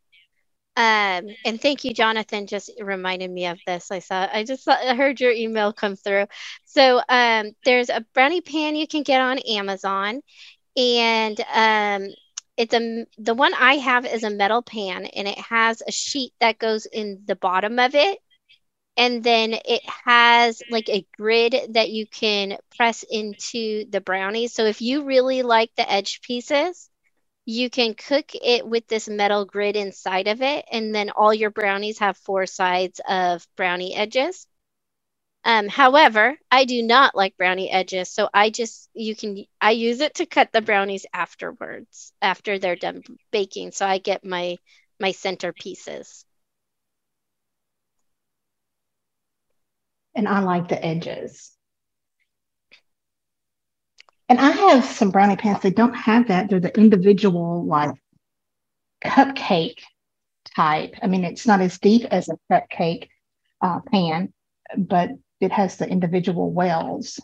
Um, 0.76 1.28
and 1.44 1.60
thank 1.60 1.84
you, 1.84 1.94
Jonathan, 1.94 2.46
just 2.48 2.70
reminded 2.80 3.30
me 3.30 3.46
of 3.46 3.60
this. 3.66 3.90
I 3.92 4.00
saw, 4.00 4.28
I 4.32 4.42
just 4.44 4.64
saw, 4.64 4.72
I 4.72 4.96
heard 4.96 5.20
your 5.20 5.30
email 5.30 5.72
come 5.72 5.94
through. 5.94 6.26
So 6.64 7.00
um, 7.08 7.52
there's 7.64 7.90
a 7.90 8.04
brownie 8.12 8.40
pan 8.40 8.74
you 8.74 8.88
can 8.88 9.04
get 9.04 9.20
on 9.20 9.38
Amazon, 9.38 10.20
and 10.76 11.40
um, 11.54 12.08
it's 12.56 12.74
a 12.74 13.06
the 13.18 13.34
one 13.34 13.54
I 13.54 13.74
have 13.76 14.06
is 14.06 14.24
a 14.24 14.30
metal 14.30 14.62
pan, 14.62 15.06
and 15.06 15.28
it 15.28 15.38
has 15.38 15.82
a 15.86 15.92
sheet 15.92 16.32
that 16.40 16.58
goes 16.58 16.86
in 16.86 17.22
the 17.26 17.36
bottom 17.36 17.78
of 17.78 17.94
it, 17.94 18.18
and 18.96 19.22
then 19.24 19.54
it 19.54 19.82
has 20.06 20.62
like 20.70 20.88
a 20.88 21.06
grid 21.16 21.56
that 21.74 21.90
you 21.90 22.06
can 22.06 22.58
press 22.76 23.04
into 23.10 23.84
the 23.90 24.00
brownies. 24.00 24.54
So 24.54 24.64
if 24.66 24.80
you 24.82 25.04
really 25.04 25.42
like 25.42 25.70
the 25.76 25.90
edge 25.90 26.20
pieces, 26.22 26.90
you 27.47 27.70
can 27.70 27.95
cook 27.95 28.32
it 28.34 28.66
with 28.66 28.86
this 28.88 29.09
metal 29.09 29.45
grid 29.45 29.76
inside 29.76 30.28
of 30.28 30.42
it, 30.42 30.64
and 30.70 30.95
then 30.95 31.11
all 31.11 31.32
your 31.34 31.51
brownies 31.51 31.99
have 31.99 32.16
four 32.18 32.47
sides 32.47 33.01
of 33.09 33.47
brownie 33.57 33.95
edges. 33.95 34.47
Um, 35.45 35.68
however, 35.68 36.38
I 36.51 36.64
do 36.64 36.82
not 36.82 37.14
like 37.14 37.36
brownie 37.36 37.70
edges, 37.70 38.11
so 38.11 38.28
I 38.32 38.51
just 38.51 38.88
you 38.95 39.14
can 39.14 39.45
I 39.61 39.72
use 39.72 40.01
it 40.01 40.14
to 40.16 40.26
cut 40.26 40.53
the 40.53 40.62
brownies 40.62 41.07
afterwards 41.12 42.12
after 42.22 42.59
they're 42.59 42.76
done 42.76 43.03
baking, 43.30 43.72
so 43.72 43.86
I 43.86 43.99
get 43.99 44.24
my 44.24 44.57
my 45.01 45.12
center 45.12 45.53
pieces. 45.53 46.24
And 50.14 50.26
I 50.28 50.40
like 50.40 50.68
the 50.68 50.84
edges. 50.84 51.53
And 54.28 54.40
I 54.40 54.50
have 54.50 54.84
some 54.84 55.10
brownie 55.10 55.36
pans 55.36 55.62
that 55.62 55.76
don't 55.76 55.94
have 55.94 56.28
that. 56.28 56.48
They're 56.48 56.60
the 56.60 56.76
individual 56.76 57.64
like 57.66 57.94
cupcake 59.04 59.80
type. 60.56 60.94
I 61.02 61.06
mean, 61.06 61.24
it's 61.24 61.46
not 61.46 61.60
as 61.60 61.78
deep 61.78 62.04
as 62.10 62.28
a 62.28 62.38
cupcake 62.50 63.08
uh, 63.60 63.80
pan, 63.80 64.32
but 64.76 65.10
it 65.40 65.52
has 65.52 65.76
the 65.76 65.88
individual 65.88 66.52
wells. 66.52 67.20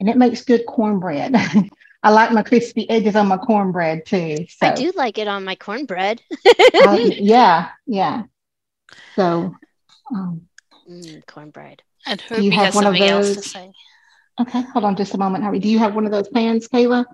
And 0.00 0.08
it 0.08 0.16
makes 0.16 0.44
good 0.44 0.64
cornbread. 0.66 1.34
I 2.02 2.10
like 2.10 2.32
my 2.32 2.42
crispy 2.42 2.88
edges 2.88 3.16
on 3.16 3.26
my 3.26 3.36
cornbread 3.36 4.06
too. 4.06 4.46
So. 4.48 4.68
I 4.68 4.74
do 4.74 4.92
like 4.94 5.18
it 5.18 5.26
on 5.26 5.44
my 5.44 5.56
cornbread. 5.56 6.22
uh, 6.86 6.98
yeah, 7.10 7.70
yeah. 7.86 8.22
So, 9.16 9.54
um, 10.14 10.42
mm, 10.88 11.26
cornbread. 11.26 11.82
And 12.06 12.20
Herbie 12.20 12.50
has 12.50 12.74
something 12.74 13.02
else 13.02 13.34
to 13.34 13.42
say. 13.42 13.72
Okay, 14.40 14.62
hold 14.72 14.84
on 14.84 14.96
just 14.96 15.14
a 15.14 15.18
moment, 15.18 15.44
Harry. 15.44 15.58
Do 15.58 15.68
you 15.68 15.78
have 15.78 15.94
one 15.94 16.06
of 16.06 16.12
those 16.12 16.28
pans, 16.28 16.68
Kayla? 16.68 17.04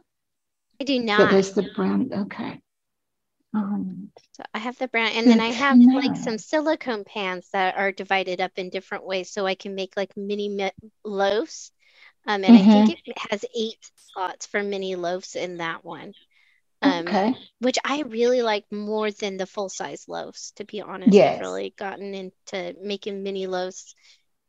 I 0.81 0.85
do 0.85 1.01
not. 1.01 1.19
That 1.19 1.31
does 1.31 1.55
the 1.55 1.69
brown. 1.75 2.11
Okay. 2.13 2.61
Um, 3.55 4.11
so 4.33 4.43
I 4.53 4.59
have 4.59 4.77
the 4.79 4.89
brown, 4.89 5.13
and 5.13 5.27
then 5.29 5.41
I 5.41 5.49
have 5.49 5.79
like 5.79 6.17
some 6.17 6.39
silicone 6.39 7.05
pans 7.05 7.49
that 7.53 7.77
are 7.77 7.93
divided 7.93 8.41
up 8.41 8.51
in 8.57 8.69
different 8.69 9.07
ways, 9.07 9.31
so 9.31 9.47
I 9.47 9.55
can 9.55 9.75
make 9.75 9.97
like 9.97 10.17
mini 10.17 10.71
loaves. 11.05 11.71
Um, 12.27 12.43
and 12.43 12.59
mm-hmm. 12.59 12.71
I 12.71 12.87
think 12.87 13.01
it 13.05 13.19
has 13.31 13.45
eight 13.57 13.79
slots 14.13 14.47
for 14.47 14.63
mini 14.63 14.97
loaves 14.97 15.37
in 15.37 15.59
that 15.59 15.85
one. 15.85 16.15
Um, 16.83 17.07
okay. 17.07 17.35
Which 17.61 17.79
I 17.85 18.03
really 18.03 18.43
like 18.43 18.65
more 18.73 19.11
than 19.11 19.37
the 19.37 19.47
full 19.47 19.69
size 19.69 20.07
loaves, 20.09 20.53
to 20.57 20.65
be 20.65 20.81
honest. 20.81 21.13
Yes. 21.13 21.37
I've 21.37 21.41
really 21.41 21.75
gotten 21.79 22.13
into 22.15 22.77
making 22.83 23.23
mini 23.23 23.47
loaves 23.47 23.95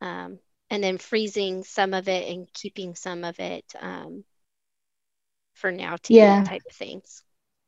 um, 0.00 0.38
and 0.70 0.82
then 0.82 0.98
freezing 0.98 1.64
some 1.64 1.94
of 1.94 2.08
it 2.08 2.28
and 2.32 2.52
keeping 2.52 2.94
some 2.94 3.24
of 3.24 3.38
it 3.38 3.64
um, 3.80 4.24
for 5.54 5.70
now 5.70 5.96
to 5.96 6.14
yeah. 6.14 6.44
type 6.44 6.62
of 6.68 6.74
things. 6.74 7.22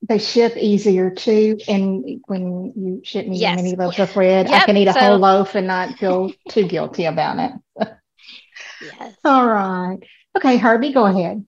They 0.09 0.19
ship 0.19 0.57
easier 0.57 1.11
too, 1.11 1.59
and 1.67 2.21
when 2.27 2.73
you 2.77 3.01
ship 3.05 3.27
me 3.27 3.39
yes. 3.39 3.57
many 3.57 3.75
loaves 3.75 3.99
of 3.99 4.13
bread, 4.15 4.49
yep. 4.49 4.63
I 4.63 4.65
can 4.65 4.77
eat 4.77 4.89
a 4.89 4.93
so, 4.93 5.01
whole 5.01 5.19
loaf 5.19 5.55
and 5.55 5.67
not 5.67 5.99
feel 5.99 6.33
too 6.49 6.69
guilty 6.69 7.05
about 7.05 7.39
it. 7.39 7.89
yes. 8.81 9.17
All 9.25 9.47
right. 9.47 9.99
Okay, 10.37 10.57
Herbie, 10.57 10.93
go 10.93 11.07
ahead. 11.07 11.45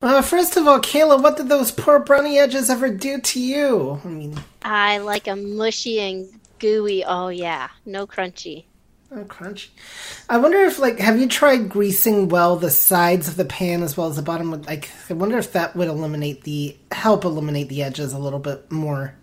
Uh, 0.00 0.22
first 0.22 0.56
of 0.56 0.66
all, 0.66 0.80
Kayla, 0.80 1.22
what 1.22 1.36
did 1.36 1.48
those 1.48 1.70
poor 1.70 1.98
brownie 1.98 2.38
edges 2.38 2.70
ever 2.70 2.90
do 2.90 3.20
to 3.20 3.40
you? 3.40 4.00
I 4.04 4.08
mean, 4.08 4.38
I 4.62 4.98
like 4.98 5.26
a 5.26 5.36
mushy 5.36 6.00
and 6.00 6.28
gooey. 6.58 7.04
Oh 7.04 7.28
yeah, 7.28 7.68
no 7.84 8.06
crunchy. 8.06 8.64
Oh, 9.16 9.24
crunchy. 9.24 9.70
I 10.28 10.36
wonder 10.36 10.58
if, 10.58 10.78
like, 10.78 10.98
have 10.98 11.18
you 11.18 11.26
tried 11.26 11.70
greasing 11.70 12.28
well 12.28 12.56
the 12.56 12.68
sides 12.70 13.28
of 13.28 13.36
the 13.36 13.46
pan 13.46 13.82
as 13.82 13.96
well 13.96 14.08
as 14.08 14.16
the 14.16 14.22
bottom? 14.22 14.50
Like, 14.62 14.90
I 15.08 15.14
wonder 15.14 15.38
if 15.38 15.52
that 15.52 15.74
would 15.74 15.88
eliminate 15.88 16.42
the 16.42 16.76
help 16.92 17.24
eliminate 17.24 17.70
the 17.70 17.82
edges 17.82 18.12
a 18.12 18.18
little 18.18 18.38
bit 18.38 18.70
more. 18.70 19.14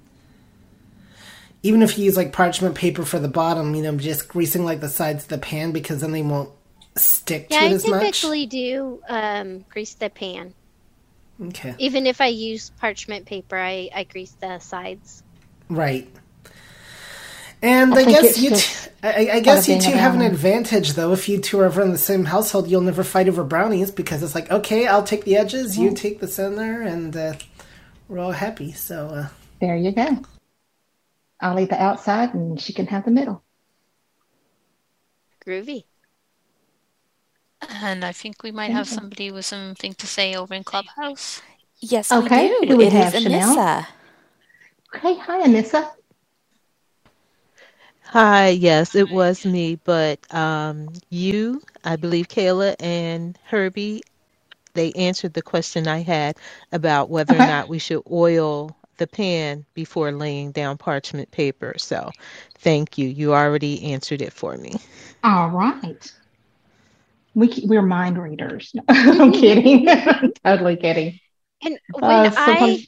Even 1.61 1.83
if 1.83 1.95
you 1.97 2.05
use 2.05 2.17
like 2.17 2.33
parchment 2.33 2.73
paper 2.73 3.05
for 3.05 3.19
the 3.19 3.27
bottom, 3.27 3.75
you 3.75 3.83
know, 3.83 3.95
just 3.95 4.27
greasing 4.27 4.65
like 4.65 4.81
the 4.81 4.89
sides 4.89 5.25
of 5.25 5.29
the 5.29 5.37
pan 5.37 5.71
because 5.71 6.01
then 6.01 6.11
they 6.11 6.23
won't 6.23 6.49
stick 6.97 7.47
yeah, 7.51 7.59
to 7.59 7.65
it 7.65 7.69
I 7.69 7.73
as 7.73 7.87
much. 7.87 8.01
I 8.01 8.05
typically 8.05 8.45
do 8.47 8.99
um, 9.07 9.65
grease 9.69 9.93
the 9.93 10.09
pan. 10.09 10.55
Okay. 11.39 11.75
Even 11.77 12.07
if 12.07 12.19
I 12.19 12.27
use 12.27 12.71
parchment 12.79 13.27
paper, 13.27 13.57
I, 13.57 13.89
I 13.93 14.05
grease 14.05 14.35
the 14.41 14.57
sides. 14.57 15.23
Right. 15.69 16.09
And 17.63 17.93
I, 17.93 18.01
I 18.01 18.03
guess 18.03 18.37
you, 18.37 18.49
t- 18.49 18.89
I, 19.01 19.29
I 19.35 19.39
guess 19.39 19.69
you 19.69 19.79
two 19.79 19.91
have 19.91 20.15
an 20.15 20.21
advantage 20.21 20.93
though. 20.93 21.13
If 21.13 21.29
you 21.29 21.39
two 21.39 21.61
are 21.61 21.65
ever 21.65 21.81
in 21.81 21.91
the 21.91 21.97
same 21.97 22.25
household, 22.25 22.69
you'll 22.69 22.81
never 22.81 23.05
fight 23.05 23.29
over 23.29 23.43
brownies 23.45 23.89
because 23.89 24.21
it's 24.21 24.35
like, 24.35 24.51
okay, 24.51 24.85
I'll 24.85 25.03
take 25.03 25.23
the 25.23 25.37
edges, 25.37 25.77
you 25.77 25.93
take 25.93 26.19
the 26.19 26.27
center, 26.27 26.81
and 26.81 27.15
uh, 27.15 27.33
we're 28.09 28.19
all 28.19 28.33
happy. 28.33 28.73
So 28.73 29.07
uh, 29.07 29.27
there 29.61 29.77
you 29.77 29.93
go. 29.93 30.19
I'll 31.39 31.57
eat 31.57 31.69
the 31.69 31.81
outside, 31.81 32.33
and 32.33 32.59
she 32.59 32.73
can 32.73 32.87
have 32.87 33.05
the 33.05 33.11
middle. 33.11 33.43
Groovy. 35.45 35.85
And 37.69 38.03
I 38.03 38.11
think 38.11 38.43
we 38.43 38.51
might 38.51 38.71
have 38.71 38.89
somebody 38.89 39.31
with 39.31 39.45
something 39.45 39.93
to 39.93 40.05
say 40.07 40.35
over 40.35 40.53
in 40.53 40.65
Clubhouse. 40.65 41.41
Yes, 41.79 42.11
okay. 42.11 42.49
we 42.49 42.59
do. 42.61 42.73
do 42.73 42.77
we 42.77 42.85
it 42.87 42.93
have 42.93 43.15
is 43.15 43.25
Anissa. 43.25 43.87
Okay, 44.95 45.15
hi, 45.15 45.47
Anissa. 45.47 45.91
Hi, 48.13 48.49
yes, 48.49 48.95
it 48.95 49.09
was 49.09 49.45
me, 49.45 49.75
but 49.75 50.33
um, 50.33 50.93
you, 51.09 51.61
I 51.83 51.97
believe 51.97 52.27
Kayla 52.29 52.75
and 52.79 53.37
Herbie, 53.45 54.03
they 54.73 54.91
answered 54.93 55.33
the 55.33 55.41
question 55.41 55.87
I 55.87 56.01
had 56.03 56.37
about 56.71 57.09
whether 57.09 57.37
Okay. 57.37 57.39
or 57.39 57.43
not 57.43 57.69
we 57.69 57.79
should 57.79 58.03
oil 58.11 58.75
the 58.97 59.07
pan 59.07 59.65
before 59.73 60.11
laying 60.11 60.51
down 60.51 60.77
parchment 60.77 61.31
paper. 61.31 61.75
So 61.77 62.13
thank 62.55 62.97
you. 62.97 63.07
You 63.07 63.33
already 63.33 63.83
answered 63.93 64.21
it 64.21 64.33
for 64.33 64.57
me. 64.57 64.73
All 65.23 65.49
right. 65.49 66.13
We 67.35 67.49
we're 67.65 67.81
mind 67.81 68.17
readers. 68.21 68.73
I'm 68.89 69.31
kidding. 69.31 69.87
totally 70.45 70.77
kidding. 70.77 71.19
And 71.63 71.79
when 71.99 72.25
Uh, 72.25 72.31
I 72.35 72.87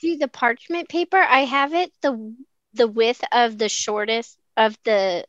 do 0.00 0.16
the 0.16 0.28
parchment 0.28 0.88
paper, 0.88 1.18
I 1.18 1.40
have 1.44 1.72
it 1.74 1.92
the 2.02 2.34
the 2.74 2.88
width 2.88 3.24
of 3.32 3.58
the 3.58 3.68
shortest 3.68 4.38
of 4.56 4.76
the 4.84 5.24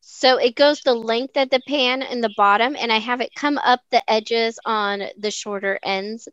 so 0.00 0.36
it 0.36 0.56
goes 0.56 0.80
the 0.80 0.94
length 0.94 1.36
of 1.36 1.48
the 1.50 1.60
pan 1.68 2.02
in 2.02 2.20
the 2.20 2.34
bottom 2.36 2.74
and 2.76 2.92
I 2.92 2.98
have 2.98 3.20
it 3.20 3.34
come 3.34 3.58
up 3.58 3.80
the 3.90 4.02
edges 4.10 4.58
on 4.64 5.02
the 5.18 5.30
shorter 5.30 5.78
ends 5.82 6.28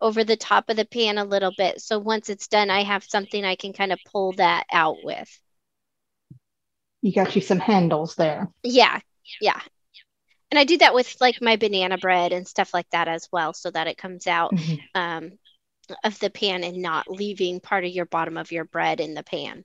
over 0.00 0.24
the 0.24 0.36
top 0.36 0.68
of 0.68 0.76
the 0.76 0.84
pan 0.84 1.18
a 1.18 1.24
little 1.24 1.52
bit. 1.56 1.80
So 1.80 1.98
once 2.00 2.28
it's 2.28 2.48
done, 2.48 2.68
I 2.70 2.82
have 2.82 3.04
something 3.04 3.44
I 3.44 3.54
can 3.54 3.72
kind 3.72 3.92
of 3.92 4.00
pull 4.10 4.32
that 4.32 4.66
out 4.72 4.96
with. 5.04 5.28
You 7.02 7.12
got 7.12 7.34
you 7.36 7.42
some 7.42 7.60
handles 7.60 8.16
there. 8.16 8.48
Yeah. 8.64 8.98
Yeah. 9.40 9.60
And 10.50 10.58
I 10.58 10.64
do 10.64 10.78
that 10.78 10.94
with 10.94 11.16
like 11.20 11.40
my 11.40 11.56
banana 11.56 11.98
bread 11.98 12.32
and 12.32 12.46
stuff 12.46 12.74
like 12.74 12.88
that 12.90 13.08
as 13.08 13.28
well, 13.32 13.54
so 13.54 13.70
that 13.70 13.86
it 13.86 13.96
comes 13.96 14.26
out 14.26 14.52
Mhm. 14.54 14.78
um, 14.94 15.32
of 16.04 16.18
the 16.18 16.30
pan 16.30 16.64
and 16.64 16.82
not 16.82 17.10
leaving 17.10 17.60
part 17.60 17.84
of 17.84 17.90
your 17.90 18.06
bottom 18.06 18.36
of 18.36 18.52
your 18.52 18.64
bread 18.64 19.00
in 19.00 19.14
the 19.14 19.22
pan. 19.22 19.64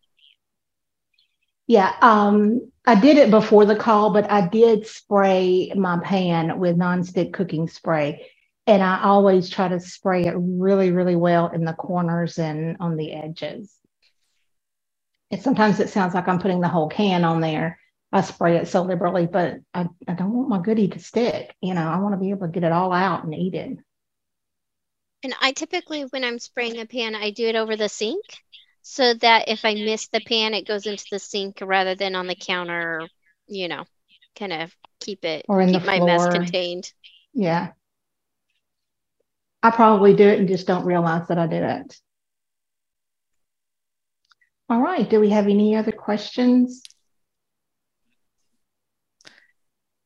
Yeah, 1.68 1.94
um, 2.02 2.72
I 2.86 2.96
did 2.96 3.18
it 3.18 3.30
before 3.30 3.66
the 3.66 3.76
call, 3.76 4.12
but 4.12 4.32
I 4.32 4.48
did 4.48 4.88
spray 4.88 5.72
my 5.76 6.00
pan 6.00 6.60
with 6.60 6.78
nonstick 6.78 7.34
cooking 7.34 7.68
spray. 7.68 8.26
And 8.66 8.82
I 8.82 9.04
always 9.04 9.50
try 9.50 9.68
to 9.68 9.80
spray 9.80 10.26
it 10.26 10.36
really, 10.38 10.92
really 10.92 11.16
well 11.16 11.50
in 11.50 11.66
the 11.66 11.74
corners 11.74 12.40
and 12.40 12.78
on 12.80 12.96
the 12.96 13.14
edges. 13.14 13.74
And 15.30 15.42
sometimes 15.42 15.82
it 15.82 15.90
sounds 15.90 16.14
like 16.14 16.28
I'm 16.30 16.40
putting 16.40 16.62
the 16.62 16.70
whole 16.70 16.88
can 16.88 17.26
on 17.26 17.42
there. 17.42 17.80
I 18.14 18.22
spray 18.22 18.56
it 18.58 18.70
so 18.70 18.84
liberally, 18.84 19.28
but 19.28 19.58
I, 19.74 19.88
I 20.08 20.14
don't 20.14 20.32
want 20.32 20.50
my 20.50 20.62
goodie 20.62 20.88
to 20.90 21.00
stick. 21.00 21.54
You 21.62 21.74
know, 21.74 21.88
I 21.88 22.00
want 22.00 22.14
to 22.14 22.20
be 22.20 22.30
able 22.30 22.48
to 22.48 22.54
get 22.54 22.64
it 22.64 22.72
all 22.72 22.94
out 22.94 23.26
and 23.26 23.36
eat 23.36 23.54
it. 23.54 23.78
And 25.24 25.36
I 25.42 25.52
typically, 25.52 26.04
when 26.04 26.24
I'm 26.24 26.40
spraying 26.40 26.80
a 26.80 26.86
pan, 26.86 27.16
I 27.16 27.32
do 27.32 27.48
it 27.48 27.56
over 27.56 27.76
the 27.76 27.90
sink 27.90 28.24
so 28.90 29.14
that 29.16 29.50
if 29.50 29.66
I 29.66 29.74
miss 29.74 30.08
the 30.08 30.22
pan, 30.22 30.54
it 30.54 30.66
goes 30.66 30.86
into 30.86 31.04
the 31.12 31.20
sink 31.20 31.60
rather 31.62 31.94
than 31.94 32.16
on 32.16 32.26
the 32.26 32.36
counter, 32.36 33.06
you 33.46 33.68
know, 33.68 33.84
kind 34.40 34.54
of 34.54 34.74
keep 35.02 35.26
it, 35.26 35.46
Or 35.50 35.60
in 35.60 35.74
the 35.74 35.80
keep 35.80 35.86
my 35.86 36.00
mess 36.00 36.26
contained. 36.28 36.94
Yeah. 37.34 37.72
I 39.62 39.72
probably 39.72 40.16
do 40.16 40.26
it 40.26 40.40
and 40.40 40.48
just 40.48 40.68
don't 40.68 40.86
realize 40.86 41.28
that 41.28 41.38
I 41.38 41.48
did 41.48 41.64
it. 41.64 41.98
All 44.70 44.80
right. 44.80 45.08
Do 45.08 45.20
we 45.20 45.32
have 45.32 45.48
any 45.48 45.76
other 45.76 45.92
questions? 45.92 46.82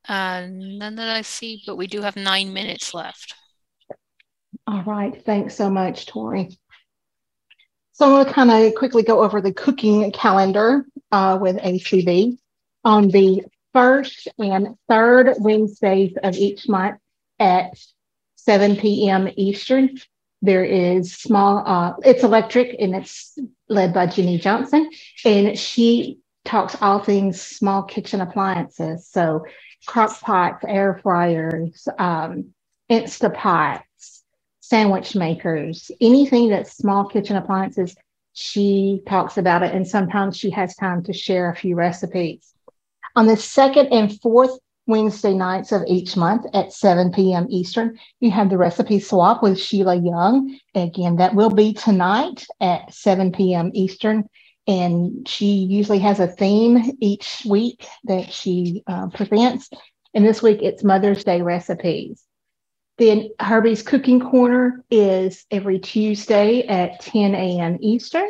Uh, 0.10 0.48
none 0.50 0.96
that 0.96 1.08
I 1.08 1.22
see, 1.22 1.62
but 1.68 1.78
we 1.78 1.86
do 1.86 2.02
have 2.02 2.16
nine 2.16 2.52
minutes 2.52 2.96
left. 2.96 3.36
All 4.66 4.82
right. 4.84 5.24
Thanks 5.24 5.56
so 5.56 5.70
much, 5.70 6.08
Tori. 6.08 6.50
So 7.94 8.06
I'm 8.06 8.12
going 8.12 8.26
to 8.26 8.34
kind 8.34 8.52
of 8.52 8.76
quickly 8.76 9.04
go 9.04 9.24
over 9.24 9.42
the 9.42 9.54
cooking 9.54 10.12
calendar 10.12 10.86
uh, 11.12 11.38
with 11.42 11.58
ACB. 11.58 12.38
On 12.84 13.10
the 13.10 13.44
first 13.74 14.28
and 14.40 14.76
third 14.90 15.36
Wednesdays 15.40 16.14
of 16.24 16.36
each 16.36 16.68
month 16.68 17.00
at 17.40 17.78
7 18.38 18.76
p.m. 18.78 19.30
Eastern, 19.36 19.98
there 20.42 20.66
is 20.66 21.14
small, 21.14 21.64
uh, 21.66 21.94
it's 22.04 22.24
electric 22.24 22.76
and 22.80 22.96
it's 22.96 23.38
led 23.70 23.94
by 23.94 24.08
Jenny 24.08 24.40
Johnson. 24.40 24.90
And 25.24 25.58
she 25.58 26.20
talks 26.44 26.76
all 26.82 27.04
things 27.04 27.40
small 27.40 27.84
kitchen 27.84 28.22
appliances. 28.22 29.08
So 29.08 29.46
crock 29.86 30.20
pots, 30.22 30.66
air 30.68 31.00
fryers, 31.04 31.88
um, 32.00 32.54
Instapots, 32.90 33.84
sandwich 34.72 35.18
makers, 35.18 35.92
anything 36.00 36.48
that's 36.48 36.78
small 36.78 37.04
kitchen 37.04 37.36
appliances, 37.36 37.94
she 38.32 39.02
talks 39.06 39.38
about 39.38 39.64
it. 39.64 39.76
And 39.76 39.86
sometimes 39.86 40.38
she 40.38 40.50
has 40.52 40.74
time 40.78 41.04
to 41.04 41.14
share 41.14 41.50
a 41.50 41.56
few 41.56 41.76
recipes. 41.76 42.54
On 43.18 43.28
the 43.28 43.36
second 43.36 43.88
and 43.88 44.18
fourth 44.22 44.58
Wednesday 44.88 45.34
nights 45.34 45.74
of 45.74 45.82
each 45.88 46.16
month 46.16 46.46
at 46.54 46.72
7 46.72 47.12
p.m. 47.12 47.48
Eastern, 47.50 48.00
you 48.22 48.32
have 48.32 48.50
the 48.50 48.58
recipe 48.58 49.02
swap 49.02 49.44
with 49.44 49.60
Sheila 49.60 49.96
Young. 49.96 50.58
Again, 50.74 51.18
that 51.18 51.36
will 51.36 51.50
be 51.50 51.74
tonight 51.74 52.46
at 52.62 52.94
7 52.94 53.34
p.m. 53.34 53.72
Eastern. 53.74 54.24
And 54.68 55.28
she 55.28 55.48
usually 55.48 56.00
has 56.00 56.22
a 56.22 56.28
theme 56.28 56.98
each 57.02 57.44
week 57.46 57.86
that 58.06 58.32
she 58.32 58.84
uh, 58.88 59.08
presents. 59.10 59.70
And 60.14 60.26
this 60.26 60.42
week 60.42 60.60
it's 60.62 60.82
Mother's 60.82 61.26
Day 61.26 61.42
recipes. 61.42 62.24
Then 63.02 63.32
Herbie's 63.40 63.82
Cooking 63.82 64.20
Corner 64.20 64.86
is 64.92 65.48
every 65.50 65.80
Tuesday 65.80 66.68
at 66.68 67.00
10 67.00 67.34
a.m. 67.34 67.80
Eastern. 67.82 68.30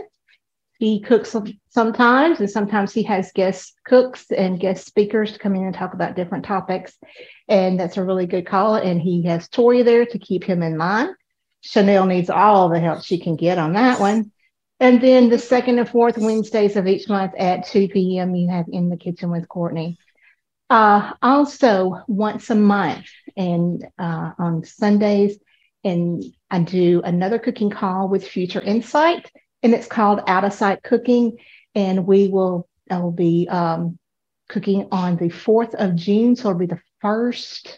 He 0.79 1.01
cooks 1.01 1.35
sometimes, 1.67 2.39
and 2.39 2.49
sometimes 2.49 2.93
he 2.93 3.03
has 3.03 3.33
guest 3.33 3.73
cooks 3.85 4.31
and 4.31 4.61
guest 4.61 4.85
speakers 4.85 5.33
to 5.33 5.39
come 5.39 5.55
in 5.55 5.65
and 5.65 5.75
talk 5.75 5.93
about 5.93 6.15
different 6.15 6.45
topics. 6.45 6.97
And 7.49 7.77
that's 7.77 7.97
a 7.97 8.03
really 8.05 8.27
good 8.27 8.45
call. 8.45 8.75
And 8.75 9.01
he 9.01 9.23
has 9.23 9.49
Tori 9.49 9.83
there 9.83 10.05
to 10.05 10.17
keep 10.17 10.45
him 10.45 10.63
in 10.63 10.77
line. 10.77 11.15
Chanel 11.59 12.05
needs 12.05 12.29
all 12.29 12.69
the 12.69 12.79
help 12.79 13.03
she 13.03 13.19
can 13.19 13.35
get 13.35 13.57
on 13.57 13.73
that 13.73 13.99
one. 13.99 14.31
And 14.79 15.01
then 15.01 15.27
the 15.27 15.37
second 15.37 15.79
and 15.79 15.89
fourth 15.89 16.17
Wednesdays 16.17 16.77
of 16.77 16.87
each 16.87 17.09
month 17.09 17.33
at 17.37 17.67
2 17.67 17.89
p.m., 17.89 18.33
you 18.35 18.49
have 18.49 18.67
In 18.71 18.87
the 18.87 18.95
Kitchen 18.95 19.31
with 19.31 19.49
Courtney. 19.49 19.97
Uh, 20.71 21.11
also, 21.21 22.01
once 22.07 22.49
a 22.49 22.55
month 22.55 23.05
and 23.35 23.85
uh, 23.99 24.31
on 24.39 24.63
Sundays, 24.63 25.37
and 25.83 26.23
I 26.49 26.59
do 26.59 27.01
another 27.03 27.39
cooking 27.39 27.69
call 27.69 28.07
with 28.07 28.25
Future 28.25 28.61
Insight, 28.61 29.29
and 29.61 29.73
it's 29.73 29.87
called 29.87 30.21
Out 30.27 30.45
of 30.45 30.53
Sight 30.53 30.81
Cooking. 30.81 31.39
And 31.75 32.07
we 32.07 32.29
will, 32.29 32.69
I 32.89 32.99
will 32.99 33.11
be 33.11 33.49
um, 33.49 33.99
cooking 34.47 34.87
on 34.93 35.17
the 35.17 35.27
4th 35.27 35.73
of 35.73 35.97
June. 35.97 36.37
So 36.37 36.51
it'll 36.51 36.59
be 36.59 36.67
the 36.67 36.79
first 37.01 37.77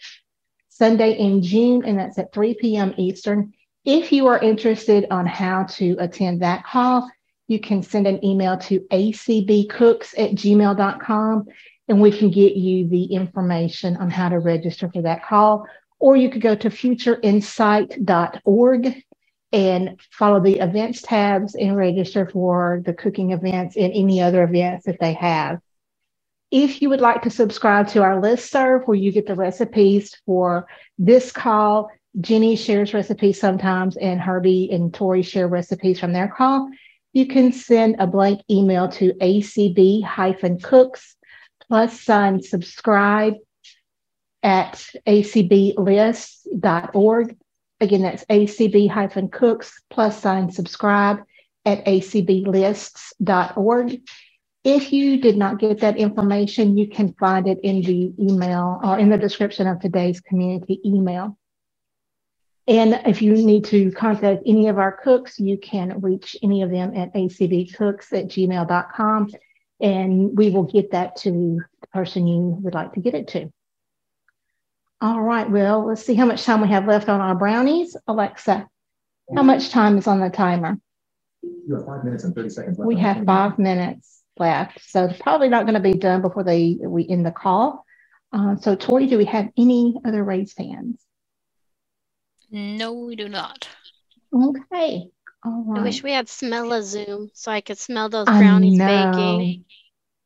Sunday 0.69 1.17
in 1.17 1.41
June, 1.41 1.83
and 1.85 1.97
that's 1.97 2.19
at 2.19 2.31
3 2.31 2.53
p.m. 2.61 2.93
Eastern. 2.99 3.53
If 3.85 4.11
you 4.11 4.27
are 4.27 4.37
interested 4.37 5.07
on 5.09 5.25
how 5.25 5.63
to 5.63 5.95
attend 5.97 6.43
that 6.43 6.63
call, 6.63 7.09
you 7.47 7.59
can 7.59 7.81
send 7.81 8.05
an 8.05 8.23
email 8.23 8.55
to 8.59 8.81
acbcooks 8.91 10.13
at 10.15 10.35
gmail.com 10.35 11.47
and 11.87 12.01
we 12.01 12.11
can 12.11 12.31
get 12.31 12.55
you 12.55 12.87
the 12.87 13.03
information 13.05 13.95
on 13.97 14.09
how 14.09 14.29
to 14.29 14.39
register 14.39 14.89
for 14.89 15.01
that 15.01 15.25
call. 15.25 15.67
Or 15.99 16.15
you 16.15 16.29
could 16.29 16.41
go 16.41 16.55
to 16.55 16.69
futureinsight.org 16.69 19.03
and 19.51 19.99
follow 20.11 20.39
the 20.39 20.59
events 20.59 21.01
tabs 21.01 21.55
and 21.55 21.75
register 21.77 22.27
for 22.27 22.81
the 22.85 22.93
cooking 22.93 23.31
events 23.31 23.75
and 23.77 23.91
any 23.93 24.21
other 24.21 24.43
events 24.43 24.85
that 24.85 24.99
they 24.99 25.13
have. 25.13 25.59
If 26.49 26.81
you 26.81 26.89
would 26.89 27.01
like 27.01 27.21
to 27.23 27.29
subscribe 27.29 27.89
to 27.89 28.01
our 28.03 28.21
list 28.21 28.49
serve 28.51 28.83
where 28.85 28.97
you 28.97 29.11
get 29.11 29.27
the 29.27 29.35
recipes 29.35 30.15
for 30.25 30.67
this 30.97 31.31
call, 31.31 31.91
Jenny 32.21 32.55
shares 32.55 32.93
recipes 32.93 33.39
sometimes, 33.39 33.97
and 33.97 34.21
Herbie 34.21 34.69
and 34.71 34.93
Tori 34.93 35.23
share 35.23 35.47
recipes 35.47 35.99
from 35.99 36.13
their 36.13 36.27
call. 36.27 36.69
You 37.11 37.25
can 37.27 37.51
send 37.51 37.95
a 37.99 38.05
blank 38.05 38.41
email 38.49 38.87
to 38.89 39.13
acb-cooks 39.13 41.15
plus 41.67 42.01
sign 42.01 42.41
subscribe 42.41 43.35
at 44.41 44.83
acblists.org. 45.07 47.37
Again, 47.79 48.01
that's 48.01 48.25
acb-cooks 48.25 49.81
plus 49.89 50.21
sign 50.21 50.51
subscribe 50.51 51.19
at 51.65 51.85
acblists.org. 51.85 54.01
If 54.63 54.93
you 54.93 55.19
did 55.19 55.37
not 55.37 55.59
get 55.59 55.81
that 55.81 55.97
information, 55.97 56.77
you 56.77 56.87
can 56.87 57.13
find 57.13 57.47
it 57.47 57.59
in 57.63 57.81
the 57.81 58.13
email 58.19 58.79
or 58.81 58.97
in 58.97 59.09
the 59.09 59.17
description 59.17 59.67
of 59.67 59.81
today's 59.81 60.21
community 60.21 60.79
email. 60.85 61.37
And 62.65 63.01
if 63.05 63.21
you 63.21 63.33
need 63.33 63.65
to 63.65 63.91
contact 63.91 64.43
any 64.45 64.69
of 64.69 64.77
our 64.77 64.93
cooks, 64.93 65.37
you 65.37 65.57
can 65.57 65.99
reach 65.99 66.37
any 66.41 66.61
of 66.61 66.71
them 66.71 66.95
at 66.95 67.13
acbcooks 67.13 68.13
at 68.13 68.29
gmail.com 68.29 69.31
and 69.81 70.37
we 70.37 70.49
will 70.49 70.63
get 70.63 70.91
that 70.91 71.15
to 71.17 71.31
the 71.81 71.87
person 71.87 72.27
you 72.27 72.57
would 72.61 72.73
like 72.73 72.93
to 72.93 72.99
get 72.99 73.13
it 73.13 73.27
to. 73.29 73.51
All 75.01 75.21
right, 75.21 75.49
well, 75.49 75.85
let's 75.85 76.05
see 76.05 76.13
how 76.13 76.25
much 76.25 76.43
time 76.43 76.61
we 76.61 76.69
have 76.69 76.87
left 76.87 77.09
on 77.09 77.19
our 77.19 77.35
brownies. 77.35 77.97
Alexa, 78.07 78.67
how 79.35 79.43
much 79.43 79.69
time 79.69 79.97
is 79.97 80.07
on 80.07 80.19
the 80.21 80.29
timer? 80.29 80.79
You 81.41 81.75
have 81.75 81.85
five 81.85 82.03
minutes 82.05 82.23
and 82.23 82.33
30 82.33 82.49
seconds 82.49 82.79
left. 82.79 82.87
We 82.87 82.95
have 82.97 83.25
five 83.25 83.59
minutes 83.59 84.21
left, 84.39 84.79
so 84.89 85.05
it's 85.05 85.19
probably 85.19 85.49
not 85.49 85.63
going 85.63 85.73
to 85.73 85.81
be 85.81 85.93
done 85.93 86.21
before 86.21 86.43
they 86.43 86.77
we 86.79 87.07
end 87.09 87.25
the 87.25 87.31
call. 87.31 87.85
Uh, 88.31 88.55
so, 88.55 88.75
Tori, 88.75 89.07
do 89.07 89.17
we 89.17 89.25
have 89.25 89.49
any 89.57 89.95
other 90.05 90.23
raised 90.23 90.57
hands? 90.57 90.99
No, 92.49 92.93
we 92.93 93.15
do 93.15 93.27
not. 93.27 93.67
Okay. 94.33 95.09
All 95.45 95.63
right. 95.67 95.79
I 95.79 95.83
wish 95.83 96.03
we 96.03 96.11
had 96.11 96.29
smell 96.29 96.71
a 96.71 96.81
Zoom 96.81 97.29
so 97.33 97.51
I 97.51 97.61
could 97.61 97.77
smell 97.77 98.09
those 98.09 98.27
I 98.27 98.39
brownies 98.39 98.77
baking. 98.77 99.65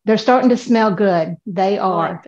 They're 0.05 0.17
starting 0.17 0.49
to 0.49 0.57
smell 0.57 0.93
good. 0.93 1.37
They 1.45 1.79
Oh, 1.79 1.91
are. 1.91 2.23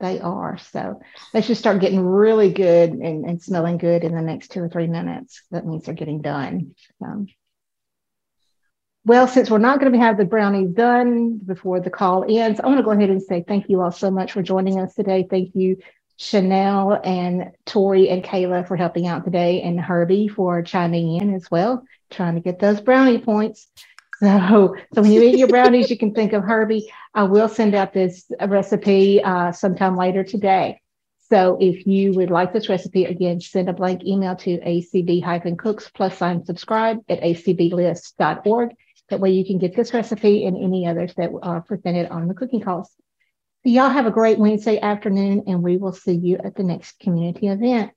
They 0.00 0.20
are. 0.20 0.58
So 0.58 1.00
they 1.32 1.40
should 1.40 1.56
start 1.56 1.80
getting 1.80 2.00
really 2.00 2.52
good 2.52 2.90
and, 2.90 3.24
and 3.24 3.42
smelling 3.42 3.78
good 3.78 4.04
in 4.04 4.14
the 4.14 4.22
next 4.22 4.48
two 4.52 4.62
or 4.62 4.68
three 4.68 4.86
minutes. 4.86 5.42
That 5.50 5.66
means 5.66 5.84
they're 5.84 5.94
getting 5.94 6.20
done. 6.20 6.74
So, 7.00 7.26
well, 9.04 9.26
since 9.28 9.50
we're 9.50 9.58
not 9.58 9.80
going 9.80 9.92
to 9.92 9.98
have 9.98 10.18
the 10.18 10.24
brownies 10.24 10.70
done 10.70 11.38
before 11.38 11.80
the 11.80 11.90
call 11.90 12.24
ends, 12.28 12.58
I'm 12.60 12.66
going 12.66 12.76
to 12.78 12.82
go 12.82 12.90
ahead 12.90 13.10
and 13.10 13.22
say 13.22 13.44
thank 13.46 13.68
you 13.68 13.80
all 13.80 13.92
so 13.92 14.10
much 14.10 14.32
for 14.32 14.42
joining 14.42 14.80
us 14.80 14.94
today. 14.94 15.26
Thank 15.28 15.50
you, 15.54 15.76
Chanel 16.18 17.00
and 17.04 17.52
Tori 17.66 18.08
and 18.08 18.24
Kayla 18.24 18.66
for 18.66 18.76
helping 18.76 19.06
out 19.06 19.24
today, 19.24 19.62
and 19.62 19.80
Herbie 19.80 20.28
for 20.28 20.62
chiming 20.62 21.16
in 21.16 21.34
as 21.34 21.50
well, 21.50 21.84
trying 22.10 22.34
to 22.34 22.40
get 22.40 22.58
those 22.58 22.80
brownie 22.80 23.18
points. 23.18 23.68
So, 24.18 24.74
so 24.94 25.02
when 25.02 25.12
you 25.12 25.22
eat 25.22 25.36
your 25.36 25.48
brownies, 25.48 25.90
you 25.90 25.98
can 25.98 26.14
think 26.14 26.32
of 26.32 26.42
Herbie. 26.42 26.90
I 27.12 27.24
will 27.24 27.50
send 27.50 27.74
out 27.74 27.92
this 27.92 28.24
recipe 28.46 29.22
uh, 29.22 29.52
sometime 29.52 29.94
later 29.94 30.24
today. 30.24 30.80
So 31.28 31.58
if 31.60 31.86
you 31.86 32.12
would 32.14 32.30
like 32.30 32.52
this 32.52 32.68
recipe, 32.68 33.04
again, 33.04 33.40
send 33.40 33.68
a 33.68 33.72
blank 33.72 34.04
email 34.04 34.36
to 34.36 34.58
acb-cooks 34.58 35.90
plus 35.90 36.16
sign 36.16 36.44
subscribe 36.44 37.00
at 37.08 37.20
acblist.org. 37.20 38.70
That 39.08 39.20
way 39.20 39.30
you 39.30 39.44
can 39.44 39.58
get 39.58 39.74
this 39.74 39.92
recipe 39.92 40.46
and 40.46 40.56
any 40.56 40.86
others 40.86 41.14
that 41.16 41.30
are 41.42 41.60
presented 41.60 42.08
on 42.08 42.28
the 42.28 42.34
cooking 42.34 42.60
calls. 42.60 42.90
Y'all 43.66 43.90
have 43.90 44.06
a 44.06 44.12
great 44.12 44.38
Wednesday 44.38 44.78
afternoon, 44.78 45.42
and 45.48 45.60
we 45.60 45.76
will 45.76 45.92
see 45.92 46.12
you 46.12 46.38
at 46.38 46.54
the 46.54 46.62
next 46.62 47.00
community 47.00 47.48
event. 47.48 47.90